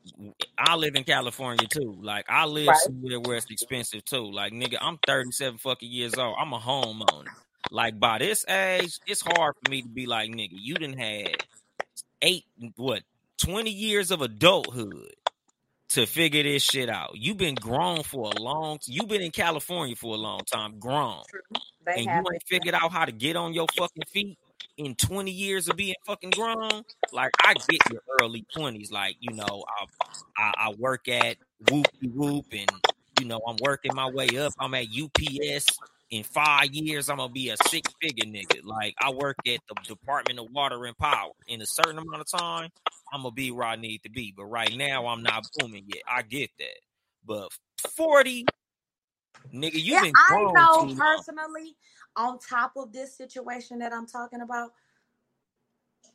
I 0.59 0.77
live 0.77 0.95
in 0.95 1.05
California 1.05 1.67
too. 1.67 1.97
Like 2.01 2.27
I 2.29 2.45
live 2.45 2.69
right. 2.69 2.77
somewhere 2.77 3.19
where 3.19 3.37
it's 3.39 3.51
expensive 3.51 4.05
too. 4.05 4.31
Like 4.31 4.53
nigga, 4.53 4.77
I'm 4.81 4.99
37 5.07 5.59
fucking 5.59 5.91
years 5.91 6.15
old. 6.15 6.37
I'm 6.39 6.53
a 6.53 6.59
homeowner. 6.59 7.29
Like 7.71 7.99
by 7.99 8.19
this 8.19 8.47
age, 8.47 9.01
it's 9.07 9.23
hard 9.23 9.55
for 9.65 9.71
me 9.71 9.83
to 9.83 9.89
be 9.89 10.07
like 10.07 10.31
nigga. 10.31 10.53
You 10.53 10.75
didn't 10.75 10.99
have 10.99 11.35
eight 12.21 12.45
what 12.77 13.03
20 13.39 13.71
years 13.71 14.11
of 14.11 14.21
adulthood 14.21 15.15
to 15.91 16.07
figure 16.07 16.43
this 16.43 16.63
shit 16.63 16.91
out. 16.91 17.13
You've 17.15 17.39
been 17.39 17.55
grown 17.55 18.03
for 18.03 18.31
a 18.37 18.41
long 18.41 18.79
you've 18.87 19.09
been 19.09 19.23
in 19.23 19.31
California 19.31 19.97
for 19.97 20.15
a 20.15 20.19
long 20.19 20.41
time, 20.41 20.79
grown. 20.79 21.23
and 21.87 22.05
you 22.05 22.11
ain't 22.11 22.43
figured 22.47 22.75
out 22.75 22.93
how 22.93 23.07
to 23.07 23.13
get 23.13 23.37
on 23.37 23.55
your 23.55 23.67
fucking 23.75 24.05
feet 24.13 24.39
in 24.77 24.95
20 24.95 25.31
years 25.31 25.69
of 25.69 25.77
being 25.77 25.95
fucking 26.07 26.31
grown. 26.31 26.83
Like 27.13 27.31
I 27.41 27.55
get 27.55 27.81
your 27.91 28.03
early 28.21 28.47
20s. 28.57 28.93
Like, 28.93 29.17
you 29.21 29.35
know, 29.35 29.65
I 29.69 29.87
I, 30.39 30.53
I 30.69 30.75
work 30.79 31.09
at 31.09 31.37
Whoopie 31.65 32.13
Whoop 32.15 32.47
and 32.53 32.71
you 33.21 33.27
know, 33.27 33.41
I'm 33.49 33.57
working 33.63 33.93
my 33.95 34.11
way 34.11 34.29
up. 34.39 34.53
I'm 34.59 34.75
at 34.75 34.87
UPS 34.89 35.79
in 36.11 36.23
five 36.23 36.73
years, 36.73 37.09
I'm 37.09 37.17
gonna 37.17 37.33
be 37.33 37.51
a 37.51 37.57
six 37.69 37.93
figure 38.01 38.25
nigga. 38.25 38.65
Like 38.65 38.95
I 39.01 39.11
work 39.11 39.37
at 39.47 39.61
the 39.69 39.75
Department 39.83 40.39
of 40.39 40.47
Water 40.53 40.85
and 40.87 40.97
Power. 40.97 41.33
In 41.49 41.61
a 41.63 41.67
certain 41.67 41.99
amount 41.99 42.21
of 42.21 42.29
time, 42.29 42.71
I'm 43.13 43.23
gonna 43.23 43.33
be 43.33 43.51
where 43.51 43.67
I 43.67 43.77
need 43.77 44.03
to 44.05 44.11
be. 44.11 44.33
But 44.37 44.47
right 44.47 44.75
now, 44.77 45.07
I'm 45.07 45.23
not 45.23 45.45
booming 45.59 45.85
yet. 45.87 46.03
I 46.09 46.23
get 46.23 46.51
that. 46.59 46.79
But 47.25 47.49
40, 47.97 48.47
nigga, 49.53 49.75
you 49.75 49.95
yeah, 49.95 50.03
been 50.03 50.13
I 50.31 50.43
know 50.53 50.95
personally. 50.95 51.75
On 52.17 52.39
top 52.39 52.73
of 52.77 52.93
this 52.93 53.17
situation 53.17 53.79
that 53.81 53.93
I'm 53.93 54.07
talking 54.07 54.41
about, 54.41 54.73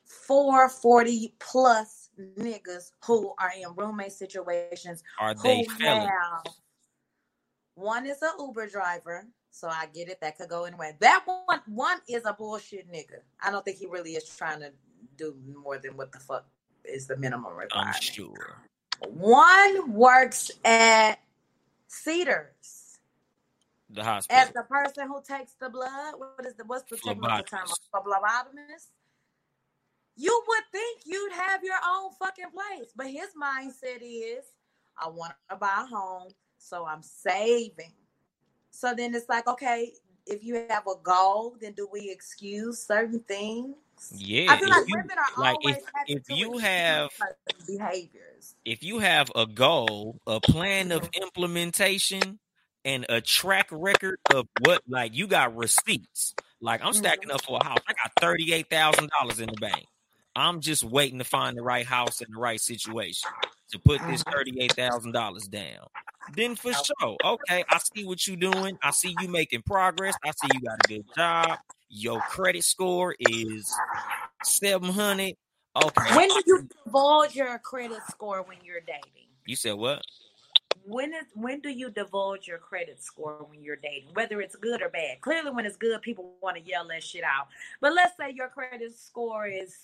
440 0.06 1.36
plus 1.40 2.10
niggas 2.38 2.92
who 3.06 3.34
are 3.40 3.52
in 3.58 3.74
roommate 3.76 4.12
situations. 4.12 5.04
Are 5.20 5.34
they 5.36 5.66
have, 5.80 6.44
One 7.76 8.06
is 8.06 8.22
a 8.22 8.32
Uber 8.40 8.68
driver 8.68 9.28
so 9.52 9.68
I 9.68 9.88
get 9.94 10.08
it. 10.08 10.20
That 10.22 10.38
could 10.38 10.50
go 10.50 10.64
anywhere. 10.64 10.96
That 11.00 11.24
one 11.26 11.62
one 11.68 11.98
is 12.08 12.24
a 12.26 12.34
bullshit 12.34 12.92
nigga. 12.92 13.20
I 13.44 13.52
don't 13.52 13.64
think 13.64 13.78
he 13.78 13.86
really 13.86 14.14
is 14.14 14.28
trying 14.38 14.62
to 14.62 14.72
do 15.18 15.36
more 15.62 15.78
than 15.78 15.98
what 15.98 16.12
the 16.12 16.20
fuck 16.20 16.46
is 16.86 17.06
the 17.08 17.18
minimum 17.18 17.54
requirement. 17.56 17.96
I'm 17.96 18.02
sure. 18.02 18.62
One 19.10 19.94
works 19.94 20.52
at 20.64 21.20
Cedars. 21.88 22.81
The 23.94 24.04
hospital. 24.04 24.42
As 24.42 24.50
the 24.52 24.64
person 24.64 25.08
who 25.08 25.22
takes 25.22 25.54
the 25.60 25.70
blood, 25.70 26.16
what 26.18 26.46
is 26.46 26.56
the 26.56 26.64
what's 26.66 26.90
the 26.90 26.98
technical 26.98 27.44
term? 27.44 27.68
A 27.68 27.98
phlebotomist. 27.98 28.88
You 30.16 30.44
would 30.48 30.64
think 30.72 31.02
you'd 31.06 31.34
have 31.34 31.64
your 31.64 31.80
own 31.88 32.12
fucking 32.20 32.52
place, 32.54 32.92
but 32.96 33.08
his 33.08 33.30
mindset 33.42 34.02
is, 34.02 34.44
I 34.98 35.10
want 35.10 35.34
to 35.50 35.56
buy 35.56 35.84
a 35.84 35.86
home, 35.86 36.30
so 36.58 36.86
I'm 36.86 37.02
saving. 37.02 37.94
So 38.72 38.94
then 38.96 39.16
it's 39.16 39.28
like, 39.30 39.48
okay, 39.48 39.94
if 40.26 40.44
you 40.44 40.66
have 40.70 40.86
a 40.88 40.96
goal, 41.02 41.56
then 41.60 41.74
do 41.74 41.88
we 41.92 42.10
excuse 42.10 42.80
certain 42.80 43.20
things? 43.22 43.76
Yeah, 44.16 44.54
I 44.54 44.60
feel 44.60 44.70
like 44.70 44.88
you, 44.88 44.96
women 44.96 45.18
are 45.18 45.42
like 45.42 45.56
always 45.56 45.78
if, 46.08 46.22
if 46.30 46.38
you 46.38 46.58
have 46.58 47.10
behaviors. 47.68 48.56
if 48.66 48.84
you 48.84 49.00
have 49.00 49.32
a 49.36 49.46
goal, 49.46 50.20
a 50.28 50.40
plan 50.40 50.92
of 50.92 51.10
implementation, 51.22 52.40
and 52.86 53.06
a 53.10 53.22
track 53.22 53.68
record 53.72 54.20
of 54.34 54.48
what 54.62 54.82
like 54.88 55.16
you 55.16 55.28
got 55.28 55.56
receipts. 55.56 56.34
Like 56.60 56.82
I'm 56.82 56.92
mm-hmm. 56.92 56.98
stacking 56.98 57.32
up 57.32 57.44
for 57.44 57.60
a 57.62 57.64
house. 57.64 57.80
I 57.88 57.94
got 57.94 58.12
thirty 58.20 58.54
eight 58.54 58.70
thousand 58.70 59.10
dollars 59.20 59.40
in 59.40 59.48
the 59.48 59.60
bank. 59.60 59.86
I'm 60.36 60.62
just 60.62 60.84
waiting 60.84 61.20
to 61.20 61.26
find 61.26 61.58
the 61.58 61.62
right 61.64 61.86
house 61.86 62.22
and 62.22 62.34
the 62.34 62.40
right 62.40 62.60
situation 62.60 63.30
to 63.72 63.80
put 63.80 64.00
this 64.08 64.24
mm-hmm. 64.24 64.32
thirty 64.32 64.62
eight 64.62 64.74
thousand 64.74 65.12
dollars 65.12 65.48
down. 65.48 65.88
Then 66.36 66.56
for 66.56 66.72
sure, 66.72 67.18
okay, 67.24 67.64
I 67.68 67.80
see 67.94 68.06
what 68.06 68.26
you're 68.28 68.38
doing. 68.38 68.78
I 68.84 68.92
see 68.92 69.16
you 69.20 69.28
making 69.28 69.64
progress. 69.64 70.16
I 70.24 70.32
see 70.32 70.50
you 70.54 70.62
got 70.62 70.80
a 70.86 70.88
good 70.88 71.06
job. 71.16 71.60
Your 71.90 72.22
credit 72.22 72.64
score 72.64 73.16
is 73.20 73.74
seven 74.44 74.90
hundred. 74.90 75.36
Okay, 75.76 76.16
When 76.16 76.28
do 76.28 76.42
you 76.46 76.68
divulge 76.86 77.36
your 77.36 77.58
credit 77.60 78.00
score 78.10 78.44
when 78.44 78.58
you're 78.64 78.82
dating? 78.82 79.28
you 79.46 79.56
said 79.56 79.74
what? 79.74 80.02
When 80.86 81.14
is 81.14 81.26
when 81.36 81.60
do 81.62 81.70
you 81.70 81.90
divulge 81.90 82.48
your 82.48 82.58
credit 82.58 83.04
score 83.04 83.46
when 83.50 83.62
you're 83.64 83.76
dating, 83.76 84.10
whether 84.14 84.42
it's 84.42 84.56
good 84.56 84.82
or 84.82 84.90
bad? 84.90 85.22
Clearly, 85.22 85.52
when 85.52 85.66
it's 85.66 85.78
good, 85.78 86.02
people 86.02 86.34
want 86.42 86.58
to 86.58 86.64
yell 86.64 86.88
that 86.88 87.04
shit 87.04 87.24
out. 87.24 87.48
But 87.80 87.94
let's 87.94 88.18
say 88.18 88.32
your 88.34 88.48
credit 88.50 88.98
score 88.98 89.48
is 89.48 89.76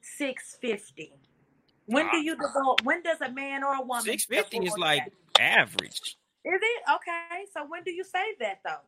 six 0.00 0.56
fifty. 0.60 1.12
When 1.86 2.10
do 2.10 2.18
you 2.18 2.36
ah. 2.40 2.46
divulge? 2.46 2.82
When 2.82 3.02
does 3.02 3.20
a 3.20 3.30
man 3.30 3.62
or 3.62 3.74
a 3.74 3.82
woman? 3.82 4.02
Six 4.02 4.24
fifty 4.24 4.58
is 4.58 4.76
like 4.76 5.04
that? 5.36 5.40
average. 5.40 6.16
Is 6.44 6.60
it 6.62 6.82
okay? 6.94 7.44
So 7.52 7.64
when 7.68 7.82
do 7.82 7.90
you 7.92 8.04
say 8.04 8.34
that 8.40 8.60
though? 8.64 8.80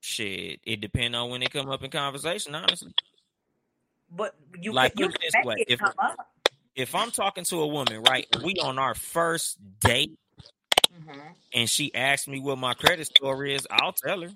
Shit, 0.00 0.60
it 0.64 0.80
depends 0.80 1.16
on 1.16 1.30
when 1.30 1.40
they 1.40 1.46
come 1.46 1.68
up 1.68 1.82
in 1.82 1.90
conversation. 1.90 2.54
Honestly, 2.54 2.92
But 4.10 4.34
you 4.60 4.72
Like, 4.72 4.92
you 4.96 5.06
put 5.06 5.16
it 5.16 5.20
can 5.20 5.30
this 5.32 5.46
way, 5.46 5.54
it 5.58 5.70
if- 5.70 5.80
come 5.80 5.92
up. 5.98 6.30
If 6.78 6.94
I'm 6.94 7.10
talking 7.10 7.42
to 7.44 7.60
a 7.60 7.66
woman, 7.66 8.02
right, 8.02 8.24
we 8.42 8.54
on 8.62 8.78
our 8.78 8.94
first 8.94 9.58
date, 9.80 10.16
Mhm. 10.92 11.34
and 11.52 11.68
she 11.68 11.92
asks 11.92 12.28
me 12.28 12.38
what 12.38 12.56
my 12.56 12.72
credit 12.72 13.08
score 13.08 13.44
is, 13.44 13.66
I'll 13.68 13.92
tell 13.92 14.22
her. 14.22 14.30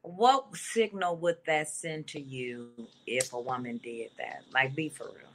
What 0.00 0.56
signal 0.56 1.18
would 1.18 1.44
that 1.46 1.68
send 1.68 2.08
to 2.08 2.20
you 2.20 2.88
if 3.06 3.34
a 3.34 3.40
woman 3.40 3.78
did 3.84 4.10
that? 4.16 4.44
Like, 4.52 4.74
be 4.74 4.88
for 4.88 5.04
real. 5.10 5.28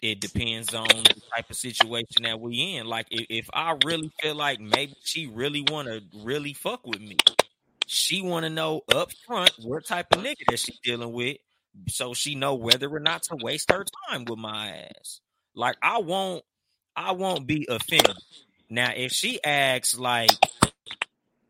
It 0.00 0.20
depends 0.20 0.72
on 0.74 0.86
the 0.86 1.20
type 1.34 1.50
of 1.50 1.56
situation 1.56 2.22
that 2.22 2.40
we 2.40 2.76
in. 2.76 2.86
Like, 2.86 3.08
if, 3.10 3.26
if 3.28 3.50
I 3.52 3.76
really 3.84 4.12
feel 4.22 4.36
like 4.36 4.60
maybe 4.60 4.94
she 5.02 5.26
really 5.26 5.62
want 5.62 5.88
to 5.88 6.02
really 6.14 6.54
fuck 6.54 6.86
with 6.86 7.00
me, 7.00 7.16
she 7.86 8.22
want 8.22 8.44
to 8.44 8.50
know 8.50 8.82
up 8.94 9.10
front 9.26 9.50
what 9.58 9.84
type 9.86 10.06
of 10.14 10.22
nigga 10.22 10.44
that 10.50 10.60
she 10.60 10.78
dealing 10.84 11.12
with, 11.12 11.38
so 11.88 12.14
she 12.14 12.34
know 12.34 12.54
whether 12.54 12.88
or 12.88 13.00
not 13.00 13.22
to 13.24 13.36
waste 13.36 13.70
her 13.70 13.84
time 14.08 14.24
with 14.24 14.38
my 14.38 14.70
ass. 14.70 15.20
Like, 15.54 15.76
I 15.82 15.98
won't, 15.98 16.44
I 16.96 17.12
won't 17.12 17.46
be 17.46 17.66
offended. 17.68 18.16
Now, 18.70 18.92
if 18.94 19.12
she 19.12 19.42
asks 19.42 19.98
like, 19.98 20.30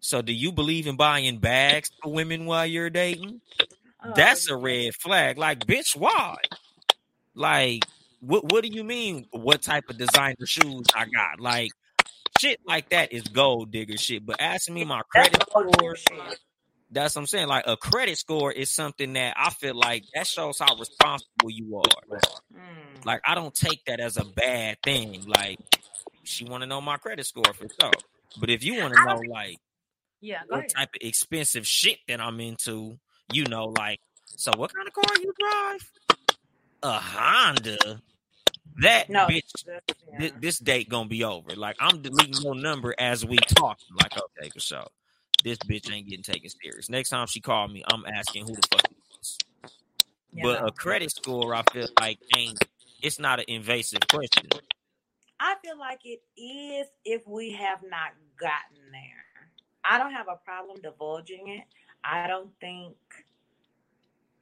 so 0.00 0.22
do 0.22 0.32
you 0.32 0.52
believe 0.52 0.86
in 0.86 0.96
buying 0.96 1.38
bags 1.38 1.90
for 2.02 2.12
women 2.12 2.46
while 2.46 2.66
you're 2.66 2.90
dating? 2.90 3.40
Oh, 4.04 4.12
That's 4.14 4.48
a 4.48 4.56
red 4.56 4.94
flag. 4.94 5.38
Like, 5.38 5.66
bitch, 5.66 5.96
why? 5.96 6.36
Like, 7.34 7.84
what 8.20 8.50
what 8.50 8.62
do 8.64 8.68
you 8.70 8.84
mean? 8.84 9.26
What 9.30 9.62
type 9.62 9.84
of 9.88 9.98
designer 9.98 10.46
shoes 10.46 10.86
I 10.94 11.06
got? 11.06 11.40
Like, 11.40 11.70
shit 12.40 12.60
like 12.66 12.90
that 12.90 13.12
is 13.12 13.24
gold 13.24 13.70
digger 13.70 13.96
shit. 13.96 14.24
But 14.24 14.40
asking 14.40 14.74
me 14.74 14.84
my 14.84 15.02
credit 15.10 15.42
score, 15.48 15.96
shit. 15.96 16.38
That's 16.90 17.14
what 17.14 17.22
I'm 17.22 17.26
saying. 17.26 17.48
Like 17.48 17.64
a 17.66 17.76
credit 17.76 18.18
score 18.18 18.52
is 18.52 18.70
something 18.70 19.12
that 19.14 19.34
I 19.36 19.50
feel 19.50 19.74
like 19.74 20.04
that 20.14 20.26
shows 20.26 20.58
how 20.58 20.76
responsible 20.76 21.50
you 21.50 21.76
are. 21.78 22.18
Mm. 22.54 23.04
Like 23.04 23.20
I 23.26 23.34
don't 23.34 23.54
take 23.54 23.84
that 23.86 24.00
as 24.00 24.16
a 24.16 24.24
bad 24.24 24.78
thing. 24.82 25.24
Like 25.26 25.58
she 26.24 26.44
want 26.44 26.62
to 26.62 26.66
know 26.66 26.80
my 26.80 26.96
credit 26.96 27.26
score 27.26 27.52
for 27.54 27.66
sure. 27.80 27.92
But 28.40 28.50
if 28.50 28.62
you 28.64 28.80
want 28.80 28.94
to 28.94 29.04
know 29.04 29.20
like 29.30 29.58
Yeah, 30.20 30.40
what 30.48 30.58
ahead. 30.60 30.70
type 30.76 30.88
of 30.94 31.00
expensive 31.06 31.66
shit 31.66 31.98
that 32.08 32.20
I'm 32.20 32.40
into, 32.40 32.98
you 33.32 33.44
know, 33.44 33.66
like, 33.78 34.00
so 34.26 34.52
what 34.56 34.72
kind 34.74 34.86
of 34.88 34.94
car 34.94 35.16
you 35.20 35.32
drive? 35.38 35.90
A 36.82 36.92
Honda. 36.92 38.02
That 38.80 39.10
No, 39.10 39.26
bitch, 39.26 39.50
yeah. 39.66 40.18
thi- 40.18 40.32
this 40.40 40.58
date 40.60 40.88
gonna 40.88 41.08
be 41.08 41.24
over. 41.24 41.56
Like, 41.56 41.76
I'm 41.80 42.00
deleting 42.02 42.40
your 42.42 42.54
number 42.54 42.94
as 42.96 43.24
we 43.24 43.36
talk. 43.38 43.78
Like, 44.00 44.12
okay, 44.16 44.50
for 44.50 44.60
sure. 44.60 44.86
This 45.44 45.58
bitch 45.58 45.92
ain't 45.92 46.08
getting 46.08 46.24
taken 46.24 46.50
serious. 46.50 46.88
Next 46.88 47.10
time 47.10 47.26
she 47.26 47.40
called 47.40 47.72
me, 47.72 47.84
I'm 47.90 48.04
asking 48.06 48.46
who 48.46 48.54
the 48.54 48.68
fuck 48.70 48.84
it 48.84 48.96
is. 49.20 49.38
Yeah, 50.32 50.42
But 50.42 50.66
a 50.66 50.72
credit 50.72 51.10
score, 51.10 51.54
I 51.54 51.62
feel 51.72 51.88
like 52.00 52.18
ain't. 52.36 52.62
It's 53.00 53.20
not 53.20 53.38
an 53.38 53.44
invasive 53.46 54.00
question. 54.10 54.48
I 55.38 55.54
feel 55.64 55.78
like 55.78 56.00
it 56.04 56.20
is 56.36 56.88
if 57.04 57.26
we 57.26 57.52
have 57.52 57.82
not 57.88 58.10
gotten 58.40 58.90
there. 58.90 59.28
I 59.84 59.98
don't 59.98 60.12
have 60.12 60.26
a 60.28 60.36
problem 60.44 60.80
divulging 60.82 61.48
it. 61.48 61.64
I 62.02 62.26
don't 62.26 62.50
think 62.60 62.96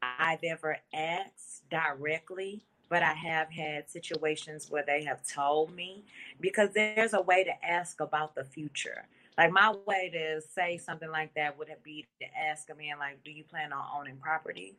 I've 0.02 0.42
ever 0.42 0.78
asked 0.94 1.68
directly, 1.70 2.64
but 2.88 3.02
I 3.02 3.12
have 3.12 3.50
had 3.50 3.90
situations 3.90 4.70
where 4.70 4.84
they 4.86 5.04
have 5.04 5.20
told 5.26 5.74
me 5.74 6.04
because 6.40 6.70
there's 6.74 7.12
a 7.12 7.20
way 7.20 7.44
to 7.44 7.64
ask 7.64 8.00
about 8.00 8.34
the 8.34 8.44
future. 8.44 9.06
Like 9.36 9.52
my 9.52 9.74
way 9.86 10.10
to 10.14 10.40
say 10.40 10.78
something 10.78 11.10
like 11.10 11.34
that 11.34 11.58
would 11.58 11.68
be 11.82 12.06
to 12.20 12.26
ask 12.36 12.70
a 12.70 12.74
man, 12.74 12.98
like, 12.98 13.22
do 13.24 13.30
you 13.30 13.44
plan 13.44 13.72
on 13.72 13.84
owning 13.94 14.16
property? 14.16 14.76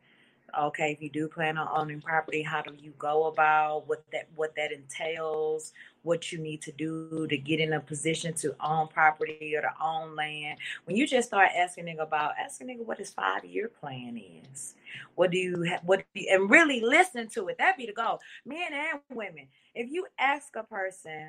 Okay, 0.58 0.92
if 0.92 1.02
you 1.02 1.10
do 1.10 1.28
plan 1.28 1.58
on 1.58 1.68
owning 1.70 2.00
property, 2.00 2.42
how 2.42 2.62
do 2.62 2.72
you 2.80 2.92
go 2.98 3.26
about 3.26 3.86
what 3.86 4.02
that 4.12 4.28
what 4.34 4.56
that 4.56 4.72
entails? 4.72 5.74
What 6.02 6.32
you 6.32 6.38
need 6.38 6.62
to 6.62 6.72
do 6.72 7.26
to 7.28 7.36
get 7.36 7.60
in 7.60 7.74
a 7.74 7.80
position 7.80 8.32
to 8.34 8.56
own 8.58 8.88
property 8.88 9.54
or 9.54 9.60
to 9.60 9.70
own 9.78 10.16
land? 10.16 10.58
When 10.84 10.96
you 10.96 11.06
just 11.06 11.28
start 11.28 11.50
asking 11.54 11.84
nigga 11.84 12.00
about 12.00 12.32
asking 12.42 12.68
nigga 12.68 12.86
what 12.86 12.96
his 12.96 13.10
five 13.10 13.44
year 13.44 13.68
plan 13.68 14.18
is, 14.52 14.74
what 15.16 15.30
do 15.30 15.36
you 15.38 15.66
ha- 15.68 15.80
what 15.84 16.02
do 16.14 16.20
you, 16.22 16.34
and 16.34 16.48
really 16.48 16.80
listen 16.80 17.28
to 17.30 17.48
it. 17.48 17.58
That 17.58 17.76
be 17.76 17.84
the 17.84 17.92
goal, 17.92 18.18
men 18.46 18.72
and 18.72 19.00
women. 19.10 19.48
If 19.74 19.90
you 19.90 20.06
ask 20.18 20.56
a 20.56 20.62
person 20.62 21.28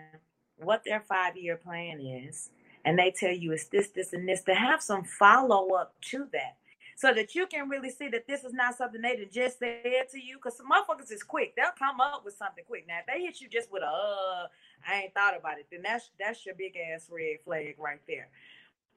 what 0.56 0.84
their 0.86 1.02
five 1.02 1.36
year 1.36 1.58
plan 1.58 2.00
is, 2.00 2.52
and 2.86 2.98
they 2.98 3.12
tell 3.12 3.32
you 3.32 3.52
it's 3.52 3.68
this, 3.68 3.90
this, 3.90 4.14
and 4.14 4.28
this, 4.28 4.42
to 4.44 4.54
have 4.54 4.82
some 4.82 5.04
follow 5.04 5.74
up 5.74 5.94
to 6.02 6.28
that 6.32 6.58
so 7.00 7.14
that 7.14 7.34
you 7.34 7.48
can 7.48 7.70
really 7.70 7.90
see 7.90 8.10
that 8.10 8.28
this 8.28 8.44
is 8.44 8.52
not 8.52 8.78
something 8.78 9.02
they 9.02 9.26
just 9.32 9.60
said 9.60 10.10
to 10.12 10.20
you. 10.20 10.36
Because 10.36 10.58
some 10.58 10.68
motherfuckers 10.70 11.12
is 11.12 11.24
quick; 11.24 11.56
they'll 11.56 11.68
come 11.78 12.02
up 12.02 12.26
with 12.26 12.36
something 12.36 12.64
quick. 12.68 12.86
Now, 12.88 13.00
if 13.00 13.06
they 13.06 13.24
hit 13.24 13.40
you 13.40 13.48
just 13.48 13.72
with 13.72 13.84
a 13.84 13.86
"uh," 13.86 14.48
I 14.88 15.04
ain't 15.04 15.14
thought 15.14 15.38
about 15.38 15.60
it, 15.60 15.68
then 15.72 15.82
that's 15.82 16.10
that's 16.20 16.46
your 16.46 16.56
big 16.56 16.76
ass 16.76 17.08
red 17.10 17.38
flag 17.46 17.76
right 17.80 18.02
there. 18.06 18.28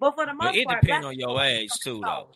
But 0.01 0.16
for 0.16 0.26
the 0.26 0.35
most 0.35 0.57
it 0.57 0.66
part, 0.66 0.83
depends 0.83 1.07
on 1.07 1.16
your 1.16 1.41
age 1.41 1.70
too, 1.85 2.01
though. 2.05 2.28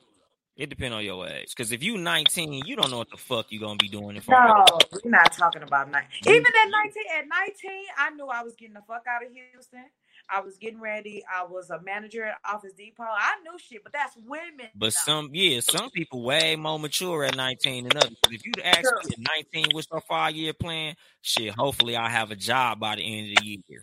It 0.56 0.70
depends 0.70 0.94
on 0.94 1.04
your 1.04 1.28
age. 1.28 1.48
Because 1.50 1.72
if 1.72 1.82
you 1.82 1.98
19, 1.98 2.62
you 2.64 2.76
don't 2.76 2.90
know 2.90 2.98
what 2.98 3.10
the 3.10 3.16
fuck 3.18 3.46
you're 3.50 3.60
gonna 3.60 3.76
be 3.76 3.88
doing 3.88 4.16
in 4.16 4.22
No, 4.28 4.64
we're 5.04 5.10
not 5.10 5.32
talking 5.32 5.62
about 5.62 5.90
19. 5.90 6.32
Even 6.32 6.46
at 6.46 6.70
nineteen, 6.70 7.04
at 7.18 7.24
nineteen, 7.28 7.84
I 7.98 8.10
knew 8.10 8.28
I 8.28 8.42
was 8.42 8.54
getting 8.54 8.74
the 8.74 8.82
fuck 8.86 9.02
out 9.08 9.26
of 9.26 9.32
Houston. 9.32 9.84
I 10.28 10.40
was 10.40 10.56
getting 10.56 10.80
ready. 10.80 11.22
I 11.32 11.44
was 11.44 11.70
a 11.70 11.80
manager 11.82 12.24
at 12.24 12.38
Office 12.44 12.72
Depot. 12.72 13.04
I 13.04 13.36
knew 13.42 13.58
shit, 13.58 13.82
but 13.84 13.92
that's 13.92 14.16
women. 14.26 14.66
But 14.74 14.92
some, 14.92 15.30
yeah, 15.32 15.60
some 15.60 15.90
people 15.90 16.22
way 16.22 16.56
more 16.56 16.78
mature 16.78 17.24
at 17.24 17.36
19 17.36 17.88
than 17.88 17.96
others. 17.96 18.16
If 18.30 18.44
you'd 18.44 18.60
ask 18.60 18.80
Sure. 18.82 19.00
me 19.04 19.12
at 19.12 19.52
19, 19.54 19.66
what's 19.72 19.88
your 19.90 20.00
five 20.08 20.34
year 20.34 20.52
plan? 20.52 20.96
Shit, 21.22 21.54
hopefully 21.54 21.96
I 21.96 22.08
have 22.08 22.30
a 22.30 22.36
job 22.36 22.80
by 22.80 22.96
the 22.96 23.02
end 23.02 23.38
of 23.38 23.42
the 23.44 23.48
year. 23.68 23.82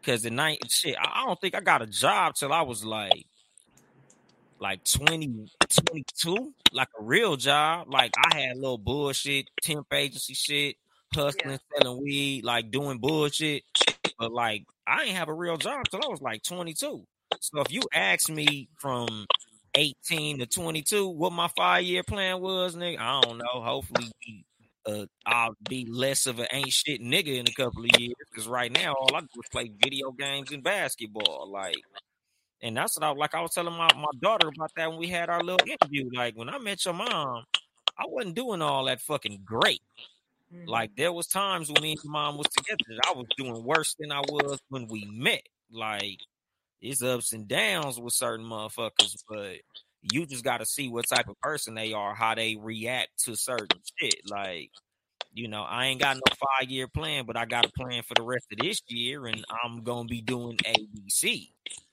Because 0.00 0.22
the 0.22 0.30
night, 0.30 0.58
shit, 0.70 0.96
I 0.98 1.24
don't 1.26 1.40
think 1.40 1.54
I 1.54 1.60
got 1.60 1.82
a 1.82 1.86
job 1.86 2.34
till 2.34 2.52
I 2.52 2.62
was 2.62 2.84
like, 2.84 3.26
like 4.58 4.84
20, 4.84 5.48
22, 5.88 6.54
like 6.72 6.88
a 6.98 7.02
real 7.02 7.36
job. 7.36 7.88
Like 7.92 8.12
I 8.16 8.38
had 8.38 8.56
little 8.56 8.78
bullshit, 8.78 9.48
temp 9.60 9.86
agency 9.92 10.34
shit, 10.34 10.76
hustling, 11.14 11.58
selling 11.76 12.02
weed, 12.02 12.44
like 12.44 12.70
doing 12.70 12.98
bullshit. 12.98 13.64
But 14.18 14.32
like 14.32 14.64
I 14.92 15.04
ain't 15.04 15.16
have 15.16 15.28
a 15.28 15.34
real 15.34 15.56
job 15.56 15.84
till 15.90 16.00
I 16.04 16.08
was 16.08 16.20
like 16.20 16.42
22. 16.42 17.02
So 17.40 17.60
if 17.60 17.72
you 17.72 17.80
ask 17.94 18.28
me 18.28 18.68
from 18.78 19.26
18 19.74 20.40
to 20.40 20.46
22 20.46 21.08
what 21.08 21.32
my 21.32 21.48
five 21.56 21.84
year 21.84 22.02
plan 22.02 22.40
was, 22.42 22.76
nigga, 22.76 22.98
I 22.98 23.22
don't 23.22 23.38
know. 23.38 23.62
Hopefully 23.62 24.12
uh, 24.86 25.06
I'll 25.24 25.56
be 25.66 25.86
less 25.90 26.26
of 26.26 26.40
an 26.40 26.46
ain't 26.52 26.72
shit 26.72 27.00
nigga 27.00 27.38
in 27.38 27.48
a 27.48 27.52
couple 27.52 27.84
of 27.84 27.98
years. 27.98 28.14
Because 28.30 28.46
right 28.46 28.70
now, 28.70 28.92
all 28.92 29.16
I 29.16 29.20
do 29.20 29.26
is 29.36 29.48
play 29.50 29.70
video 29.82 30.10
games 30.10 30.52
and 30.52 30.62
basketball. 30.62 31.50
Like, 31.50 31.76
and 32.60 32.76
that's 32.76 32.98
what 32.98 33.06
I 33.06 33.12
like. 33.12 33.34
I 33.34 33.40
was 33.40 33.52
telling 33.52 33.76
my, 33.76 33.88
my 33.96 34.12
daughter 34.20 34.48
about 34.48 34.72
that 34.76 34.90
when 34.90 34.98
we 34.98 35.08
had 35.08 35.30
our 35.30 35.42
little 35.42 35.66
interview. 35.66 36.10
Like, 36.12 36.36
when 36.36 36.50
I 36.50 36.58
met 36.58 36.84
your 36.84 36.94
mom, 36.94 37.44
I 37.98 38.04
wasn't 38.06 38.36
doing 38.36 38.60
all 38.60 38.84
that 38.86 39.00
fucking 39.00 39.40
great. 39.44 39.80
Mm-hmm. 40.54 40.68
Like, 40.68 40.90
there 40.96 41.12
was 41.12 41.26
times 41.26 41.70
when 41.70 41.82
me 41.82 41.92
and 41.92 42.12
mom 42.12 42.36
was 42.36 42.48
together 42.48 42.84
that 42.88 43.06
I 43.08 43.12
was 43.12 43.26
doing 43.36 43.64
worse 43.64 43.94
than 43.98 44.12
I 44.12 44.20
was 44.20 44.58
when 44.68 44.86
we 44.88 45.04
met. 45.10 45.42
Like, 45.70 46.18
it's 46.80 47.02
ups 47.02 47.32
and 47.32 47.48
downs 47.48 47.98
with 47.98 48.12
certain 48.12 48.44
motherfuckers, 48.44 49.16
but 49.28 49.56
you 50.02 50.26
just 50.26 50.44
got 50.44 50.58
to 50.58 50.66
see 50.66 50.88
what 50.88 51.08
type 51.08 51.28
of 51.28 51.38
person 51.40 51.74
they 51.74 51.92
are, 51.92 52.14
how 52.14 52.34
they 52.34 52.56
react 52.60 53.24
to 53.24 53.36
certain 53.36 53.80
shit. 53.98 54.20
Like, 54.28 54.70
you 55.32 55.48
know, 55.48 55.62
I 55.62 55.86
ain't 55.86 56.00
got 56.00 56.16
no 56.16 56.22
five 56.34 56.68
year 56.70 56.88
plan, 56.88 57.24
but 57.24 57.36
I 57.36 57.44
got 57.44 57.66
a 57.66 57.72
plan 57.72 58.02
for 58.02 58.14
the 58.14 58.22
rest 58.22 58.46
of 58.52 58.58
this 58.58 58.82
year, 58.88 59.26
and 59.26 59.44
I'm 59.64 59.82
gonna 59.82 60.08
be 60.08 60.20
doing 60.20 60.58
ABC. 60.58 61.52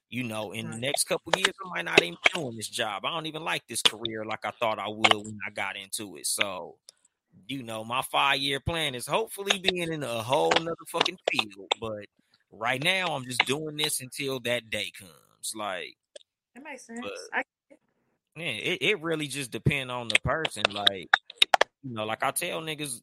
You 0.10 0.24
know, 0.24 0.54
in 0.54 0.72
the 0.72 0.78
next 0.78 1.04
couple 1.04 1.32
years, 1.38 1.54
I 1.64 1.70
might 1.70 1.86
not 1.86 2.02
even 2.02 2.18
be 2.24 2.32
doing 2.34 2.58
this 2.58 2.68
job. 2.68 3.06
I 3.06 3.12
don't 3.12 3.28
even 3.28 3.44
like 3.44 3.62
this 3.68 3.84
career 3.84 4.26
like 4.26 4.44
I 4.44 4.52
thought 4.60 4.80
I 4.80 4.90
would 4.90 5.14
when 5.14 5.38
I 5.48 5.52
got 5.52 5.78
into 5.78 6.18
it. 6.18 6.26
So, 6.26 6.78
you 7.48 7.64
know, 7.64 7.84
my 7.84 8.02
five 8.02 8.38
year 8.38 8.60
plan 8.60 8.96
is 8.96 9.08
hopefully 9.08 9.60
being 9.60 9.92
in 9.92 10.04
a 10.04 10.24
whole 10.24 10.52
nother 10.52 10.76
fucking 10.88 11.18
field. 11.32 11.72
But 11.80 12.06
right 12.52 12.84
now, 12.84 13.08
I'm 13.08 13.26
just 13.26 13.46
doing 13.46 13.78
this 13.78 14.02
until 14.02 14.40
that 14.42 14.70
day 14.70 14.92
comes. 14.98 15.54
Like, 15.56 15.96
that 16.56 16.64
makes 16.64 16.86
sense. 16.86 17.02
But, 17.02 17.46
yeah, 18.36 18.46
it, 18.46 18.78
it 18.82 19.02
really 19.02 19.28
just 19.28 19.52
depends 19.52 19.92
on 19.92 20.08
the 20.08 20.20
person. 20.24 20.64
Like, 20.72 21.10
you 21.84 21.94
know, 21.94 22.06
like 22.06 22.24
I 22.24 22.32
tell 22.32 22.62
niggas, 22.62 23.02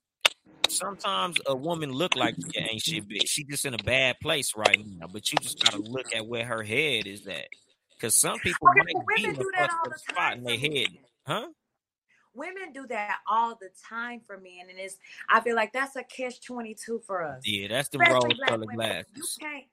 sometimes 0.68 1.38
a 1.46 1.54
woman 1.54 1.92
look 1.92 2.16
like 2.16 2.34
she 2.36 2.60
ain't 2.60 2.82
shit 2.82 3.08
bitch. 3.08 3.26
She 3.28 3.44
just 3.44 3.64
in 3.64 3.74
a 3.74 3.78
bad 3.78 4.16
place 4.20 4.52
right 4.56 4.84
now. 4.84 5.06
But 5.06 5.32
you 5.32 5.38
just 5.40 5.62
gotta 5.62 5.78
look 5.78 6.14
at 6.14 6.26
where 6.26 6.44
her 6.44 6.62
head 6.62 7.06
is 7.06 7.26
at. 7.26 7.48
Cause 8.00 8.14
some 8.14 8.38
people 8.40 8.68
okay, 8.68 8.92
might 8.94 9.16
be 9.16 9.24
in 9.24 9.36
a 9.36 9.98
spot 9.98 10.36
in 10.36 10.44
their 10.44 10.58
head. 10.58 10.88
Huh? 11.26 11.48
Women 12.36 12.72
do 12.72 12.86
that 12.88 13.18
all 13.28 13.54
the 13.54 13.70
time 13.88 14.20
for 14.26 14.38
men, 14.38 14.68
and 14.68 14.78
it's 14.78 14.98
I 15.28 15.40
feel 15.40 15.56
like 15.56 15.72
that's 15.72 15.96
a 15.96 16.04
catch 16.04 16.40
twenty 16.40 16.74
two 16.74 17.00
for 17.06 17.24
us. 17.24 17.42
Yeah, 17.44 17.68
that's 17.68 17.88
the 17.88 17.98
rose 17.98 18.22
colored 18.46 18.68
glasses. 18.68 19.10
You 19.14 19.24
can't 19.40 19.64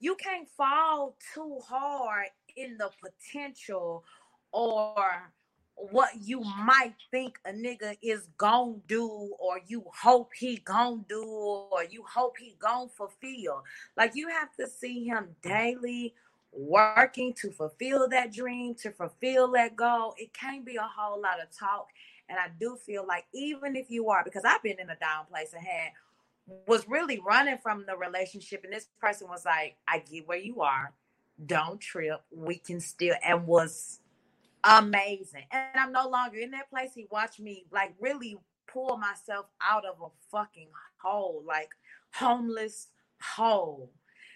you 0.00 0.14
can't 0.16 0.48
fall 0.48 1.16
too 1.34 1.58
hard 1.66 2.26
in 2.56 2.78
the 2.78 2.90
potential 3.02 4.04
or 4.52 5.32
what 5.74 6.10
you 6.20 6.40
might 6.40 6.94
think 7.10 7.38
a 7.46 7.50
nigga 7.50 7.96
is 8.02 8.28
gonna 8.36 8.74
do 8.86 9.32
or 9.38 9.60
you 9.66 9.84
hope 9.94 10.30
he 10.34 10.58
gonna 10.58 11.02
do 11.08 11.24
or 11.24 11.84
you 11.84 12.04
hope 12.06 12.36
he 12.36 12.54
gonna 12.58 12.88
fulfill 12.88 13.62
like 13.96 14.12
you 14.14 14.28
have 14.28 14.54
to 14.54 14.66
see 14.66 15.04
him 15.04 15.28
daily 15.42 16.12
working 16.52 17.32
to 17.32 17.50
fulfill 17.50 18.08
that 18.08 18.32
dream 18.32 18.74
to 18.74 18.90
fulfill 18.90 19.50
that 19.52 19.74
goal 19.74 20.14
it 20.18 20.34
can't 20.34 20.66
be 20.66 20.76
a 20.76 20.82
whole 20.82 21.20
lot 21.20 21.40
of 21.40 21.48
talk 21.56 21.88
and 22.30 22.38
i 22.38 22.46
do 22.58 22.76
feel 22.76 23.06
like 23.06 23.24
even 23.34 23.76
if 23.76 23.90
you 23.90 24.08
are 24.08 24.22
because 24.24 24.44
i've 24.44 24.62
been 24.62 24.78
in 24.80 24.90
a 24.90 24.96
down 24.96 25.26
place 25.30 25.52
and 25.52 25.66
had 25.66 25.90
was 26.66 26.88
really 26.88 27.20
running 27.24 27.58
from 27.58 27.84
the 27.86 27.96
relationship 27.96 28.62
and 28.64 28.72
this 28.72 28.88
person 29.00 29.28
was 29.28 29.44
like 29.44 29.76
i 29.86 29.98
get 29.98 30.26
where 30.26 30.38
you 30.38 30.62
are 30.62 30.92
don't 31.46 31.80
trip 31.80 32.20
we 32.30 32.56
can 32.56 32.80
still 32.80 33.14
and 33.24 33.46
was 33.46 34.00
amazing. 34.64 35.44
And 35.50 35.68
I'm 35.74 35.92
no 35.92 36.08
longer 36.08 36.38
in 36.38 36.50
that 36.52 36.70
place. 36.70 36.90
He 36.94 37.06
watched 37.10 37.40
me 37.40 37.66
like 37.70 37.94
really 38.00 38.38
pull 38.66 38.96
myself 38.96 39.46
out 39.62 39.84
of 39.84 39.96
a 40.02 40.08
fucking 40.30 40.68
hole, 41.02 41.42
like 41.46 41.70
homeless 42.14 42.88
hole. 43.22 43.90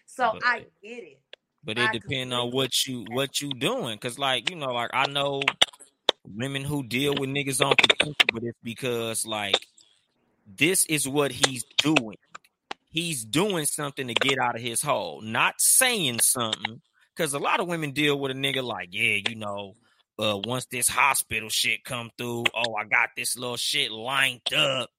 So 0.07 0.33
but, 0.35 0.43
I 0.45 0.59
get 0.83 1.03
it. 1.03 1.21
But 1.63 1.79
it 1.79 1.93
depends 1.93 2.35
on 2.35 2.51
what 2.51 2.87
you 2.87 3.05
what 3.11 3.41
you 3.41 3.51
doing. 3.51 3.99
Cause 3.99 4.19
like, 4.19 4.51
you 4.51 4.57
know, 4.57 4.73
like 4.73 4.91
I 4.93 5.07
know 5.07 5.43
women 6.25 6.65
who 6.65 6.83
deal 6.83 7.15
with 7.15 7.31
niggas 7.31 7.65
on 7.65 7.75
potential, 7.77 8.15
but 8.33 8.43
it's 8.43 8.59
because 8.63 9.27
like 9.27 9.67
this 10.47 10.85
is 10.87 11.09
what 11.09 11.33
he's 11.33 11.65
doing. 11.79 12.17
He's 12.91 13.25
doing 13.25 13.67
something 13.67 14.07
to 14.07 14.15
get 14.15 14.39
out 14.39 14.55
of 14.55 14.63
his 14.63 14.81
hole, 14.81 15.21
not 15.21 15.55
saying 15.59 16.21
something. 16.21 16.81
Cause 17.17 17.33
a 17.33 17.39
lot 17.39 17.61
of 17.61 17.69
women 17.69 17.93
deal 17.93 18.19
with 18.19 18.33
a 18.33 18.35
nigga 18.35 18.63
like, 18.63 18.89
yeah, 18.93 19.19
you 19.29 19.37
know, 19.37 19.75
uh 20.19 20.39
once 20.45 20.67
this 20.67 20.89
hospital 20.89 21.49
shit 21.49 21.85
come 21.85 22.11
through, 22.19 22.45
oh, 22.55 22.75
I 22.75 22.85
got 22.85 23.11
this 23.17 23.37
little 23.37 23.57
shit 23.57 23.91
lined 23.93 24.41
up. 24.55 24.91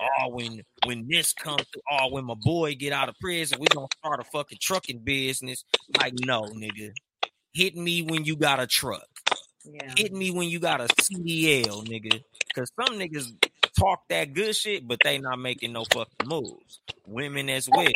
Oh, 0.00 0.28
when 0.30 0.62
when 0.86 1.06
this 1.08 1.32
comes 1.32 1.64
through, 1.72 1.82
oh, 1.90 2.10
when 2.10 2.24
my 2.24 2.34
boy 2.40 2.74
get 2.74 2.92
out 2.92 3.08
of 3.08 3.16
prison, 3.20 3.58
we 3.60 3.66
gonna 3.66 3.86
start 3.98 4.20
a 4.20 4.24
fucking 4.24 4.58
trucking 4.60 5.00
business. 5.00 5.64
Like, 5.98 6.14
no, 6.24 6.42
nigga. 6.42 6.92
Hit 7.54 7.76
me 7.76 8.02
when 8.02 8.24
you 8.24 8.36
got 8.36 8.60
a 8.60 8.66
truck. 8.66 9.11
Yeah. 9.64 9.92
Hit 9.96 10.12
me 10.12 10.30
when 10.30 10.48
you 10.48 10.58
got 10.58 10.80
a 10.80 10.84
CDL, 10.84 11.86
nigga. 11.86 12.22
Cause 12.54 12.70
some 12.76 12.98
niggas 12.98 13.32
talk 13.78 14.08
that 14.08 14.34
good 14.34 14.54
shit, 14.54 14.86
but 14.86 14.98
they 15.02 15.18
not 15.18 15.38
making 15.38 15.72
no 15.72 15.84
fucking 15.92 16.26
moves. 16.26 16.80
Women 17.06 17.48
as 17.48 17.68
well. 17.68 17.88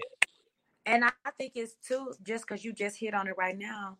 And 0.85 1.05
I 1.05 1.11
think 1.37 1.53
it's 1.57 1.75
too 1.87 2.14
just 2.23 2.47
because 2.47 2.64
you 2.64 2.73
just 2.73 2.97
hit 2.97 3.14
on 3.14 3.27
it 3.27 3.35
right 3.37 3.59
now 3.59 3.99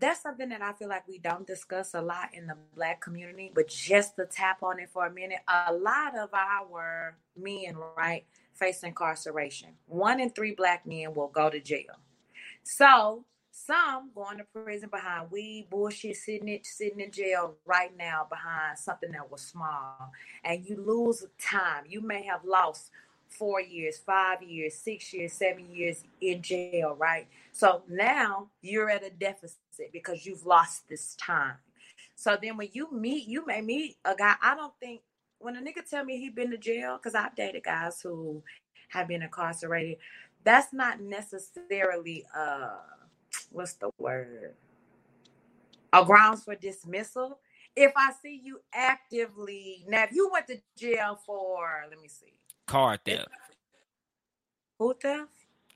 that's 0.00 0.22
something 0.22 0.48
that 0.48 0.62
I 0.62 0.72
feel 0.72 0.88
like 0.88 1.06
we 1.06 1.18
don't 1.18 1.46
discuss 1.46 1.94
a 1.94 2.00
lot 2.00 2.30
in 2.32 2.46
the 2.46 2.56
black 2.74 3.00
community, 3.00 3.52
but 3.54 3.68
just 3.68 4.16
to 4.16 4.24
tap 4.24 4.62
on 4.62 4.80
it 4.80 4.88
for 4.90 5.06
a 5.06 5.12
minute, 5.12 5.40
a 5.46 5.72
lot 5.72 6.18
of 6.18 6.30
our 6.32 7.16
men, 7.36 7.76
right, 7.96 8.24
face 8.54 8.82
incarceration. 8.82 9.70
One 9.86 10.18
in 10.18 10.30
three 10.30 10.52
black 10.52 10.86
men 10.86 11.14
will 11.14 11.28
go 11.28 11.50
to 11.50 11.60
jail. 11.60 11.98
So 12.62 13.24
some 13.50 14.10
going 14.14 14.38
to 14.38 14.44
prison 14.54 14.88
behind 14.90 15.30
weed, 15.30 15.68
bullshit, 15.70 16.16
sitting 16.16 16.48
it, 16.48 16.66
sitting 16.66 17.00
in 17.00 17.10
jail 17.10 17.54
right 17.66 17.96
now 17.96 18.26
behind 18.28 18.78
something 18.78 19.10
that 19.12 19.30
was 19.30 19.42
small. 19.42 20.12
And 20.44 20.64
you 20.64 20.76
lose 20.76 21.24
time. 21.38 21.84
You 21.88 22.00
may 22.00 22.24
have 22.24 22.44
lost 22.44 22.90
four 23.28 23.60
years, 23.60 23.98
five 23.98 24.42
years, 24.42 24.74
six 24.74 25.12
years, 25.12 25.32
seven 25.32 25.70
years 25.70 26.04
in 26.20 26.42
jail, 26.42 26.96
right? 26.98 27.28
So 27.52 27.82
now 27.88 28.48
you're 28.62 28.90
at 28.90 29.04
a 29.04 29.10
deficit 29.10 29.58
because 29.92 30.26
you've 30.26 30.46
lost 30.46 30.88
this 30.88 31.14
time. 31.16 31.54
So 32.14 32.36
then 32.40 32.56
when 32.56 32.68
you 32.72 32.92
meet, 32.92 33.26
you 33.28 33.46
may 33.46 33.60
meet 33.60 33.96
a 34.04 34.14
guy. 34.14 34.34
I 34.42 34.54
don't 34.54 34.74
think 34.80 35.00
when 35.38 35.56
a 35.56 35.60
nigga 35.60 35.88
tell 35.88 36.04
me 36.04 36.18
he 36.18 36.28
been 36.28 36.50
to 36.50 36.58
jail, 36.58 36.96
because 36.96 37.14
I've 37.14 37.34
dated 37.34 37.64
guys 37.64 38.00
who 38.00 38.42
have 38.88 39.08
been 39.08 39.22
incarcerated, 39.22 39.96
that's 40.44 40.72
not 40.72 41.00
necessarily 41.00 42.26
uh 42.36 42.78
what's 43.50 43.74
the 43.74 43.90
word? 43.98 44.54
A 45.92 46.04
grounds 46.04 46.44
for 46.44 46.54
dismissal. 46.54 47.38
If 47.76 47.92
I 47.96 48.12
see 48.22 48.40
you 48.42 48.60
actively 48.74 49.84
now, 49.88 50.04
if 50.04 50.12
you 50.12 50.28
went 50.32 50.46
to 50.48 50.56
jail 50.76 51.18
for 51.24 51.86
let 51.88 52.00
me 52.00 52.08
see 52.08 52.34
Car 52.66 52.98
theft. 53.04 53.28
Who 54.78 54.94
theft? 54.94 55.28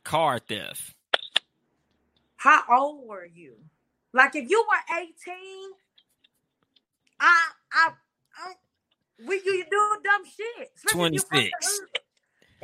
Car 0.05 0.39
theft. 0.39 0.95
How 2.37 2.63
old 2.71 3.09
were 3.09 3.27
you? 3.27 3.55
Like 4.13 4.35
if 4.37 4.49
you 4.49 4.65
were 4.69 4.97
18, 4.97 5.13
I 7.21 7.49
I, 7.73 7.91
I 8.37 8.55
we 9.27 9.37
you 9.37 9.65
do 9.71 9.97
dumb 10.05 10.23
shit. 10.25 10.73
26. 10.91 11.41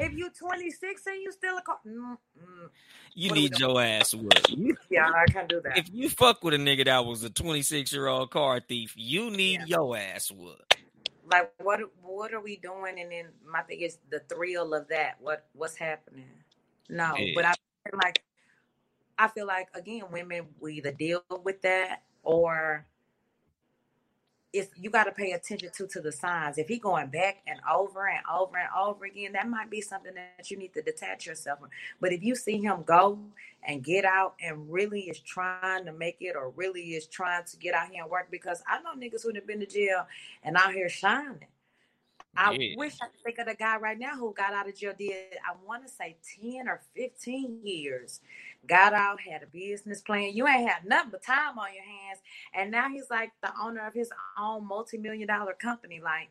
If 0.00 0.12
you're 0.12 0.30
26 0.30 1.06
and 1.06 1.22
you 1.22 1.32
still 1.32 1.58
a 1.58 1.62
car, 1.62 1.78
mm, 1.86 2.16
mm. 2.38 2.68
you 3.14 3.32
need 3.32 3.58
your 3.58 3.80
ass 3.82 4.14
whooped. 4.14 4.50
yeah, 4.90 5.08
I 5.08 5.30
can't 5.30 5.48
do 5.48 5.60
that. 5.62 5.76
If 5.76 5.90
you 5.92 6.08
fuck 6.08 6.42
with 6.42 6.54
a 6.54 6.56
nigga 6.56 6.86
that 6.86 7.04
was 7.04 7.22
a 7.22 7.30
26 7.30 7.92
year 7.92 8.06
old 8.08 8.30
car 8.30 8.60
thief, 8.60 8.94
you 8.96 9.30
need 9.30 9.60
yeah. 9.60 9.76
your 9.76 9.96
ass 9.96 10.30
whooped 10.30 10.76
like 11.30 11.52
what 11.58 11.80
what 12.02 12.34
are 12.34 12.40
we 12.40 12.56
doing 12.56 12.98
and 12.98 13.12
then 13.12 13.26
my 13.46 13.62
thing 13.62 13.80
is 13.80 13.98
the 14.10 14.20
thrill 14.28 14.74
of 14.74 14.88
that 14.88 15.16
what 15.20 15.46
what's 15.52 15.76
happening 15.76 16.24
no 16.88 17.14
yeah. 17.16 17.32
but 17.34 17.44
i 17.44 17.54
feel 17.84 17.98
like 18.02 18.22
i 19.18 19.28
feel 19.28 19.46
like 19.46 19.68
again 19.74 20.02
women 20.10 20.46
we 20.58 20.74
either 20.74 20.92
deal 20.92 21.22
with 21.44 21.62
that 21.62 22.02
or 22.22 22.84
it's 24.52 24.70
you 24.76 24.90
got 24.90 25.04
to 25.04 25.12
pay 25.12 25.32
attention 25.32 25.70
to 25.76 25.86
to 25.86 26.00
the 26.00 26.12
signs. 26.12 26.58
If 26.58 26.68
he 26.68 26.78
going 26.78 27.08
back 27.08 27.42
and 27.46 27.60
over 27.70 28.08
and 28.08 28.20
over 28.30 28.56
and 28.56 28.68
over 28.76 29.04
again, 29.04 29.32
that 29.32 29.48
might 29.48 29.70
be 29.70 29.80
something 29.80 30.12
that 30.14 30.50
you 30.50 30.56
need 30.56 30.74
to 30.74 30.82
detach 30.82 31.26
yourself 31.26 31.60
from. 31.60 31.68
But 32.00 32.12
if 32.12 32.22
you 32.22 32.34
see 32.34 32.58
him 32.58 32.82
go 32.84 33.18
and 33.62 33.84
get 33.84 34.04
out 34.04 34.34
and 34.42 34.70
really 34.70 35.02
is 35.02 35.20
trying 35.20 35.84
to 35.84 35.92
make 35.92 36.16
it 36.20 36.34
or 36.34 36.50
really 36.50 36.94
is 36.94 37.06
trying 37.06 37.44
to 37.44 37.56
get 37.58 37.74
out 37.74 37.90
here 37.90 38.02
and 38.02 38.10
work, 38.10 38.28
because 38.30 38.62
I 38.66 38.80
know 38.82 38.94
niggas 38.94 39.22
who 39.22 39.32
have 39.34 39.46
been 39.46 39.60
to 39.60 39.66
jail 39.66 40.06
and 40.42 40.56
out 40.56 40.72
here 40.72 40.88
shining. 40.88 41.46
I 42.36 42.52
yeah. 42.52 42.74
wish 42.76 42.94
I 43.02 43.06
could 43.06 43.22
think 43.24 43.38
of 43.38 43.46
the 43.46 43.54
guy 43.54 43.76
right 43.78 43.98
now 43.98 44.16
who 44.16 44.32
got 44.32 44.52
out 44.52 44.68
of 44.68 44.76
jail 44.76 44.92
did 44.96 45.34
I 45.44 45.54
want 45.66 45.84
to 45.86 45.92
say 45.92 46.16
10 46.40 46.68
or 46.68 46.80
15 46.96 47.60
years 47.64 48.20
got 48.66 48.92
out, 48.92 49.20
had 49.20 49.42
a 49.42 49.46
business 49.46 50.00
plan. 50.00 50.32
You 50.34 50.46
ain't 50.46 50.68
had 50.68 50.84
nothing 50.84 51.10
but 51.10 51.22
time 51.22 51.58
on 51.58 51.74
your 51.74 51.84
hands. 51.84 52.20
And 52.54 52.70
now 52.70 52.88
he's 52.88 53.10
like 53.10 53.32
the 53.42 53.52
owner 53.60 53.86
of 53.86 53.94
his 53.94 54.10
own 54.38 54.66
multi-million 54.66 55.26
dollar 55.26 55.54
company. 55.54 56.00
Like 56.02 56.28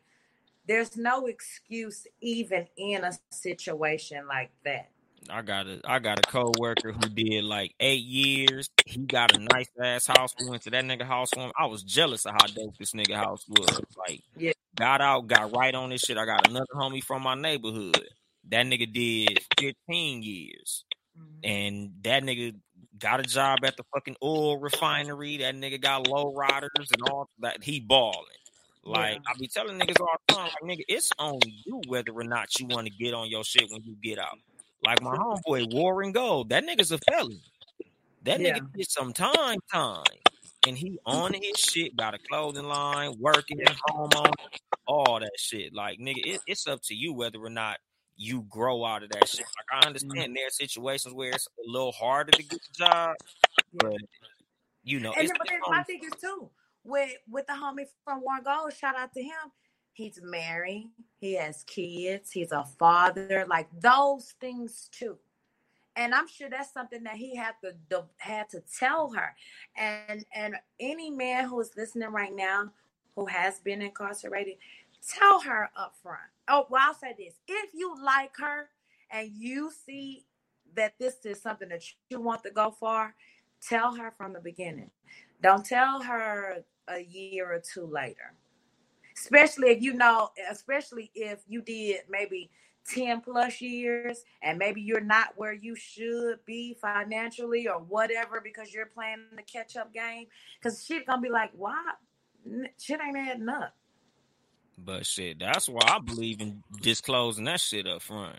there's 0.66 0.96
no 0.96 1.26
excuse 1.26 2.06
even 2.20 2.66
in 2.76 3.04
a 3.04 3.12
situation 3.30 4.26
like 4.26 4.50
that. 4.64 4.90
I 5.28 5.42
got 5.42 5.66
a 5.66 5.80
I 5.84 5.98
got 5.98 6.18
a 6.18 6.22
co-worker 6.22 6.92
who 6.92 7.08
did 7.08 7.44
like 7.44 7.74
eight 7.78 8.04
years. 8.04 8.70
He 8.86 9.00
got 9.00 9.36
a 9.36 9.38
nice 9.38 9.68
ass 9.82 10.06
house. 10.06 10.34
We 10.40 10.48
went 10.48 10.62
to 10.62 10.70
that 10.70 10.84
nigga 10.84 11.02
house 11.02 11.30
for 11.30 11.40
him. 11.40 11.52
I 11.58 11.66
was 11.66 11.82
jealous 11.82 12.24
of 12.24 12.32
how 12.32 12.46
dope 12.46 12.76
this 12.78 12.92
nigga 12.92 13.16
house 13.16 13.44
was. 13.48 13.80
Like, 13.96 14.22
yeah, 14.36 14.52
got 14.74 15.00
out, 15.00 15.26
got 15.26 15.54
right 15.54 15.74
on 15.74 15.90
this 15.90 16.02
shit. 16.02 16.16
I 16.16 16.24
got 16.24 16.48
another 16.48 16.66
homie 16.74 17.02
from 17.02 17.22
my 17.22 17.34
neighborhood. 17.34 18.00
That 18.48 18.66
nigga 18.66 18.92
did 18.92 19.40
15 19.58 20.22
years. 20.22 20.84
Mm-hmm. 21.18 21.50
And 21.50 21.92
that 22.02 22.22
nigga 22.22 22.54
got 22.98 23.20
a 23.20 23.24
job 23.24 23.58
at 23.64 23.76
the 23.76 23.84
fucking 23.94 24.16
oil 24.22 24.58
refinery. 24.58 25.38
That 25.38 25.54
nigga 25.54 25.80
got 25.80 26.06
low 26.06 26.32
riders 26.34 26.70
and 26.76 27.02
all 27.10 27.28
that. 27.40 27.62
He 27.62 27.80
balling. 27.80 28.24
Like 28.82 29.14
yeah. 29.14 29.20
I 29.26 29.38
be 29.38 29.48
telling 29.48 29.78
niggas 29.78 30.00
all 30.00 30.08
the 30.26 30.34
time, 30.34 30.50
like 30.62 30.78
nigga, 30.78 30.84
it's 30.88 31.12
on 31.18 31.40
you 31.44 31.82
whether 31.86 32.12
or 32.12 32.24
not 32.24 32.58
you 32.58 32.66
want 32.66 32.86
to 32.86 32.92
get 32.92 33.12
on 33.12 33.28
your 33.28 33.44
shit 33.44 33.70
when 33.70 33.82
you 33.84 33.94
get 34.02 34.18
out. 34.18 34.38
Like 34.84 35.02
my 35.02 35.16
homeboy 35.16 35.72
Warren 35.72 36.12
Gold, 36.12 36.50
that 36.50 36.64
nigga's 36.64 36.92
a 36.92 36.98
felon. 36.98 37.40
That 38.24 38.40
yeah. 38.40 38.58
nigga 38.58 38.72
did 38.76 38.90
some 38.90 39.12
time, 39.12 39.58
time, 39.72 40.04
and 40.66 40.76
he 40.76 40.98
on 41.06 41.32
his 41.32 41.56
shit. 41.58 41.96
by 41.96 42.10
the 42.10 42.18
clothing 42.18 42.64
line, 42.64 43.14
working, 43.18 43.60
at 43.62 43.76
home 43.86 44.10
on 44.14 44.32
all 44.86 45.20
that 45.20 45.32
shit. 45.38 45.74
Like 45.74 45.98
nigga, 45.98 46.20
it, 46.24 46.40
it's 46.46 46.66
up 46.66 46.82
to 46.84 46.94
you 46.94 47.14
whether 47.14 47.38
or 47.38 47.50
not 47.50 47.78
you 48.16 48.44
grow 48.50 48.84
out 48.84 49.02
of 49.02 49.10
that 49.10 49.26
shit. 49.26 49.46
Like 49.46 49.82
I 49.82 49.86
understand 49.86 50.12
mm-hmm. 50.12 50.34
there 50.34 50.46
are 50.46 50.50
situations 50.50 51.14
where 51.14 51.30
it's 51.30 51.46
a 51.46 51.70
little 51.70 51.92
harder 51.92 52.32
to 52.32 52.42
get 52.42 52.60
the 52.60 52.84
job, 52.84 53.16
but 53.74 53.96
you 54.82 55.00
know, 55.00 55.14
and 55.16 55.28
then, 55.28 55.36
but 55.38 55.48
then 55.48 55.60
my 55.66 55.82
thing 55.82 56.00
is 56.04 56.12
too 56.20 56.50
with 56.84 57.12
with 57.28 57.46
the 57.46 57.54
homie 57.54 57.86
from 58.04 58.20
Warren 58.22 58.42
Gold. 58.44 58.74
Shout 58.74 58.96
out 58.96 59.12
to 59.14 59.22
him. 59.22 59.52
He's 60.00 60.18
married. 60.22 60.88
He 61.18 61.34
has 61.34 61.62
kids. 61.64 62.30
He's 62.30 62.52
a 62.52 62.64
father. 62.64 63.44
Like 63.46 63.68
those 63.80 64.34
things 64.40 64.88
too. 64.90 65.18
And 65.94 66.14
I'm 66.14 66.26
sure 66.26 66.48
that's 66.48 66.72
something 66.72 67.02
that 67.02 67.16
he 67.16 67.36
had 67.36 67.52
to 67.62 68.04
had 68.16 68.48
to 68.48 68.62
tell 68.78 69.12
her. 69.12 69.34
And 69.76 70.24
and 70.34 70.56
any 70.78 71.10
man 71.10 71.50
who 71.50 71.60
is 71.60 71.72
listening 71.76 72.08
right 72.12 72.34
now 72.34 72.70
who 73.14 73.26
has 73.26 73.60
been 73.60 73.82
incarcerated, 73.82 74.54
tell 75.06 75.38
her 75.40 75.68
up 75.76 75.94
front. 76.02 76.20
Oh, 76.48 76.66
well, 76.70 76.80
I'll 76.82 76.94
say 76.94 77.14
this: 77.18 77.34
if 77.46 77.68
you 77.74 77.94
like 78.02 78.34
her 78.38 78.70
and 79.10 79.30
you 79.34 79.70
see 79.84 80.24
that 80.76 80.94
this 80.98 81.26
is 81.26 81.42
something 81.42 81.68
that 81.68 81.82
you 82.08 82.22
want 82.22 82.42
to 82.44 82.50
go 82.50 82.70
for, 82.70 83.14
tell 83.60 83.94
her 83.96 84.14
from 84.16 84.32
the 84.32 84.40
beginning. 84.40 84.90
Don't 85.42 85.66
tell 85.66 86.00
her 86.00 86.64
a 86.88 87.00
year 87.00 87.52
or 87.52 87.60
two 87.60 87.84
later. 87.84 88.32
Especially 89.20 89.68
if 89.68 89.82
you 89.82 89.92
know, 89.92 90.30
especially 90.50 91.10
if 91.14 91.42
you 91.46 91.60
did 91.60 92.00
maybe 92.08 92.50
10 92.88 93.20
plus 93.20 93.60
years 93.60 94.24
and 94.42 94.58
maybe 94.58 94.80
you're 94.80 95.00
not 95.00 95.34
where 95.36 95.52
you 95.52 95.76
should 95.76 96.38
be 96.46 96.76
financially 96.80 97.68
or 97.68 97.78
whatever 97.78 98.40
because 98.42 98.72
you're 98.72 98.86
playing 98.86 99.18
the 99.36 99.42
catch 99.42 99.76
up 99.76 99.92
game. 99.92 100.26
Because 100.60 100.84
shit 100.84 101.06
gonna 101.06 101.20
be 101.20 101.28
like, 101.28 101.50
why? 101.54 101.82
Shit 102.78 103.00
ain't 103.00 103.16
adding 103.16 103.48
up. 103.48 103.74
But 104.78 105.04
shit, 105.04 105.38
that's 105.38 105.68
why 105.68 105.82
I 105.84 105.98
believe 105.98 106.40
in 106.40 106.62
disclosing 106.80 107.44
that 107.44 107.60
shit 107.60 107.86
up 107.86 108.00
front. 108.00 108.38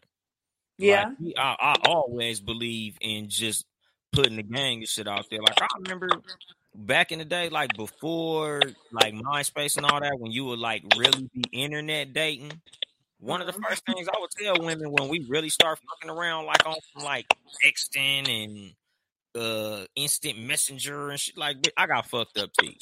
Yeah. 0.78 1.12
Like, 1.20 1.36
I, 1.38 1.56
I 1.60 1.76
always 1.86 2.42
believe 2.42 2.98
in 3.00 3.30
just 3.30 3.66
putting 4.12 4.38
the 4.38 4.44
gang 4.44 4.80
and 4.80 4.88
shit 4.88 5.08
out 5.08 5.28
there. 5.30 5.42
Like 5.42 5.62
I 5.62 5.68
remember 5.80 6.10
back 6.76 7.12
in 7.12 7.20
the 7.20 7.26
day, 7.26 7.50
like 7.50 7.76
before 7.76 8.62
like 8.92 9.14
MySpace 9.14 9.78
and 9.78 9.86
all 9.86 10.00
that, 10.00 10.20
when 10.20 10.32
you 10.32 10.46
would 10.46 10.60
like 10.60 10.84
really 10.98 11.30
be 11.34 11.44
internet 11.52 12.14
dating, 12.14 12.52
one 13.20 13.42
of 13.42 13.48
the 13.48 13.54
mm-hmm. 13.54 13.64
first 13.64 13.86
things 13.86 14.08
I 14.08 14.20
would 14.20 14.32
tell 14.32 14.66
women 14.66 14.92
when 14.92 15.10
we 15.10 15.26
really 15.30 15.50
start 15.50 15.80
fucking 15.90 16.10
around, 16.10 16.46
like 16.46 16.66
on 16.66 16.76
like 17.04 17.26
texting 17.64 18.28
and 18.44 18.74
uh 19.34 19.86
instant 19.96 20.38
messenger 20.38 21.10
and 21.10 21.18
shit 21.18 21.38
like 21.38 21.56
I 21.78 21.88
got 21.88 22.06
fucked 22.08 22.38
up 22.38 22.52
too. 22.60 22.74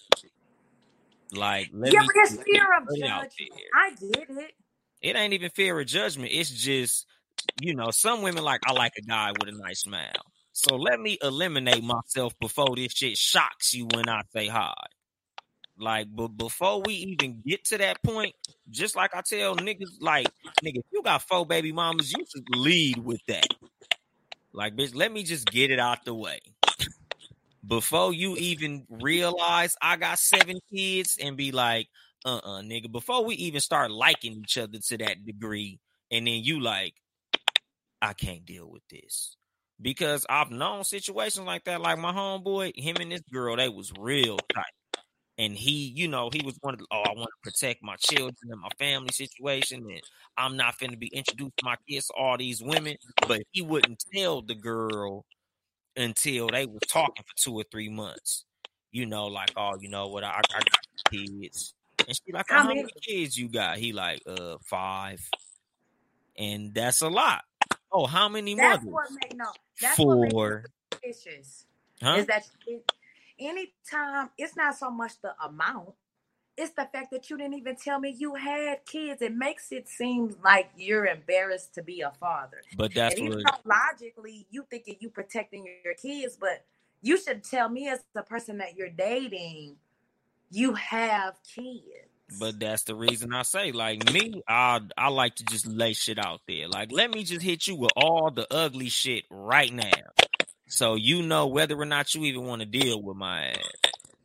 Like 1.31 1.69
yeah, 1.73 2.01
but 2.05 2.15
it's 2.15 2.41
fear 2.43 2.67
of 2.77 2.87
judgment. 2.97 3.31
I 3.75 3.89
did 3.99 4.29
it. 4.29 4.51
It 5.01 5.15
ain't 5.15 5.33
even 5.33 5.51
fear 5.51 5.79
of 5.79 5.85
judgment. 5.85 6.31
It's 6.33 6.49
just 6.49 7.05
you 7.61 7.75
know, 7.75 7.91
some 7.91 8.21
women 8.21 8.43
like 8.43 8.61
I 8.65 8.73
like 8.73 8.93
a 8.97 9.01
guy 9.01 9.31
with 9.31 9.49
a 9.49 9.57
nice 9.57 9.81
smile. 9.81 10.11
So 10.61 10.75
let 10.75 10.99
me 10.99 11.17
eliminate 11.21 11.85
myself 11.85 12.37
before 12.37 12.75
this 12.75 12.91
shit 12.91 13.17
shocks 13.17 13.73
you 13.73 13.87
when 13.93 14.09
I 14.09 14.23
say 14.33 14.49
hi. 14.49 14.73
Like, 15.77 16.07
but 16.13 16.35
before 16.35 16.81
we 16.81 16.95
even 16.95 17.41
get 17.47 17.63
to 17.67 17.77
that 17.77 18.03
point, 18.03 18.35
just 18.69 18.93
like 18.93 19.15
I 19.15 19.21
tell 19.21 19.55
niggas, 19.55 20.01
like, 20.01 20.27
nigga, 20.61 20.79
if 20.79 20.85
you 20.91 21.01
got 21.01 21.21
four 21.21 21.45
baby 21.45 21.71
mamas, 21.71 22.11
you 22.11 22.25
should 22.29 22.43
lead 22.53 22.97
with 22.97 23.21
that. 23.29 23.47
Like, 24.51 24.75
bitch, 24.75 24.93
let 24.93 25.13
me 25.13 25.23
just 25.23 25.49
get 25.49 25.71
it 25.71 25.79
out 25.79 26.03
the 26.03 26.13
way. 26.13 26.41
Before 27.65 28.13
you 28.13 28.35
even 28.35 28.85
realize 28.89 29.77
I 29.81 29.95
got 29.95 30.19
seven 30.19 30.57
kids 30.75 31.17
and 31.23 31.37
be 31.37 31.53
like, 31.53 31.87
uh 32.25 32.35
uh-uh, 32.43 32.59
uh, 32.59 32.61
nigga, 32.63 32.91
before 32.91 33.23
we 33.23 33.35
even 33.35 33.61
start 33.61 33.91
liking 33.91 34.33
each 34.33 34.57
other 34.57 34.77
to 34.77 34.97
that 34.97 35.25
degree, 35.25 35.79
and 36.11 36.27
then 36.27 36.43
you 36.43 36.59
like, 36.59 36.95
I 38.01 38.11
can't 38.11 38.45
deal 38.45 38.69
with 38.69 38.83
this 38.89 39.37
because 39.81 40.25
I've 40.29 40.51
known 40.51 40.83
situations 40.83 41.45
like 41.45 41.63
that. 41.65 41.81
Like 41.81 41.99
my 41.99 42.11
homeboy, 42.11 42.73
him 42.75 42.97
and 42.99 43.11
this 43.11 43.21
girl, 43.31 43.55
they 43.55 43.69
was 43.69 43.91
real 43.99 44.37
tight. 44.53 44.65
And 45.37 45.53
he, 45.53 45.93
you 45.95 46.09
know, 46.09 46.29
he 46.33 46.41
was 46.43 46.57
one 46.59 46.73
of 46.73 46.81
the, 46.81 46.87
oh, 46.91 47.01
I 47.01 47.13
want 47.13 47.29
to 47.29 47.51
protect 47.51 47.81
my 47.81 47.95
children 47.95 48.35
and 48.49 48.59
my 48.59 48.69
family 48.77 49.13
situation. 49.13 49.85
And 49.89 50.01
I'm 50.37 50.57
not 50.57 50.77
going 50.79 50.91
to 50.91 50.97
be 50.97 51.07
introduced 51.07 51.55
to 51.57 51.65
my 51.65 51.77
kids 51.87 52.07
to 52.07 52.13
all 52.13 52.37
these 52.37 52.61
women. 52.61 52.97
But 53.25 53.43
he 53.51 53.61
wouldn't 53.61 54.03
tell 54.13 54.41
the 54.41 54.55
girl 54.55 55.25
until 55.95 56.49
they 56.49 56.65
were 56.65 56.79
talking 56.91 57.23
for 57.25 57.35
two 57.37 57.53
or 57.53 57.63
three 57.71 57.87
months. 57.87 58.43
You 58.91 59.05
know, 59.05 59.27
like, 59.27 59.51
oh, 59.55 59.77
you 59.79 59.87
know 59.87 60.07
what, 60.07 60.23
I, 60.25 60.41
I 60.53 60.59
got 60.59 60.79
kids. 61.11 61.73
And 62.05 62.17
she 62.17 62.33
like, 62.33 62.47
how 62.49 62.67
many 62.67 62.85
kids 63.01 63.37
you 63.37 63.47
got? 63.47 63.77
He 63.77 63.93
like, 63.93 64.21
uh, 64.27 64.57
five. 64.65 65.21
And 66.37 66.73
that's 66.73 67.01
a 67.01 67.07
lot. 67.07 67.43
Oh, 67.91 68.07
how 68.07 68.27
many 68.29 68.55
that's 68.55 68.83
mothers? 68.83 68.93
What 68.93 69.11
make, 69.11 69.37
no, 69.37 69.45
that's 69.81 69.97
Four. 69.97 70.27
What 70.27 70.65
suspicious. 70.91 71.65
Huh? 72.01 72.15
Is 72.17 72.25
that 72.27 72.47
it, 72.67 72.91
anytime 73.39 74.29
it's 74.37 74.55
not 74.55 74.77
so 74.77 74.89
much 74.89 75.13
the 75.21 75.33
amount, 75.43 75.89
it's 76.57 76.71
the 76.71 76.87
fact 76.91 77.11
that 77.11 77.29
you 77.29 77.37
didn't 77.37 77.53
even 77.53 77.75
tell 77.75 77.99
me 77.99 78.15
you 78.17 78.35
had 78.35 78.85
kids. 78.85 79.21
It 79.21 79.33
makes 79.33 79.71
it 79.71 79.87
seem 79.87 80.35
like 80.43 80.69
you're 80.75 81.05
embarrassed 81.05 81.73
to 81.75 81.83
be 81.83 82.01
a 82.01 82.11
father. 82.11 82.61
But 82.75 82.93
that's 82.93 83.19
what 83.19 83.61
logically 83.65 84.45
you 84.49 84.65
thinking 84.69 84.97
you 84.99 85.09
protecting 85.09 85.65
your 85.83 85.93
kids, 85.93 86.37
but 86.39 86.65
you 87.01 87.17
should 87.17 87.43
tell 87.43 87.69
me 87.69 87.87
as 87.87 87.99
the 88.13 88.23
person 88.23 88.57
that 88.57 88.75
you're 88.75 88.89
dating, 88.89 89.77
you 90.51 90.73
have 90.73 91.35
kids. 91.55 92.08
But 92.37 92.59
that's 92.59 92.83
the 92.83 92.95
reason 92.95 93.33
I 93.33 93.41
say, 93.41 93.71
like 93.71 94.11
me, 94.13 94.43
I 94.47 94.81
I 94.97 95.09
like 95.09 95.35
to 95.35 95.45
just 95.45 95.65
lay 95.65 95.93
shit 95.93 96.19
out 96.19 96.41
there. 96.47 96.67
Like, 96.67 96.91
let 96.91 97.09
me 97.09 97.23
just 97.23 97.41
hit 97.41 97.65
you 97.65 97.75
with 97.75 97.91
all 97.95 98.29
the 98.29 98.45
ugly 98.53 98.89
shit 98.89 99.23
right 99.31 99.73
now, 99.73 99.89
so 100.67 100.95
you 100.95 101.23
know 101.23 101.47
whether 101.47 101.79
or 101.79 101.85
not 101.85 102.13
you 102.13 102.25
even 102.25 102.43
want 102.43 102.61
to 102.61 102.67
deal 102.67 103.01
with 103.01 103.17
my 103.17 103.45
ass. 103.45 103.71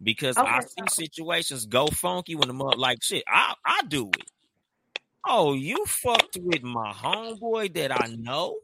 Because 0.02 0.36
okay. 0.36 0.46
I 0.46 0.60
see 0.60 1.06
situations 1.06 1.64
go 1.64 1.86
funky 1.86 2.34
when 2.34 2.48
the 2.48 2.54
mother 2.54 2.76
like 2.76 3.02
shit. 3.02 3.24
I 3.26 3.54
I 3.64 3.82
do 3.88 4.08
it. 4.08 4.30
Oh, 5.26 5.54
you 5.54 5.86
fucked 5.86 6.36
with 6.38 6.62
my 6.62 6.92
homeboy 6.92 7.72
that 7.74 7.90
I 7.90 8.14
know, 8.18 8.58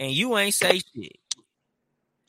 and 0.00 0.10
you 0.10 0.36
ain't 0.36 0.54
say 0.54 0.80
shit. 0.80 1.16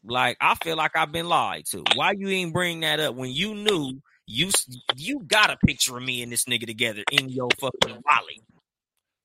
Like 0.03 0.37
I 0.39 0.53
feel 0.55 0.75
like 0.75 0.95
I've 0.95 1.11
been 1.11 1.27
lied 1.27 1.65
to. 1.71 1.83
Why 1.95 2.11
you 2.11 2.29
ain't 2.29 2.53
bring 2.53 2.81
that 2.81 2.99
up 2.99 3.15
when 3.15 3.31
you 3.31 3.55
knew 3.55 3.99
you 4.27 4.49
you 4.95 5.19
got 5.21 5.51
a 5.51 5.57
picture 5.57 5.97
of 5.97 6.03
me 6.03 6.23
and 6.23 6.31
this 6.31 6.45
nigga 6.45 6.65
together 6.65 7.03
in 7.11 7.29
your 7.29 7.49
fucking 7.59 8.01
wallet. 8.05 8.41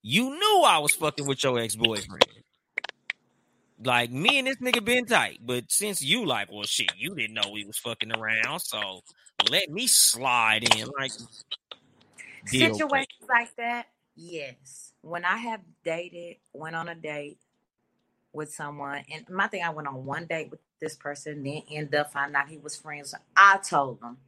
You 0.02 0.30
knew 0.30 0.62
I 0.64 0.78
was 0.78 0.92
fucking 0.92 1.26
with 1.26 1.42
your 1.42 1.58
ex 1.58 1.76
boyfriend. 1.76 2.24
Like 3.82 4.10
me 4.10 4.38
and 4.38 4.46
this 4.46 4.56
nigga 4.56 4.84
been 4.84 5.06
tight, 5.06 5.38
but 5.42 5.64
since 5.68 6.02
you 6.02 6.26
like, 6.26 6.52
well, 6.52 6.64
shit, 6.64 6.92
you 6.98 7.14
didn't 7.14 7.34
know 7.34 7.50
we 7.50 7.64
was 7.64 7.78
fucking 7.78 8.12
around, 8.12 8.60
so 8.60 9.00
let 9.50 9.70
me 9.70 9.86
slide 9.86 10.64
in. 10.76 10.86
Like 10.98 11.12
situations 12.44 13.06
like 13.28 13.56
that, 13.56 13.86
yes. 14.16 14.92
When 15.00 15.24
I 15.24 15.38
have 15.38 15.60
dated, 15.82 16.36
went 16.52 16.76
on 16.76 16.88
a 16.90 16.94
date 16.94 17.38
with 18.34 18.52
someone, 18.52 19.02
and 19.10 19.26
my 19.30 19.46
thing, 19.46 19.62
I 19.62 19.70
went 19.70 19.88
on 19.88 20.04
one 20.04 20.26
date 20.26 20.50
with 20.50 20.60
this 20.78 20.94
person, 20.94 21.42
then 21.42 21.62
end 21.70 21.94
up 21.94 22.12
finding 22.12 22.36
out 22.36 22.50
he 22.50 22.58
was 22.58 22.76
friends. 22.76 23.14
I 23.34 23.58
told 23.58 24.02
them 24.02 24.18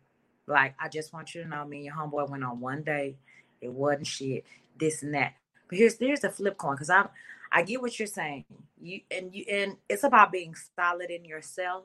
like, 0.46 0.74
I 0.80 0.88
just 0.88 1.12
want 1.12 1.34
you 1.34 1.42
to 1.42 1.48
know, 1.48 1.64
me 1.64 1.78
and 1.78 1.86
your 1.86 1.94
homeboy 1.94 2.28
went 2.30 2.44
on 2.44 2.60
one 2.60 2.82
day. 2.82 3.16
It 3.60 3.72
wasn't 3.72 4.06
shit, 4.06 4.44
this 4.78 5.02
and 5.02 5.14
that. 5.14 5.34
But 5.68 5.78
here's 5.78 5.98
here's 5.98 6.20
the 6.20 6.30
flip 6.30 6.58
coin, 6.58 6.74
because 6.74 6.90
I'm 6.90 7.08
I 7.52 7.62
get 7.62 7.80
what 7.80 7.98
you're 7.98 8.06
saying. 8.06 8.44
You 8.80 9.00
and 9.10 9.34
you 9.34 9.44
and 9.48 9.76
it's 9.88 10.04
about 10.04 10.32
being 10.32 10.54
solid 10.76 11.10
in 11.10 11.24
yourself, 11.24 11.84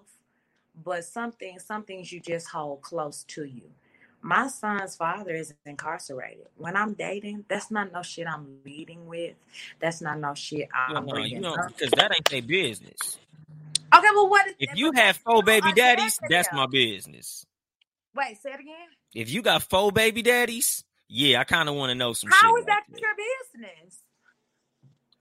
but 0.84 1.06
some 1.06 1.32
things, 1.32 1.66
some 1.66 1.84
things 1.84 2.12
you 2.12 2.20
just 2.20 2.48
hold 2.50 2.82
close 2.82 3.24
to 3.30 3.44
you. 3.46 3.70
my 4.22 4.48
son's 4.48 4.96
father 4.96 5.34
is 5.36 5.54
incarcerated. 5.66 6.48
When 6.58 6.76
I'm 6.76 6.94
dating, 6.94 7.46
that's 7.48 7.72
not 7.72 7.94
no 7.94 8.02
shit 8.02 8.28
I'm 8.28 8.58
leading 8.66 9.08
with. 9.08 9.36
That's 9.80 10.02
not 10.02 10.20
no 10.20 10.34
shit 10.34 10.68
I'm 10.74 11.06
Well, 11.06 11.16
no, 11.16 11.24
you 11.26 11.40
know, 11.40 11.58
because 11.68 11.92
that 11.92 12.12
ain't 12.14 12.30
their 12.30 12.42
business. 12.42 13.18
Okay, 13.94 14.08
well, 14.14 14.30
what? 14.30 14.48
If 14.60 14.76
you 14.76 14.92
have 14.94 15.18
four 15.18 15.44
baby 15.44 15.72
daddies, 15.74 16.20
that's 16.30 16.52
my 16.52 16.66
business. 16.68 17.46
Wait, 18.18 18.42
say 18.42 18.50
it 18.50 18.60
again. 18.60 18.88
If 19.14 19.32
you 19.32 19.42
got 19.42 19.64
four 19.64 19.92
baby 19.92 20.24
daddies, 20.24 20.84
yeah, 21.08 21.40
I 21.40 21.44
kind 21.44 21.70
of 21.70 21.76
want 21.76 21.92
to 21.92 21.96
know 21.96 22.14
some 22.14 22.32
How 22.32 22.56
is 22.58 22.66
that 22.66 22.84
your 22.90 23.12
business? 23.54 24.02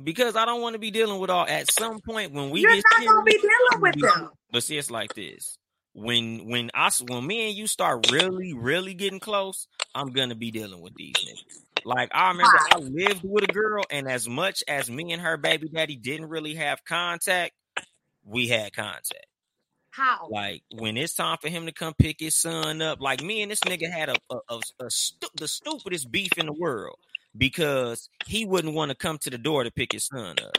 because 0.03 0.37
I 0.37 0.45
don't 0.45 0.61
want 0.61 0.75
to 0.75 0.79
be 0.79 0.91
dealing 0.91 1.21
with 1.21 1.31
all. 1.31 1.47
At 1.47 1.71
some 1.71 2.01
point, 2.01 2.33
when 2.33 2.51
we 2.51 2.61
You're 2.61 2.75
get 2.75 2.85
not 2.91 3.07
gonna 3.07 3.25
be 3.25 3.33
dealing 3.33 3.81
with 3.81 4.01
them. 4.01 4.31
But 4.51 4.63
see, 4.63 4.79
it's 4.79 4.91
like 4.91 5.15
this. 5.15 5.59
When 5.93 6.49
when 6.49 6.71
I 6.75 6.91
when 7.09 7.27
me 7.27 7.49
and 7.49 7.57
you 7.57 7.67
start 7.67 8.11
really 8.11 8.53
really 8.53 8.95
getting 8.95 9.21
close, 9.21 9.67
I'm 9.95 10.13
gonna 10.13 10.35
be 10.35 10.51
dealing 10.51 10.81
with 10.81 10.95
these 10.95 11.15
niggas. 11.17 11.85
Like 11.85 12.11
I 12.13 12.29
remember 12.29 12.59
I 12.73 12.79
lived 12.79 13.23
with 13.25 13.45
a 13.45 13.53
girl, 13.53 13.85
and 13.91 14.11
as 14.11 14.29
much 14.29 14.63
as 14.69 14.91
me 14.91 15.13
and 15.13 15.23
her 15.23 15.37
baby 15.37 15.69
daddy 15.69 15.97
didn't 15.97 16.29
really 16.29 16.55
have 16.55 16.85
contact, 16.85 17.53
we 18.25 18.49
had 18.49 18.75
contact. 18.75 19.27
How? 19.97 20.29
Like 20.31 20.63
when 20.75 20.99
it's 20.99 21.15
time 21.15 21.39
for 21.41 21.49
him 21.49 21.65
to 21.67 21.73
come 21.73 21.95
pick 21.99 22.17
his 22.21 22.37
son 22.37 22.83
up, 22.83 23.01
like 23.01 23.23
me 23.23 23.41
and 23.41 23.51
this 23.51 23.61
nigga 23.61 23.91
had 23.91 24.11
a, 24.11 24.17
a, 24.31 24.37
a, 24.51 24.61
a 24.85 24.91
stu- 24.91 25.29
the 25.37 25.49
stupidest 25.49 26.11
beef 26.11 26.37
in 26.37 26.47
the 26.47 26.53
world 26.53 26.99
because 27.37 28.11
he 28.27 28.45
wouldn't 28.45 28.75
want 28.75 28.91
to 28.91 28.97
come 28.97 29.17
to 29.19 29.31
the 29.31 29.39
door 29.39 29.65
to 29.65 29.71
pick 29.71 29.93
his 29.93 30.07
son 30.07 30.37
up. 30.43 30.59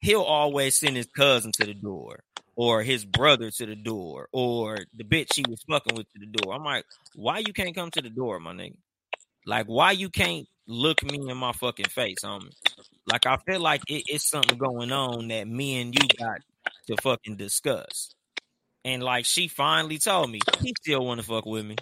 He'll 0.00 0.22
always 0.22 0.78
send 0.78 0.96
his 0.96 1.06
cousin 1.06 1.50
to 1.52 1.66
the 1.66 1.74
door 1.74 2.20
or 2.54 2.82
his 2.82 3.04
brother 3.04 3.50
to 3.50 3.66
the 3.66 3.74
door 3.74 4.28
or 4.32 4.78
the 4.96 5.04
bitch 5.04 5.34
he 5.34 5.44
was 5.48 5.62
fucking 5.68 5.96
with 5.96 6.06
to 6.12 6.20
the 6.20 6.26
door. 6.26 6.54
I'm 6.54 6.62
like, 6.62 6.84
why 7.16 7.38
you 7.38 7.52
can't 7.52 7.74
come 7.74 7.90
to 7.90 8.02
the 8.02 8.10
door, 8.10 8.38
my 8.38 8.52
nigga? 8.52 8.76
Like, 9.46 9.66
why 9.66 9.92
you 9.92 10.10
can't 10.10 10.46
look 10.68 11.02
me 11.02 11.28
in 11.28 11.36
my 11.36 11.52
fucking 11.52 11.86
face, 11.86 12.18
homie? 12.24 12.54
Like, 13.10 13.26
I 13.26 13.36
feel 13.38 13.60
like 13.60 13.82
it, 13.88 14.04
it's 14.06 14.28
something 14.28 14.58
going 14.58 14.92
on 14.92 15.28
that 15.28 15.48
me 15.48 15.80
and 15.80 15.94
you 15.94 16.06
got 16.18 16.38
to 16.86 16.96
fucking 17.02 17.36
discuss. 17.36 18.14
And 18.84 19.02
like, 19.02 19.24
she 19.24 19.48
finally 19.48 19.98
told 19.98 20.30
me 20.30 20.40
he 20.60 20.74
still 20.80 21.04
want 21.04 21.20
to 21.20 21.26
fuck 21.26 21.46
with 21.46 21.64
me. 21.64 21.76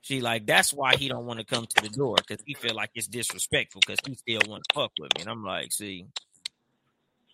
She 0.00 0.22
like, 0.22 0.46
that's 0.46 0.72
why 0.72 0.96
he 0.96 1.08
don't 1.08 1.26
want 1.26 1.38
to 1.38 1.44
come 1.44 1.66
to 1.66 1.82
the 1.82 1.90
door 1.90 2.16
because 2.16 2.42
he 2.46 2.54
feel 2.54 2.74
like 2.74 2.90
it's 2.94 3.06
disrespectful 3.06 3.82
because 3.86 3.98
he 4.06 4.14
still 4.14 4.40
want 4.48 4.64
to 4.68 4.74
fuck 4.74 4.92
with 4.98 5.14
me. 5.14 5.22
And 5.22 5.30
I'm 5.30 5.44
like, 5.44 5.70
see, 5.70 6.06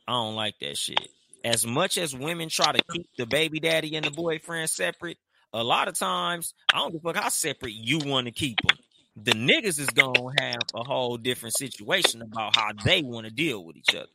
I 0.08 0.12
don't 0.12 0.34
like 0.34 0.58
that 0.60 0.76
shit. 0.76 1.08
As 1.44 1.64
much 1.64 1.98
as 1.98 2.16
women 2.16 2.48
try 2.48 2.72
to 2.72 2.82
keep 2.90 3.06
the 3.16 3.26
baby 3.26 3.60
daddy 3.60 3.94
and 3.94 4.04
the 4.04 4.10
boyfriend 4.10 4.68
separate, 4.70 5.18
a 5.52 5.62
lot 5.62 5.86
of 5.86 5.94
times 5.94 6.54
I 6.72 6.78
don't 6.78 6.90
give 6.90 7.04
a 7.04 7.12
fuck 7.12 7.22
how 7.22 7.28
separate 7.28 7.74
you 7.74 7.98
want 7.98 8.26
to 8.26 8.32
keep 8.32 8.58
them. 8.66 8.76
The 9.16 9.32
niggas 9.32 9.78
is 9.78 9.86
gonna 9.90 10.32
have 10.40 10.62
a 10.74 10.82
whole 10.82 11.16
different 11.16 11.56
situation 11.56 12.22
about 12.22 12.56
how 12.56 12.70
they 12.84 13.02
want 13.02 13.26
to 13.26 13.32
deal 13.32 13.64
with 13.64 13.76
each 13.76 13.94
other. 13.94 14.08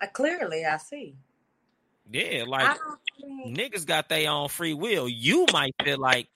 Uh, 0.00 0.06
clearly, 0.08 0.64
I 0.64 0.78
see. 0.78 1.14
Yeah, 2.10 2.44
like 2.46 2.70
niggas 3.46 3.86
got 3.86 4.08
their 4.08 4.30
own 4.30 4.48
free 4.48 4.74
will. 4.74 5.08
You 5.08 5.46
might 5.52 5.74
feel 5.84 5.98
like, 5.98 6.28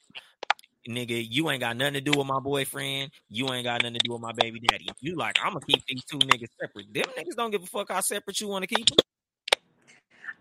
nigga, 0.88 1.26
you 1.28 1.50
ain't 1.50 1.60
got 1.60 1.76
nothing 1.76 1.94
to 1.94 2.00
do 2.00 2.12
with 2.16 2.26
my 2.26 2.40
boyfriend. 2.40 3.10
You 3.28 3.50
ain't 3.52 3.64
got 3.64 3.82
nothing 3.82 3.94
to 3.94 4.00
do 4.04 4.12
with 4.12 4.20
my 4.20 4.32
baby 4.32 4.60
daddy. 4.60 4.86
If 4.88 4.96
you 5.00 5.16
like, 5.16 5.38
I'm 5.42 5.54
gonna 5.54 5.64
keep 5.66 5.82
these 5.86 6.04
two 6.04 6.18
niggas 6.18 6.48
separate. 6.60 6.92
Them 6.92 7.04
niggas 7.16 7.36
don't 7.36 7.50
give 7.50 7.62
a 7.62 7.66
fuck 7.66 7.90
how 7.90 8.00
separate 8.00 8.40
you 8.40 8.48
want 8.48 8.68
to 8.68 8.74
keep 8.74 8.86
them. 8.86 8.98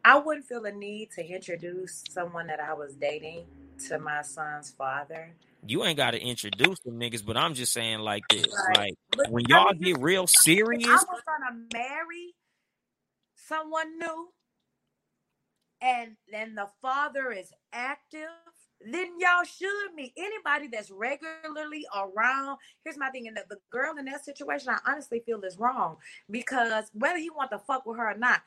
I 0.03 0.17
wouldn't 0.17 0.45
feel 0.47 0.65
a 0.65 0.71
need 0.71 1.11
to 1.11 1.25
introduce 1.25 2.03
someone 2.09 2.47
that 2.47 2.59
I 2.59 2.73
was 2.73 2.95
dating 2.95 3.45
to 3.87 3.99
my 3.99 4.23
son's 4.23 4.71
father. 4.71 5.31
You 5.65 5.83
ain't 5.85 5.97
got 5.97 6.11
to 6.11 6.19
introduce 6.19 6.79
them 6.79 6.99
niggas, 6.99 7.23
but 7.23 7.37
I'm 7.37 7.53
just 7.53 7.71
saying 7.71 7.99
like 7.99 8.23
this, 8.29 8.47
Right. 8.67 8.77
like 8.77 8.93
But 9.15 9.31
when 9.31 9.45
y'all 9.47 9.73
mean, 9.73 9.93
get 9.93 9.99
real 10.01 10.25
serious, 10.25 10.87
I 10.87 10.95
was 10.95 11.21
gonna 11.25 11.65
marry 11.71 12.33
someone 13.35 13.99
new 13.99 14.29
and 15.81 16.15
then 16.31 16.55
the 16.55 16.67
father 16.81 17.31
is 17.31 17.51
active, 17.73 18.29
then 18.89 19.19
y'all 19.19 19.43
should 19.43 19.93
meet 19.95 20.13
anybody 20.17 20.67
that's 20.67 20.91
regularly 20.91 21.85
around. 21.95 22.57
Here's 22.83 22.97
my 22.97 23.09
thing, 23.09 23.27
and 23.27 23.37
the, 23.37 23.43
the 23.49 23.57
girl 23.71 23.97
in 23.97 24.05
that 24.05 24.25
situation, 24.25 24.69
I 24.69 24.77
honestly 24.89 25.21
feel 25.25 25.41
is 25.41 25.57
wrong 25.57 25.97
because 26.29 26.85
whether 26.93 27.19
he 27.19 27.29
want 27.29 27.51
to 27.51 27.59
fuck 27.59 27.85
with 27.85 27.97
her 27.97 28.11
or 28.11 28.17
not, 28.17 28.41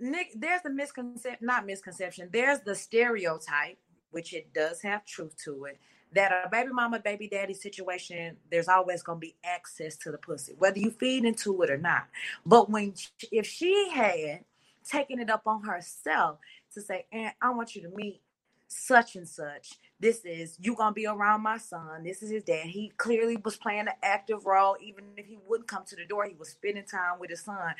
Nick, 0.00 0.32
there's 0.34 0.62
the 0.62 0.70
misconception, 0.70 1.46
not 1.46 1.66
misconception, 1.66 2.28
there's 2.32 2.60
the 2.60 2.74
stereotype, 2.74 3.78
which 4.10 4.34
it 4.34 4.52
does 4.52 4.82
have 4.82 5.04
truth 5.04 5.36
to 5.44 5.66
it, 5.66 5.78
that 6.12 6.32
a 6.32 6.48
baby 6.48 6.70
mama, 6.72 7.00
baby 7.00 7.28
daddy 7.28 7.54
situation, 7.54 8.36
there's 8.50 8.68
always 8.68 9.02
to 9.02 9.14
be 9.14 9.34
access 9.44 9.96
to 9.98 10.10
the 10.10 10.18
pussy, 10.18 10.54
whether 10.58 10.78
you 10.78 10.90
feed 10.90 11.24
into 11.24 11.62
it 11.62 11.70
or 11.70 11.78
not. 11.78 12.06
But 12.44 12.70
when, 12.70 12.94
if 13.32 13.46
she 13.46 13.90
had 13.92 14.44
taken 14.88 15.20
it 15.20 15.30
up 15.30 15.42
on 15.46 15.64
herself 15.64 16.38
to 16.74 16.80
say, 16.80 17.06
Aunt, 17.12 17.34
I 17.40 17.50
want 17.50 17.74
you 17.76 17.82
to 17.82 17.88
meet 17.88 18.20
such 18.68 19.16
and 19.16 19.28
such. 19.28 19.72
This 20.00 20.24
is 20.24 20.56
you 20.60 20.74
gonna 20.74 20.92
be 20.92 21.06
around 21.06 21.42
my 21.42 21.58
son. 21.58 22.02
This 22.04 22.22
is 22.22 22.30
his 22.30 22.44
dad. 22.44 22.66
He 22.66 22.92
clearly 22.96 23.36
was 23.36 23.56
playing 23.56 23.80
an 23.80 23.94
active 24.02 24.44
role, 24.46 24.76
even 24.82 25.04
if 25.16 25.26
he 25.26 25.38
wouldn't 25.46 25.68
come 25.68 25.84
to 25.86 25.96
the 25.96 26.04
door. 26.04 26.26
He 26.26 26.34
was 26.34 26.50
spending 26.50 26.84
time 26.84 27.18
with 27.20 27.30
his 27.30 27.42
son. 27.42 27.74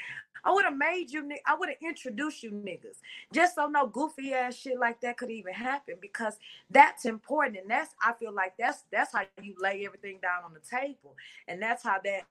I 0.45 0.53
would 0.53 0.65
have 0.65 0.77
made 0.77 1.11
you. 1.11 1.29
I 1.47 1.57
would 1.57 1.71
have 1.71 1.79
introduced 1.83 2.43
you 2.43 2.51
niggas, 2.53 2.99
just 3.33 3.57
so 3.57 3.67
no 3.67 3.87
goofy 3.87 4.33
ass 4.35 4.57
shit 4.57 4.79
like 4.79 5.01
that 5.01 5.17
could 5.17 5.31
even 5.31 5.55
happen 5.55 5.97
because 6.01 6.39
that's 6.71 7.05
important, 7.07 7.59
and 7.59 7.71
that's 7.71 7.95
I 8.03 8.13
feel 8.15 8.33
like 8.33 8.55
that's 8.59 8.85
that's 8.93 9.13
how 9.13 9.23
you 9.43 9.55
lay 9.59 9.85
everything 9.87 10.19
down 10.23 10.45
on 10.45 10.55
the 10.55 10.61
table, 10.61 11.17
and 11.49 11.61
that's 11.61 11.83
how 11.83 11.99
that 12.05 12.23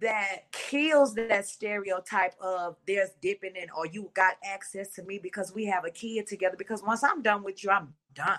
that 0.00 0.52
kills 0.52 1.14
that 1.14 1.46
stereotype 1.46 2.34
of 2.40 2.76
there's 2.86 3.10
dipping 3.20 3.56
in 3.56 3.68
or 3.76 3.86
you 3.86 4.10
got 4.14 4.34
access 4.44 4.88
to 4.94 5.02
me 5.02 5.18
because 5.18 5.54
we 5.54 5.64
have 5.66 5.84
a 5.84 5.90
kid 5.90 6.26
together 6.26 6.56
because 6.56 6.82
once 6.82 7.02
I'm 7.02 7.22
done 7.22 7.42
with 7.42 7.62
you, 7.64 7.70
I'm 7.70 7.94
done. 8.14 8.38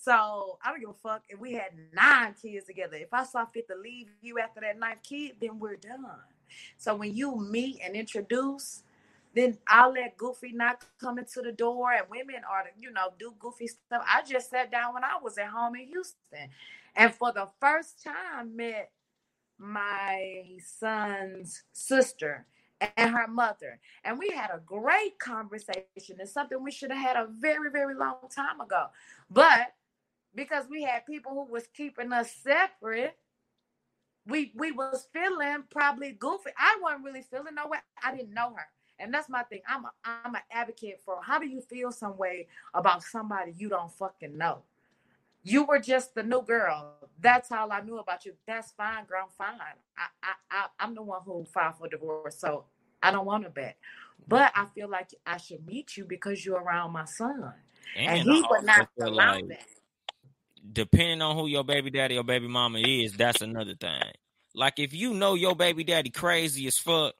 So 0.00 0.58
I 0.64 0.70
don't 0.70 0.80
give 0.80 0.88
a 0.90 0.94
fuck 0.94 1.22
if 1.28 1.38
we 1.38 1.52
had 1.52 1.72
nine 1.92 2.34
kids 2.40 2.66
together. 2.66 2.96
If 2.96 3.12
I 3.12 3.24
saw 3.24 3.44
fit 3.46 3.68
to 3.68 3.76
leave 3.76 4.08
you 4.20 4.38
after 4.40 4.60
that 4.62 4.78
ninth 4.78 5.02
kid, 5.02 5.32
then 5.40 5.58
we're 5.58 5.76
done. 5.76 6.04
So 6.76 6.94
when 6.96 7.14
you 7.14 7.36
meet 7.36 7.78
and 7.84 7.94
introduce, 7.94 8.82
then 9.34 9.58
I'll 9.66 9.92
let 9.92 10.16
Goofy 10.16 10.52
not 10.52 10.84
come 11.00 11.18
into 11.18 11.40
the 11.42 11.52
door 11.52 11.92
and 11.92 12.06
women 12.10 12.42
are, 12.50 12.64
you 12.78 12.90
know, 12.90 13.10
do 13.18 13.34
goofy 13.38 13.66
stuff. 13.68 14.04
I 14.06 14.22
just 14.22 14.50
sat 14.50 14.70
down 14.70 14.94
when 14.94 15.04
I 15.04 15.18
was 15.22 15.38
at 15.38 15.46
home 15.48 15.76
in 15.76 15.86
Houston 15.88 16.50
and 16.96 17.14
for 17.14 17.32
the 17.32 17.48
first 17.60 18.02
time 18.04 18.56
met 18.56 18.90
my 19.62 20.44
son's 20.80 21.62
sister 21.72 22.46
and 22.96 23.12
her 23.12 23.28
mother. 23.28 23.80
And 24.04 24.18
we 24.18 24.30
had 24.30 24.50
a 24.50 24.60
great 24.64 25.18
conversation. 25.20 26.18
It's 26.18 26.32
something 26.32 26.62
we 26.62 26.72
should 26.72 26.90
have 26.92 27.00
had 27.02 27.16
a 27.16 27.28
very, 27.30 27.70
very 27.70 27.94
long 27.94 28.16
time 28.34 28.60
ago. 28.60 28.86
But 29.30 29.74
because 30.34 30.66
we 30.70 30.82
had 30.82 31.06
people 31.06 31.32
who 31.32 31.52
was 31.52 31.66
keeping 31.76 32.12
us 32.12 32.32
separate, 32.42 33.16
we 34.26 34.52
we 34.56 34.72
was 34.72 35.08
feeling 35.12 35.64
probably 35.70 36.12
goofy. 36.12 36.50
I 36.58 36.78
wasn't 36.82 37.04
really 37.04 37.22
feeling 37.22 37.54
no 37.56 37.68
way. 37.68 37.78
I 38.04 38.14
didn't 38.16 38.34
know 38.34 38.54
her. 38.56 38.66
And 38.98 39.12
that's 39.12 39.28
my 39.28 39.42
thing. 39.44 39.62
I'm 39.68 39.84
a, 39.84 39.92
I'm 40.04 40.34
an 40.34 40.42
advocate 40.52 41.00
for 41.04 41.18
how 41.22 41.40
do 41.40 41.46
you 41.48 41.60
feel 41.60 41.92
some 41.92 42.16
way 42.16 42.48
about 42.74 43.02
somebody 43.02 43.52
you 43.56 43.68
don't 43.68 43.92
fucking 43.92 44.38
know? 44.38 44.62
You 45.44 45.64
were 45.64 45.78
just 45.80 46.14
the 46.14 46.22
new 46.22 46.42
girl. 46.42 46.94
That's 47.20 47.50
all 47.50 47.72
I 47.72 47.80
knew 47.80 47.98
about 47.98 48.24
you. 48.24 48.34
That's 48.46 48.70
fine, 48.72 49.04
girl. 49.06 49.24
I'm 49.24 49.30
Fine. 49.36 49.58
I, 49.98 50.02
I, 50.22 50.32
I, 50.50 50.66
I'm 50.80 50.94
the 50.94 51.02
one 51.02 51.20
who 51.24 51.44
filed 51.52 51.76
for 51.78 51.88
divorce, 51.88 52.38
so 52.38 52.64
I 53.02 53.10
don't 53.10 53.26
want 53.26 53.44
to 53.44 53.50
bet. 53.50 53.76
But 54.28 54.52
I 54.54 54.66
feel 54.66 54.88
like 54.88 55.10
I 55.26 55.38
should 55.38 55.66
meet 55.66 55.96
you 55.96 56.04
because 56.04 56.44
you're 56.46 56.60
around 56.60 56.92
my 56.92 57.04
son, 57.06 57.52
and, 57.96 58.20
And 58.20 58.28
he 58.30 58.44
would 58.48 58.64
not 58.64 58.88
allow 59.00 59.34
like- 59.34 59.48
that. 59.48 59.66
depending 60.72 61.22
on 61.22 61.36
who 61.36 61.48
your 61.48 61.64
baby 61.64 61.90
daddy 61.90 62.16
or 62.16 62.22
baby 62.24 62.46
mama 62.46 62.78
is, 62.78 63.14
that's 63.14 63.40
another 63.42 63.74
thing. 63.74 64.00
Like 64.54 64.74
if 64.78 64.92
you 64.94 65.12
know 65.14 65.34
your 65.34 65.56
baby 65.56 65.82
daddy 65.82 66.10
crazy 66.10 66.66
as 66.68 66.78
fuck, 66.78 67.14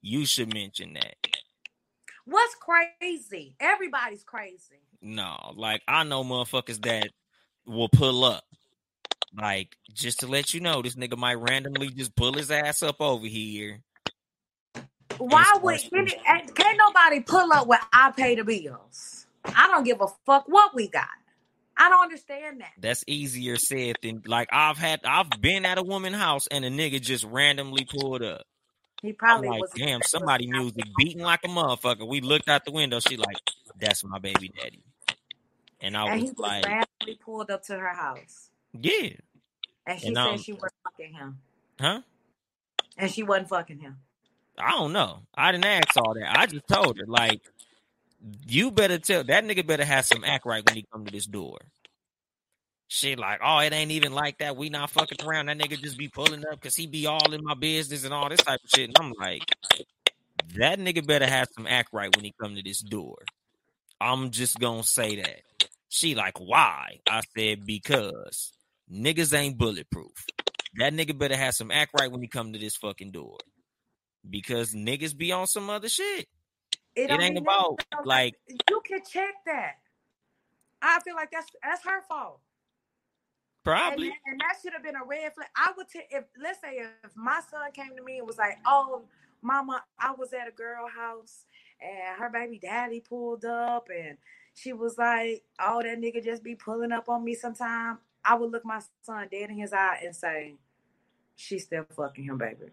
you 0.00 0.26
should 0.26 0.52
mention 0.54 0.92
that. 0.94 1.16
What's 2.24 2.54
crazy? 2.54 3.56
Everybody's 3.58 4.22
crazy. 4.22 4.80
No, 5.00 5.54
like 5.56 5.82
I 5.88 6.04
know 6.04 6.22
motherfuckers 6.22 6.80
that 6.82 7.08
will 7.66 7.88
pull 7.88 8.24
up. 8.24 8.44
Like 9.36 9.76
just 9.92 10.20
to 10.20 10.26
let 10.26 10.52
you 10.52 10.60
know, 10.60 10.82
this 10.82 10.94
nigga 10.94 11.16
might 11.16 11.34
randomly 11.34 11.88
just 11.88 12.14
pull 12.16 12.34
his 12.34 12.50
ass 12.50 12.82
up 12.82 13.00
over 13.00 13.26
here. 13.26 13.80
Why 15.18 15.58
would 15.62 15.80
any, 15.92 16.14
and 16.28 16.54
can't 16.54 16.78
nobody 16.78 17.20
pull 17.20 17.52
up 17.52 17.66
where 17.66 17.80
I 17.92 18.10
pay 18.10 18.34
the 18.34 18.44
bills? 18.44 19.26
I 19.44 19.68
don't 19.68 19.84
give 19.84 20.00
a 20.00 20.08
fuck 20.26 20.44
what 20.46 20.74
we 20.74 20.88
got. 20.88 21.06
I 21.76 21.88
don't 21.88 22.02
understand 22.02 22.60
that. 22.60 22.72
That's 22.78 23.02
easier 23.06 23.56
said 23.56 23.96
than 24.02 24.22
like 24.26 24.48
I've 24.52 24.78
had. 24.78 25.00
I've 25.04 25.30
been 25.40 25.64
at 25.64 25.78
a 25.78 25.82
woman 25.82 26.12
house 26.12 26.46
and 26.50 26.64
a 26.64 26.70
nigga 26.70 27.00
just 27.00 27.24
randomly 27.24 27.86
pulled 27.86 28.22
up. 28.22 28.42
He 29.02 29.08
I'm 29.08 29.14
probably 29.16 29.48
like, 29.48 29.60
was. 29.60 29.70
damn, 29.74 30.00
somebody 30.02 30.46
music 30.46 30.84
beating 30.96 31.22
like 31.22 31.40
a 31.44 31.48
motherfucker. 31.48 32.06
We 32.06 32.20
looked 32.20 32.48
out 32.48 32.64
the 32.64 32.72
window. 32.72 33.00
She 33.00 33.16
like, 33.16 33.36
that's 33.80 34.04
my 34.04 34.18
baby 34.18 34.52
daddy. 34.56 34.82
And 35.82 35.96
I 35.96 36.06
and 36.06 36.20
he 36.20 36.22
was 36.28 36.30
was 36.30 36.38
like, 36.38 36.64
randomly 36.64 37.18
pulled 37.22 37.50
up 37.50 37.64
to 37.64 37.76
her 37.78 37.92
house, 37.92 38.48
yeah, 38.72 39.10
and 39.86 40.00
she 40.00 40.06
And, 40.08 40.16
said 40.16 40.16
um, 40.16 40.38
she 40.38 40.52
wasn't 40.52 40.72
fucking 40.84 41.12
him, 41.12 41.38
huh? 41.80 42.00
and 42.96 43.10
she 43.10 43.22
wasn't 43.24 43.48
fucking 43.48 43.80
him. 43.80 43.98
I 44.56 44.70
don't 44.70 44.92
know. 44.92 45.22
I 45.34 45.50
didn't 45.52 45.66
ask 45.66 45.96
all 45.96 46.14
that. 46.14 46.38
I 46.38 46.46
just 46.46 46.68
told 46.68 46.98
her, 46.98 47.06
like, 47.06 47.40
you 48.46 48.70
better 48.70 48.98
tell 48.98 49.24
that 49.24 49.44
nigga 49.44 49.66
better 49.66 49.84
have 49.84 50.06
some 50.06 50.24
act 50.24 50.46
right 50.46 50.64
when 50.64 50.76
he 50.76 50.86
come 50.92 51.04
to 51.04 51.10
this 51.10 51.26
door. 51.26 51.58
She 52.86 53.16
like, 53.16 53.40
oh, 53.42 53.58
it 53.60 53.72
ain't 53.72 53.90
even 53.90 54.12
like 54.12 54.38
that. 54.38 54.56
We 54.56 54.68
not 54.68 54.90
fucking 54.90 55.26
around. 55.26 55.46
That 55.46 55.58
nigga 55.58 55.80
just 55.80 55.96
be 55.96 56.08
pulling 56.08 56.44
up 56.46 56.60
because 56.60 56.76
he 56.76 56.86
be 56.86 57.06
all 57.06 57.32
in 57.32 57.42
my 57.42 57.54
business 57.54 58.04
and 58.04 58.12
all 58.12 58.28
this 58.28 58.42
type 58.42 58.60
of 58.62 58.70
shit. 58.70 58.90
And 58.90 58.96
I'm 59.00 59.14
like, 59.18 59.42
that 60.58 60.78
nigga 60.78 61.04
better 61.06 61.26
have 61.26 61.48
some 61.56 61.66
act 61.66 61.88
right 61.92 62.14
when 62.14 62.24
he 62.24 62.34
come 62.40 62.54
to 62.54 62.62
this 62.62 62.80
door. 62.80 63.16
I'm 63.98 64.30
just 64.30 64.60
gonna 64.60 64.82
say 64.84 65.16
that. 65.16 65.40
She 65.94 66.14
like, 66.14 66.40
why? 66.40 67.00
I 67.06 67.20
said, 67.36 67.66
because 67.66 68.54
niggas 68.90 69.36
ain't 69.36 69.58
bulletproof. 69.58 70.24
That 70.76 70.94
nigga 70.94 71.16
better 71.16 71.36
have 71.36 71.52
some 71.52 71.70
act 71.70 71.90
right 72.00 72.10
when 72.10 72.22
he 72.22 72.28
come 72.28 72.54
to 72.54 72.58
this 72.58 72.76
fucking 72.76 73.10
door. 73.10 73.36
Because 74.28 74.72
niggas 74.72 75.14
be 75.14 75.32
on 75.32 75.46
some 75.46 75.68
other 75.68 75.90
shit. 75.90 76.28
It 76.96 77.08
don't 77.08 77.20
ain't 77.20 77.36
about 77.36 77.84
like 78.06 78.36
you 78.48 78.80
can 78.86 79.00
check 79.04 79.34
that. 79.44 79.74
I 80.80 80.98
feel 81.00 81.14
like 81.14 81.30
that's 81.30 81.48
that's 81.62 81.84
her 81.84 82.00
fault. 82.08 82.40
probably. 83.62 84.06
And, 84.06 84.16
and 84.26 84.40
that 84.40 84.54
should 84.62 84.72
have 84.72 84.82
been 84.82 84.96
a 84.96 85.04
red 85.04 85.34
flag. 85.34 85.48
I 85.54 85.72
would 85.76 85.90
tell 85.90 86.02
if 86.10 86.24
let's 86.42 86.62
say 86.62 86.78
if 87.04 87.14
my 87.14 87.40
son 87.50 87.70
came 87.72 87.94
to 87.98 88.02
me 88.02 88.16
and 88.16 88.26
was 88.26 88.38
like, 88.38 88.56
"Oh, 88.64 89.02
mama, 89.42 89.84
I 89.98 90.12
was 90.12 90.32
at 90.32 90.48
a 90.48 90.52
girl 90.52 90.88
house 90.88 91.44
and 91.82 92.18
her 92.18 92.30
baby 92.30 92.58
daddy 92.62 93.00
pulled 93.00 93.44
up 93.44 93.88
and 93.94 94.16
she 94.54 94.72
was 94.72 94.98
like, 94.98 95.42
"Oh, 95.60 95.82
that 95.82 96.00
nigga 96.00 96.22
just 96.22 96.42
be 96.42 96.54
pulling 96.54 96.92
up 96.92 97.08
on 97.08 97.24
me 97.24 97.34
sometime." 97.34 97.98
I 98.24 98.34
would 98.34 98.50
look 98.50 98.64
my 98.64 98.80
son 99.02 99.28
dead 99.30 99.50
in 99.50 99.58
his 99.58 99.72
eye 99.72 100.00
and 100.04 100.14
say, 100.14 100.54
"She's 101.36 101.64
still 101.64 101.84
fucking 101.96 102.24
him, 102.24 102.38
baby." 102.38 102.70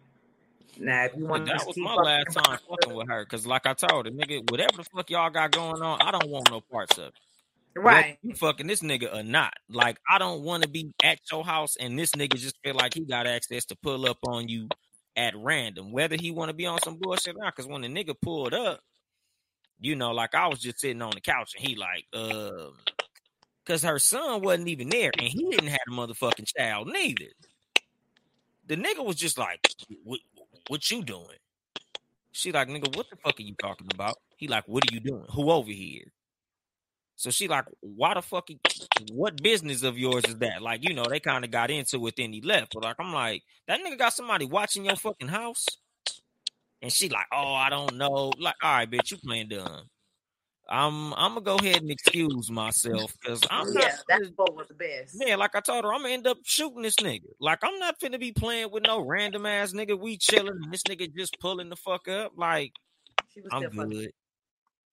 Now, 0.78 1.06
if 1.06 1.16
you 1.16 1.26
want 1.26 1.46
that 1.46 1.66
was 1.66 1.78
my 1.78 1.96
last 1.96 2.34
time 2.34 2.58
fucking 2.70 2.96
with 2.96 3.08
her. 3.08 3.26
Cause 3.26 3.46
like 3.46 3.66
I 3.66 3.74
told 3.74 4.06
her, 4.06 4.12
nigga, 4.12 4.50
whatever 4.50 4.78
the 4.78 4.84
fuck 4.84 5.10
y'all 5.10 5.30
got 5.30 5.52
going 5.52 5.82
on, 5.82 6.02
I 6.02 6.12
don't 6.12 6.30
want 6.30 6.50
no 6.50 6.62
parts 6.62 6.98
of 6.98 7.08
it. 7.08 7.14
Whether 7.76 7.88
right? 7.88 8.18
You 8.24 8.36
fucking 8.36 8.68
this 8.68 8.82
nigga 8.82 9.14
or 9.14 9.24
not. 9.24 9.54
Like 9.70 9.98
I 10.10 10.18
don't 10.18 10.44
want 10.44 10.64
to 10.64 10.70
be 10.70 10.92
at 11.04 11.20
your 11.32 11.44
house 11.44 11.76
and 11.78 11.98
this 11.98 12.12
nigga 12.12 12.36
just 12.36 12.58
feel 12.64 12.76
like 12.76 12.94
he 12.94 13.02
got 13.02 13.28
access 13.28 13.66
to 13.66 13.78
pull 13.82 14.06
up 14.06 14.18
on 14.28 14.48
you 14.48 14.68
at 15.16 15.34
random. 15.36 15.92
Whether 15.92 16.18
he 16.20 16.32
want 16.32 16.50
to 16.50 16.56
be 16.56 16.66
on 16.66 16.80
some 16.82 16.98
bullshit 17.00 17.36
or 17.36 17.40
not. 17.40 17.56
Cause 17.56 17.68
when 17.68 17.82
the 17.82 17.88
nigga 17.88 18.16
pulled 18.22 18.54
up, 18.54 18.80
you 19.80 19.96
know, 19.96 20.12
like 20.12 20.36
I 20.36 20.48
was 20.48 20.60
just 20.60 20.80
sitting 20.80 21.02
on 21.02 21.12
the 21.12 21.22
couch 21.22 21.54
and 21.58 21.68
he 21.68 21.76
like, 21.76 22.06
um, 22.14 22.74
cause 23.66 23.84
her 23.84 24.00
son 24.00 24.42
wasn't 24.42 24.68
even 24.68 24.90
there 24.90 25.12
and 25.18 25.28
he 25.28 25.50
didn't 25.50 25.68
have 25.68 25.80
a 25.88 25.92
motherfucking 25.92 26.52
child 26.58 26.88
neither. 26.88 27.32
The 28.68 28.76
nigga 28.76 29.04
was 29.04 29.16
just 29.16 29.38
like, 29.38 29.68
what, 30.04 30.20
what 30.68 30.92
you 30.92 31.04
doing? 31.04 31.38
She 32.32 32.52
like, 32.52 32.68
nigga, 32.68 32.96
what 32.96 33.10
the 33.10 33.16
fuck 33.16 33.40
are 33.40 33.44
you 33.44 33.56
talking 33.56 33.88
about? 33.94 34.16
He 34.38 34.48
like, 34.48 34.66
what 34.68 34.84
are 34.84 34.94
you 34.94 35.00
doing? 35.00 35.26
Who 35.34 35.50
over 35.50 35.72
here? 35.72 36.06
So 37.16 37.32
she 37.32 37.50
like, 37.50 37.66
why 37.82 38.14
the 38.14 38.22
fuck? 38.22 38.48
What 39.12 39.42
business 39.44 39.84
of 39.84 39.98
yours 39.98 40.24
is 40.26 40.38
that? 40.38 40.62
Like, 40.62 40.88
you 40.88 40.94
know, 40.94 41.04
they 41.04 41.20
kind 41.20 41.44
of 41.44 41.52
got 41.52 41.70
into 41.70 42.08
it, 42.08 42.16
then 42.16 42.32
he 42.32 42.40
left. 42.42 42.74
But 42.74 42.84
like, 42.84 42.96
I'm 42.98 43.14
like, 43.14 43.44
that 43.68 43.82
nigga 43.82 43.98
got 43.98 44.14
somebody 44.14 44.46
watching 44.46 44.86
your 44.86 44.96
fucking 44.96 45.28
house, 45.28 45.66
and 46.82 46.92
she 46.92 47.10
like, 47.10 47.26
oh, 47.32 47.54
I 47.54 47.70
don't 47.70 47.96
know. 47.98 48.32
Like, 48.38 48.56
all 48.64 48.78
right, 48.78 48.90
bitch, 48.90 49.12
you 49.12 49.18
playing 49.18 49.50
dumb. 49.50 49.86
I'm 50.72 51.14
I'm 51.16 51.34
gonna 51.34 51.42
go 51.42 51.56
ahead 51.56 51.82
and 51.82 51.90
excuse 51.90 52.52
myself 52.52 53.12
because 53.20 53.42
I'm 53.50 53.74
not. 53.74 53.84
Yeah, 53.84 53.96
that's 54.08 54.30
what 54.36 54.56
was 54.56 54.68
the 54.68 54.76
best. 54.76 55.16
Yeah, 55.20 55.36
like 55.36 55.56
I 55.56 55.62
told 55.62 55.84
her, 55.84 55.92
I'm 55.92 56.02
gonna 56.02 56.14
end 56.14 56.28
up 56.28 56.38
shooting 56.44 56.84
this 56.84 56.98
nigga. 56.98 57.26
Like 57.40 57.60
I'm 57.64 57.80
not 57.80 58.00
finna 58.00 58.20
be 58.20 58.32
playing 58.32 58.70
with 58.72 58.84
no 58.84 59.04
random 59.04 59.48
ass 59.48 59.74
nigga. 59.74 60.00
We 60.00 60.18
chilling, 60.18 60.60
and 60.62 60.72
this 60.72 60.84
nigga 60.84 61.12
just 61.16 61.40
pulling 61.40 61.70
the 61.70 61.76
fuck 61.76 62.08
up. 62.08 62.34
Like 62.38 62.74
She 63.34 63.42
was 63.42 63.50
I'm 63.52 63.62
still 63.64 63.84
fucking. 63.84 64.10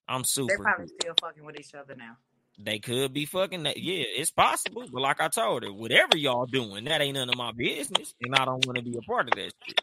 I'm 0.09 0.25
super. 0.25 0.49
They're 0.49 0.59
probably 0.65 0.87
good. 0.87 0.95
still 1.03 1.15
fucking 1.21 1.45
with 1.45 1.61
each 1.61 1.75
other 1.75 1.95
now. 1.95 2.17
They 2.59 2.79
could 2.79 3.13
be 3.13 3.27
fucking 3.27 3.65
that. 3.65 3.77
Yeah, 3.77 4.05
it's 4.07 4.31
possible. 4.31 4.87
But 4.91 5.03
like 5.03 5.21
I 5.21 5.29
told 5.29 5.63
her, 5.63 5.73
whatever 5.73 6.17
y'all 6.17 6.47
doing, 6.47 6.85
that 6.85 7.03
ain't 7.03 7.15
none 7.17 7.29
of 7.29 7.37
my 7.37 7.53
business, 7.53 8.15
and 8.23 8.35
I 8.35 8.47
don't 8.47 8.65
want 8.67 8.79
to 8.79 8.83
be 8.83 8.97
a 8.97 9.03
part 9.03 9.29
of 9.29 9.35
that 9.35 9.53
shit. 9.67 9.81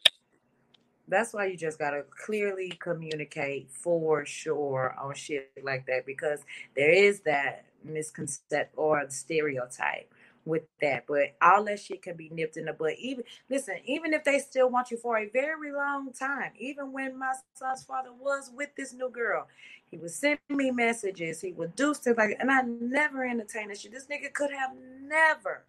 That's 1.08 1.34
why 1.34 1.48
you 1.48 1.58
just 1.58 1.80
gotta 1.80 2.04
clearly 2.10 2.70
communicate 2.80 3.70
for 3.72 4.26
sure 4.26 4.96
on 5.00 5.16
shit 5.16 5.52
like 5.64 5.86
that 5.88 6.06
because 6.06 6.42
there 6.76 6.92
is 6.92 7.22
that 7.22 7.66
misconcept 7.88 8.70
or 8.78 9.06
stereotype 9.10 10.12
with 10.46 10.64
that. 10.82 11.06
But 11.08 11.36
all 11.42 11.64
that 11.66 11.80
shit 11.82 12.02
can 12.04 12.16
be 12.18 12.30
nipped 12.30 12.58
in 12.58 12.66
the 12.66 12.74
bud. 12.74 12.94
Even 13.00 13.26
listen, 13.50 13.76
even 13.86 14.14
if 14.14 14.24
they 14.24 14.40
still 14.40 14.70
want 14.70 14.92
you 14.92 14.98
for 14.98 15.18
a 15.18 15.30
very 15.30 15.74
long 15.74 16.12
time, 16.14 16.54
even 16.60 16.94
when 16.94 17.20
my 17.20 17.34
son's 17.54 17.84
father 17.84 18.12
was 18.14 18.52
with 18.56 18.70
this 18.78 18.94
new 18.94 19.10
girl, 19.10 19.48
he 19.92 19.98
would 19.98 20.12
send 20.12 20.40
me 20.50 20.72
messages, 20.72 21.42
he 21.42 21.52
would 21.54 21.76
do 21.76 21.94
stuff 21.94 22.18
like 22.18 22.38
and 22.40 22.52
I 22.52 22.62
never 22.64 23.26
entertained 23.26 23.72
that 23.72 23.80
shit. 23.80 23.92
This 23.92 24.08
nigga 24.08 24.34
could 24.34 24.52
have 24.52 24.72
never 25.04 25.66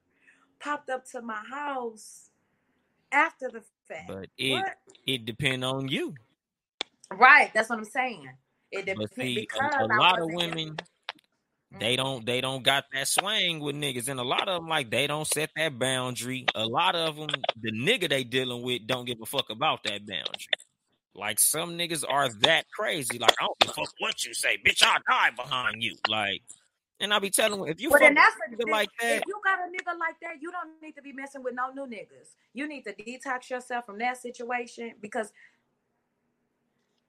popped 0.61 0.91
up 0.91 1.07
to 1.11 1.23
my 1.23 1.43
house 1.51 2.31
after 3.13 3.51
the. 3.51 3.63
But 3.89 4.29
it 4.39 4.53
What? 4.53 4.75
it 5.07 5.25
depend 5.25 5.65
on 5.65 5.89
you. 5.89 6.15
Right, 7.13 7.51
that's 7.55 7.69
what 7.69 7.79
I'm 7.79 7.85
saying. 7.85 8.29
It 8.73 8.87
depends 8.87 9.13
because 9.15 9.75
a, 9.75 9.85
a 9.85 9.99
lot 9.99 10.21
of 10.21 10.29
women, 10.33 10.71
mm-hmm. 10.71 11.79
they 11.79 11.97
don't 11.97 12.27
they 12.27 12.41
don't 12.41 12.65
got 12.65 12.85
that 12.93 13.07
swing 13.09 13.61
with 13.61 13.77
niggas, 13.77 14.09
and 14.09 14.19
a 14.19 14.25
lot 14.25 14.49
of 14.49 14.61
them 14.61 14.69
like 14.69 14.91
they 14.91 15.07
don't 15.07 15.27
set 15.27 15.51
that 15.57 15.79
boundary. 15.79 16.47
A 16.55 16.67
lot 16.67 16.97
of 16.97 17.17
them, 17.17 17.29
the 17.61 17.73
nigga 17.73 18.09
they 18.09 18.25
dealing 18.25 18.63
with, 18.63 18.87
don't 18.87 19.05
give 19.05 19.21
a 19.23 19.27
fuck 19.27 19.51
about 19.51 19.85
that 19.85 20.07
boundary. 20.07 20.47
Like 21.15 21.39
some 21.39 21.79
niggas 21.79 22.05
are 22.09 22.29
that 22.41 22.67
crazy. 22.71 23.19
Like 23.19 23.35
I 23.41 23.45
don't 23.45 23.59
give 23.61 23.71
a 23.71 23.75
fuck 23.75 23.93
what 23.99 24.25
you 24.25 24.35
say, 24.35 24.59
bitch. 24.65 24.83
I'll 24.83 24.99
die 25.09 25.31
behind 25.37 25.83
you. 25.83 25.95
Like, 26.09 26.43
and 27.01 27.13
I'll 27.13 27.21
be 27.21 27.31
telling 27.31 27.61
them 27.61 27.69
if 27.69 27.81
you 27.81 27.91
Well, 27.91 27.99
fuck 27.99 28.09
then 28.09 28.15
that's 28.15 28.37
with 28.51 28.59
the 28.59 28.65
a 28.65 28.67
nigga 28.67 28.73
like 28.73 28.89
If 29.01 29.21
that, 29.21 29.25
you 29.27 29.41
got 29.45 29.59
a 29.59 29.71
nigga 29.71 29.99
like 29.99 30.21
that, 30.23 30.41
you 30.41 30.51
don't 30.51 30.71
need 30.83 30.93
to 30.93 31.03
be 31.03 31.13
messing 31.13 31.43
with 31.43 31.55
no 31.55 31.71
new 31.73 31.87
niggas. 31.87 32.35
You 32.53 32.69
need 32.69 32.83
to 32.83 32.93
detox 32.93 33.51
yourself 33.51 33.87
from 33.87 33.99
that 33.99 34.17
situation 34.21 34.95
because 35.01 35.33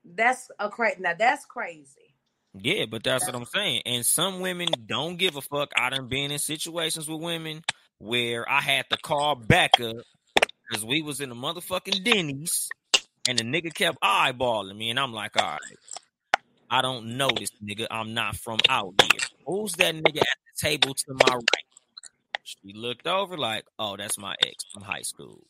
that's 0.04 0.50
a 0.60 0.70
crazy. 0.70 0.98
Now 1.02 1.14
that's 1.18 1.46
crazy. 1.46 2.16
Yeah, 2.54 2.86
but 2.90 3.04
that's 3.04 3.26
what 3.26 3.36
I'm 3.36 3.46
saying. 3.46 3.82
And 3.86 4.06
some 4.06 4.40
women 4.40 4.70
don't 4.86 5.18
give 5.18 5.36
a 5.36 5.42
fuck. 5.42 5.72
I 5.78 5.90
done 5.90 6.08
been 6.08 6.32
in 6.32 6.40
situations 6.40 7.10
with 7.10 7.22
women 7.22 7.64
where 7.98 8.50
I 8.50 8.62
had 8.62 8.90
to 8.92 8.98
call 8.98 9.36
back 9.36 9.80
up 9.82 9.98
because 10.70 10.86
we 10.86 11.02
was 11.02 11.20
in 11.20 11.30
the 11.30 11.36
motherfucking 11.36 12.04
Denny's 12.04 12.70
and 13.28 13.38
the 13.38 13.44
nigga 13.44 13.74
kept 13.74 14.00
eyeballing 14.02 14.78
me. 14.78 14.90
And 14.90 15.00
I'm 15.00 15.14
like, 15.14 15.36
all 15.42 15.52
right, 15.52 15.78
I 16.70 16.82
don't 16.82 17.18
know 17.18 17.30
this 17.30 17.52
nigga. 17.64 17.88
I'm 17.92 18.14
not 18.14 18.36
from 18.38 18.60
out 18.70 18.94
here. 19.02 19.22
Who's 19.46 19.74
that 19.74 19.96
nigga 19.96 20.22
at 20.22 20.38
the 20.62 20.68
table 20.68 20.94
to 20.94 21.14
my 21.14 21.36
right? 21.36 21.66
She 22.44 22.74
looked 22.74 23.08
over 23.08 23.38
like, 23.38 23.66
oh, 23.80 23.98
that's 23.98 24.18
my 24.18 24.36
ex 24.42 24.66
from 24.74 24.84
high 24.84 25.02
school. 25.02 25.42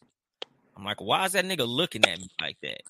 I'm 0.78 0.84
like, 0.84 1.02
why 1.02 1.26
is 1.26 1.34
that 1.34 1.46
nigga 1.46 1.68
looking 1.68 2.06
at 2.06 2.20
me 2.20 2.28
like 2.42 2.58
that? 2.64 2.82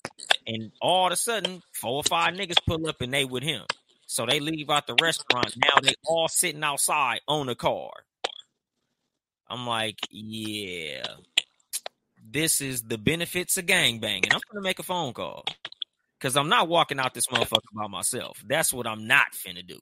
And 0.46 0.72
all 0.80 1.06
of 1.06 1.12
a 1.12 1.16
sudden, 1.16 1.62
four 1.72 1.96
or 1.96 2.02
five 2.04 2.34
niggas 2.34 2.64
pull 2.66 2.88
up 2.88 3.00
and 3.00 3.12
they 3.12 3.24
with 3.24 3.42
him. 3.42 3.62
So 4.06 4.26
they 4.26 4.40
leave 4.40 4.70
out 4.70 4.86
the 4.86 4.96
restaurant. 5.00 5.56
Now 5.56 5.80
they 5.82 5.94
all 6.04 6.28
sitting 6.28 6.62
outside 6.62 7.20
on 7.26 7.46
the 7.46 7.54
car. 7.54 7.90
I'm 9.48 9.66
like, 9.66 9.98
yeah, 10.10 11.06
this 12.28 12.60
is 12.60 12.82
the 12.82 12.98
benefits 12.98 13.56
of 13.56 13.66
gangbanging. 13.66 14.32
I'm 14.32 14.40
gonna 14.52 14.62
make 14.62 14.78
a 14.78 14.84
phone 14.84 15.12
call 15.12 15.44
because 16.18 16.36
I'm 16.36 16.48
not 16.48 16.68
walking 16.68 16.98
out 16.98 17.14
this 17.14 17.26
motherfucker 17.26 17.60
by 17.74 17.88
myself. 17.88 18.42
That's 18.46 18.72
what 18.72 18.86
I'm 18.86 19.06
not 19.06 19.32
finna 19.32 19.66
do. 19.66 19.78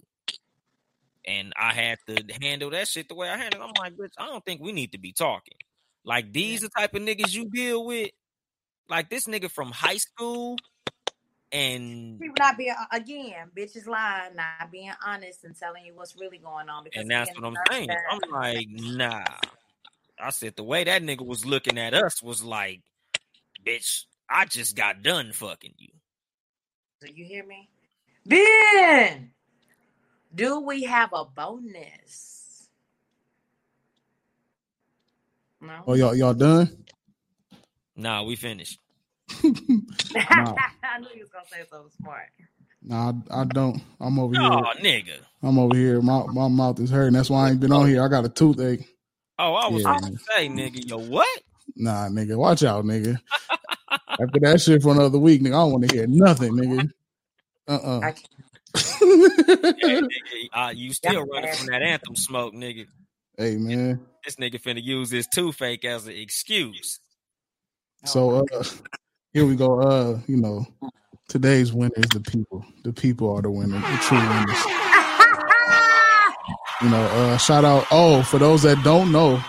And 1.26 1.52
I 1.56 1.72
had 1.72 1.98
to 2.06 2.22
handle 2.42 2.70
that 2.70 2.88
shit 2.88 3.08
the 3.08 3.14
way 3.14 3.30
I 3.30 3.36
handled. 3.36 3.62
it. 3.62 3.66
I'm 3.66 3.82
like, 3.82 3.96
bitch, 3.96 4.12
I 4.18 4.26
don't 4.26 4.44
think 4.44 4.60
we 4.60 4.72
need 4.72 4.92
to 4.92 4.98
be 4.98 5.12
talking. 5.12 5.56
Like 6.04 6.32
these 6.32 6.60
the 6.60 6.68
type 6.68 6.94
of 6.94 7.02
niggas 7.02 7.34
you 7.34 7.48
deal 7.48 7.84
with. 7.84 8.10
Like 8.90 9.08
this 9.08 9.26
nigga 9.26 9.50
from 9.50 9.70
high 9.70 9.96
school, 9.96 10.58
and 11.50 12.20
People 12.20 12.34
not 12.38 12.58
being 12.58 12.74
uh, 12.78 12.84
again, 12.94 13.48
bitches 13.56 13.86
lying, 13.86 14.36
not 14.36 14.70
being 14.70 14.92
honest, 15.06 15.44
and 15.44 15.56
telling 15.56 15.86
you 15.86 15.94
what's 15.94 16.14
really 16.16 16.36
going 16.36 16.68
on. 16.68 16.84
Because 16.84 17.00
and 17.00 17.10
that's 17.10 17.30
what 17.34 17.46
I'm 17.46 17.56
saying. 17.70 17.88
I'm 18.10 18.30
like, 18.30 18.66
nah. 18.68 19.24
I 20.20 20.30
said 20.30 20.56
the 20.56 20.64
way 20.64 20.84
that 20.84 21.02
nigga 21.02 21.24
was 21.24 21.46
looking 21.46 21.78
at 21.78 21.94
us 21.94 22.22
was 22.22 22.44
like, 22.44 22.82
bitch, 23.66 24.04
I 24.28 24.44
just 24.44 24.76
got 24.76 25.02
done 25.02 25.32
fucking 25.32 25.74
you. 25.78 25.88
Do 27.04 27.12
you 27.12 27.24
hear 27.26 27.44
me? 27.44 27.68
Ben, 28.26 29.30
do 30.34 30.60
we 30.60 30.84
have 30.84 31.10
a 31.12 31.26
bonus? 31.26 32.68
No. 35.60 35.82
Oh, 35.86 35.94
y'all, 35.94 36.14
y'all 36.14 36.32
done? 36.34 36.84
Nah, 37.96 38.22
we 38.22 38.36
finished. 38.36 38.78
Nah. 40.30 40.54
I 40.82 40.98
knew 40.98 41.08
you 41.14 41.20
was 41.20 41.30
gonna 41.30 41.44
say 41.50 41.64
something 41.70 41.90
smart. 42.00 42.28
Nah, 42.82 43.12
I, 43.30 43.40
I 43.40 43.44
don't. 43.44 43.82
I'm 44.00 44.18
over 44.18 44.34
here. 44.34 44.42
Oh, 44.42 44.72
nigga. 44.80 45.18
I'm 45.42 45.58
over 45.58 45.76
here. 45.76 46.00
My 46.00 46.24
my 46.26 46.48
mouth 46.48 46.80
is 46.80 46.90
hurting. 46.90 47.14
That's 47.14 47.30
why 47.30 47.46
I 47.46 47.50
ain't 47.50 47.60
been 47.60 47.72
on 47.72 47.82
oh. 47.82 47.86
here. 47.86 48.02
I 48.02 48.08
got 48.08 48.24
a 48.24 48.28
toothache. 48.28 48.86
Oh, 49.38 49.54
I 49.54 49.68
was 49.68 49.82
Yeah, 49.82 49.90
about 49.90 50.02
to 50.04 50.18
say, 50.18 50.48
nigga, 50.48 50.86
yo, 50.88 50.98
what? 50.98 51.42
Nah, 51.76 52.08
nigga, 52.08 52.36
watch 52.36 52.62
out, 52.62 52.84
nigga. 52.84 53.18
After 54.08 54.40
that 54.40 54.60
shit 54.60 54.82
for 54.82 54.92
another 54.92 55.18
week, 55.18 55.42
nigga, 55.42 55.48
I 55.48 55.64
don't 55.64 55.72
want 55.72 55.88
to 55.88 55.96
hear 55.96 56.06
nothing, 56.06 56.52
nigga. 56.52 56.90
Uh 57.66 57.72
uh 57.82 58.00
I 58.00 58.12
can't. 58.12 58.44
Hey, 59.80 60.48
uh, 60.52 60.72
you 60.74 60.92
still 60.92 61.24
running 61.26 61.54
from 61.54 61.66
that 61.68 61.82
anthem 61.82 62.16
smoke, 62.16 62.54
nigga. 62.54 62.86
hey 63.38 63.56
man. 63.56 64.00
This 64.24 64.36
nigga 64.36 64.60
finna 64.60 64.82
use 64.82 65.10
this 65.10 65.26
his 65.34 65.54
fake 65.54 65.84
as 65.84 66.06
an 66.06 66.14
excuse. 66.14 67.00
So 68.04 68.44
uh 68.52 68.64
here 69.32 69.46
we 69.46 69.56
go. 69.56 69.80
Uh, 69.80 70.20
you 70.26 70.36
know, 70.36 70.66
today's 71.28 71.72
winner 71.72 71.92
is 71.96 72.08
the 72.10 72.20
people. 72.20 72.64
The 72.84 72.92
people 72.92 73.34
are 73.34 73.42
the 73.42 73.50
winners, 73.50 73.82
the 73.82 73.98
true 74.02 74.18
winners. 74.18 74.58
You 76.82 76.90
know, 76.90 77.02
uh 77.02 77.38
shout 77.38 77.64
out 77.64 77.86
oh, 77.90 78.22
for 78.22 78.38
those 78.38 78.62
that 78.64 78.82
don't 78.84 79.10
know, 79.10 79.42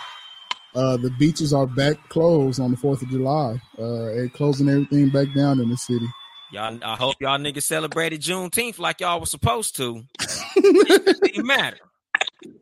uh 0.76 0.98
the 0.98 1.10
beaches 1.20 1.54
are 1.54 1.66
back 1.68 1.98
closed 2.10 2.60
on 2.60 2.72
the 2.72 2.78
fourth 2.78 3.02
of 3.02 3.10
July. 3.10 3.62
Uh 3.78 4.06
they're 4.14 4.30
closing 4.30 4.70
everything 4.70 5.10
back 5.10 5.34
down 5.34 5.60
in 5.60 5.70
the 5.70 5.78
city. 5.78 6.08
Y'all, 6.52 6.78
I 6.84 6.96
hope 6.96 7.16
y'all 7.20 7.38
niggas 7.40 7.64
celebrated 7.64 8.22
Juneteenth 8.22 8.80
like 8.80 9.02
y'all 9.02 9.20
was 9.20 9.32
supposed 9.32 9.76
to. 9.78 10.04
it 10.56 11.22
didn't 11.24 11.46
matter. 11.48 11.78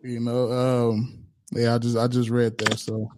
You 0.03 0.19
know, 0.19 0.51
um 0.51 1.25
yeah, 1.51 1.75
I 1.75 1.77
just 1.77 1.97
I 1.97 2.07
just 2.07 2.29
read 2.29 2.57
that, 2.59 2.79
so 2.79 3.09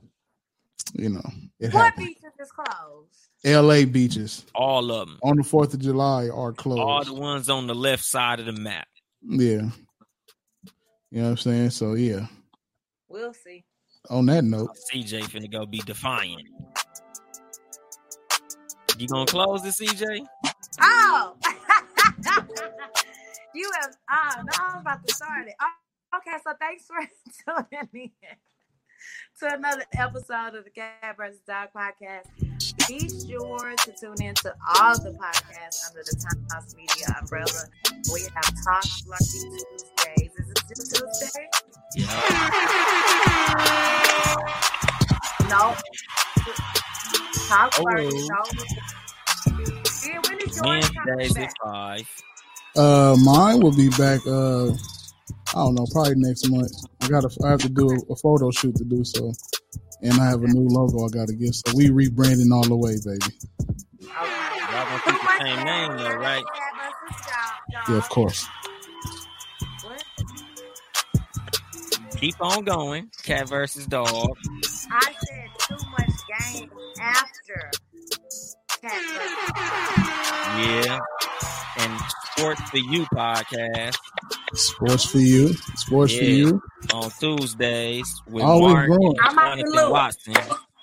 you 0.93 1.09
know, 1.09 1.23
it 1.59 1.73
What 1.73 1.83
happened. 1.85 2.07
beaches 2.07 2.33
is 2.39 2.51
closed? 2.51 3.19
LA 3.45 3.85
beaches 3.85 4.45
All 4.55 4.91
of 4.91 5.07
them. 5.07 5.19
on 5.23 5.37
the 5.37 5.43
fourth 5.43 5.73
of 5.73 5.79
July 5.79 6.29
are 6.29 6.51
closed. 6.51 6.79
All 6.81 7.03
the 7.03 7.13
ones 7.13 7.49
on 7.49 7.67
the 7.67 7.75
left 7.75 8.03
side 8.03 8.39
of 8.39 8.45
the 8.47 8.53
map. 8.53 8.87
Yeah. 9.21 9.69
You 11.11 11.21
know 11.21 11.23
what 11.23 11.29
I'm 11.29 11.37
saying? 11.37 11.69
So 11.69 11.93
yeah. 11.93 12.25
We'll 13.07 13.33
see. 13.33 13.63
On 14.09 14.25
that 14.27 14.43
note, 14.43 14.77
CJ 14.91 15.23
finna 15.23 15.51
go 15.51 15.65
be 15.65 15.79
defiant. 15.79 16.47
You 18.97 19.07
gonna 19.07 19.25
close 19.25 19.63
this, 19.63 19.79
CJ? 19.81 20.25
Oh, 20.81 21.35
you 23.55 23.71
have. 23.81 23.95
Oh, 24.09 24.43
no, 24.43 24.51
I 24.59 24.73
was 24.73 24.81
about 24.81 25.07
to 25.07 25.13
start 25.13 25.47
it. 25.47 25.55
Oh, 25.61 26.17
okay, 26.17 26.37
so 26.45 26.53
thanks 26.59 26.85
for 26.85 26.97
tuning 27.71 28.11
in 28.21 28.37
to 29.39 29.53
another 29.53 29.83
episode 29.97 30.55
of 30.55 30.63
the 30.63 30.69
Cat 30.69 31.17
vs. 31.17 31.41
Dog 31.45 31.69
podcast. 31.75 32.27
Be 32.87 33.09
sure 33.27 33.73
to 33.75 33.93
tune 33.99 34.21
in 34.21 34.35
to 34.35 34.53
all 34.79 34.97
the 34.97 35.11
podcasts 35.11 35.89
under 35.89 36.03
the 36.03 36.15
Time 36.15 36.45
House 36.51 36.75
Media 36.75 37.15
umbrella. 37.19 37.67
We 38.13 38.21
have 38.21 38.53
Talk 38.63 38.85
Lucky 39.07 39.25
Tuesdays. 39.25 40.31
Is 40.37 40.49
it 40.49 40.77
still 40.77 41.07
Tuesday? 41.19 41.49
No. 45.65 45.75
Talk 47.47 47.73
Oh. 47.79 47.83
Lucky. 47.83 48.27
No. 48.27 48.43
When 50.27 50.41
is 50.41 50.61
yours 50.61 50.89
coming 50.89 51.33
back? 51.33 51.53
five. 51.63 52.23
uh 52.77 53.15
mine 53.23 53.59
will 53.61 53.75
be 53.75 53.89
back 53.89 54.21
uh 54.27 54.67
I 55.55 55.59
don't 55.59 55.75
know, 55.75 55.85
probably 55.91 56.15
next 56.17 56.49
month. 56.49 56.71
I 57.01 57.07
got 57.07 57.21
to 57.21 57.29
I 57.45 57.49
have 57.51 57.61
to 57.61 57.69
do 57.69 57.89
a, 57.89 58.13
a 58.13 58.15
photo 58.17 58.51
shoot 58.51 58.75
to 58.75 58.83
do 58.83 59.03
so. 59.03 59.31
And 60.01 60.13
I 60.19 60.25
have 60.25 60.43
a 60.43 60.47
new 60.47 60.67
logo 60.67 61.05
I 61.05 61.09
got 61.09 61.27
to 61.29 61.33
get. 61.35 61.53
So 61.55 61.73
we 61.75 61.87
rebranding 61.89 62.51
all 62.51 62.63
the 62.63 62.75
way, 62.75 62.95
baby. 63.03 63.33
Y'all 64.01 64.85
gonna 64.85 65.01
keep 65.05 65.21
the 65.21 65.37
same 65.39 65.63
name 65.65 65.97
though, 65.97 66.15
right? 66.17 66.43
Yeah, 67.89 67.97
of 67.97 68.09
course. 68.09 68.45
Keep 72.17 72.35
on 72.39 72.63
going. 72.63 73.09
Cat 73.23 73.49
versus 73.49 73.85
dog. 73.87 74.37
I 74.91 75.13
after 77.05 77.71
Yeah. 80.57 80.99
And 81.77 81.99
Sports 82.37 82.61
for 82.69 82.77
You 82.77 83.05
podcast 83.13 83.95
Sports 84.53 85.05
for 85.05 85.17
you. 85.19 85.53
Sports 85.75 86.15
for 86.17 86.23
you. 86.23 86.61
on 86.93 87.09
Tuesdays 87.19 88.21
with 88.27 88.43
Always 88.43 88.73
Mark 88.73 88.87
growing. 88.87 89.15
I'm 89.21 89.37
out 89.39 89.57
the 89.57 89.63
loop. 89.65 89.91
Watson. 89.91 90.33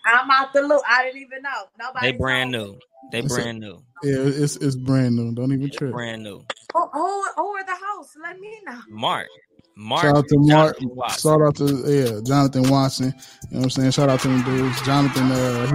I'm 0.05 0.31
out 0.31 0.53
the 0.53 0.62
loop. 0.62 0.82
I 0.89 1.05
didn't 1.05 1.23
even 1.23 1.43
know. 1.43 1.65
Nobody. 1.78 2.12
They 2.12 2.19
brand 2.19 2.53
told 2.53 2.66
me. 2.69 2.73
new. 2.74 2.78
They 3.12 3.19
It's 3.20 3.32
a- 3.32 3.40
brand 3.43 3.61
new. 3.61 3.82
Yeah, 4.03 4.43
it's 4.43 4.57
it's 4.57 4.77
brand 4.77 5.16
new. 5.16 5.35
Don't 5.35 5.53
even 5.53 5.70
trip. 5.70 5.93
Brand 5.93 6.23
new. 6.23 6.44
Who, 6.74 6.89
who, 6.93 7.24
who 7.36 7.47
are 7.57 7.65
the 7.65 7.77
hosts? 7.81 8.16
Let 8.23 8.39
me 8.39 8.53
know. 8.66 8.81
Mark. 8.90 9.28
Mark. 9.77 10.03
Shout 10.03 10.16
out 10.16 10.28
to 10.28 10.39
Mark. 10.39 10.78
Jonathan 10.78 10.97
Watson. 10.97 11.31
Shout 11.31 11.43
out 11.43 11.57
to 11.57 11.65
yeah, 11.86 12.20
Jonathan 12.24 12.70
Watson. 12.70 13.07
You 13.07 13.12
know 13.12 13.59
what 13.59 13.65
I'm 13.65 13.70
saying? 13.70 13.90
Shout 13.93 14.09
out 14.11 14.20
to 14.20 14.28
them 14.28 14.43
dudes. 14.44 14.82
Jonathan, 14.82 15.31
uh, 15.32 15.74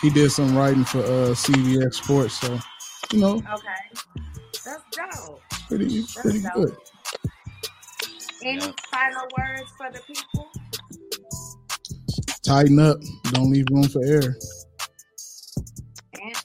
he 0.00 0.08
he 0.08 0.14
did 0.14 0.30
some 0.30 0.56
writing 0.56 0.84
for 0.84 0.98
uh 1.00 1.34
CBS 1.34 1.94
Sports, 1.94 2.34
so 2.40 2.58
you 3.12 3.20
know, 3.20 3.34
Okay. 3.36 4.00
That's 4.64 4.82
dope. 4.92 5.40
pretty 5.68 6.04
pretty 6.16 6.40
dope. 6.42 6.54
good. 6.54 6.76
Any 8.42 8.60
final 8.90 9.26
words 9.38 9.70
for 9.76 9.90
the 9.92 10.00
people? 10.06 10.48
Tighten 12.42 12.78
up. 12.80 12.98
Don't 13.32 13.50
leave 13.50 13.66
room 13.70 13.84
for 13.84 14.04
error. 14.04 14.34
And 16.22 16.36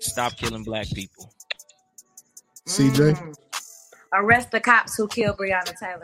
Stop 0.00 0.36
killing 0.36 0.62
black 0.62 0.86
people. 0.94 1.32
CJ. 2.68 3.14
Mm. 3.16 3.34
Arrest 4.16 4.52
the 4.52 4.60
cops 4.60 4.96
who 4.96 5.08
killed 5.08 5.36
Breonna 5.36 5.76
Taylor. 5.76 6.02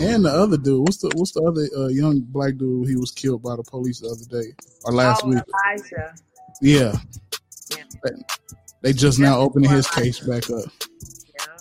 And 0.00 0.24
the 0.24 0.30
other 0.30 0.56
dude, 0.56 0.80
what's 0.80 0.96
the 0.96 1.10
what's 1.14 1.32
the 1.32 1.42
other 1.42 1.68
uh, 1.76 1.88
young 1.88 2.20
black 2.20 2.56
dude? 2.56 2.88
He 2.88 2.96
was 2.96 3.12
killed 3.12 3.42
by 3.42 3.56
the 3.56 3.62
police 3.62 4.00
the 4.00 4.08
other 4.08 4.42
day 4.42 4.52
or 4.84 4.92
last 4.92 5.22
oh, 5.24 5.28
week. 5.28 5.42
Elijah. 5.66 6.14
Yeah, 6.60 6.92
Yeah. 7.76 7.84
they, 8.02 8.10
they 8.80 8.92
just 8.92 9.18
now 9.18 9.38
opening 9.38 9.70
his 9.70 9.88
case 9.88 10.18
back 10.20 10.50
up. 10.50 10.64
Yeah. 11.38 11.56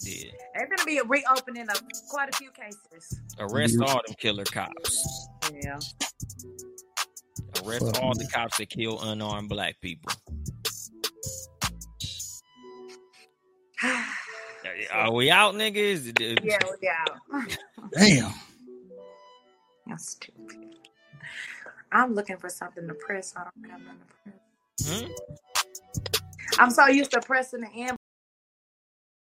Yeah. 0.00 0.30
They're 0.54 0.66
going 0.66 0.78
to 0.78 0.84
be 0.84 0.98
a 0.98 1.04
reopening 1.04 1.68
of 1.68 1.82
quite 2.08 2.28
a 2.28 2.36
few 2.36 2.50
cases. 2.50 3.20
Arrest 3.38 3.78
all 3.80 4.00
them 4.06 4.16
killer 4.18 4.44
cops. 4.44 5.28
Yeah. 5.52 5.78
Arrest 7.64 7.86
Fuck, 7.86 8.02
all 8.02 8.08
man. 8.14 8.18
the 8.18 8.26
cops 8.32 8.58
that 8.58 8.70
kill 8.70 9.00
unarmed 9.02 9.48
black 9.48 9.80
people. 9.80 10.12
Are 14.92 15.12
we 15.12 15.30
out, 15.30 15.54
niggas? 15.54 16.18
yeah, 16.44 16.58
we 16.80 16.88
out. 16.88 17.18
Damn. 17.92 18.32
That's 19.86 20.10
stupid. 20.10 20.74
I'm 21.92 22.14
looking 22.14 22.36
for 22.36 22.48
something 22.48 22.86
to 22.88 22.94
press. 22.94 23.32
I 23.36 23.44
don't 23.44 23.70
have 23.70 23.80
nothing 23.80 24.00
to 24.00 24.14
press. 24.84 25.02
Hmm? 25.02 25.12
I'm 26.58 26.70
so 26.70 26.86
used 26.86 27.12
to 27.12 27.20
pressing 27.20 27.60
the 27.60 27.70
end 27.74 27.95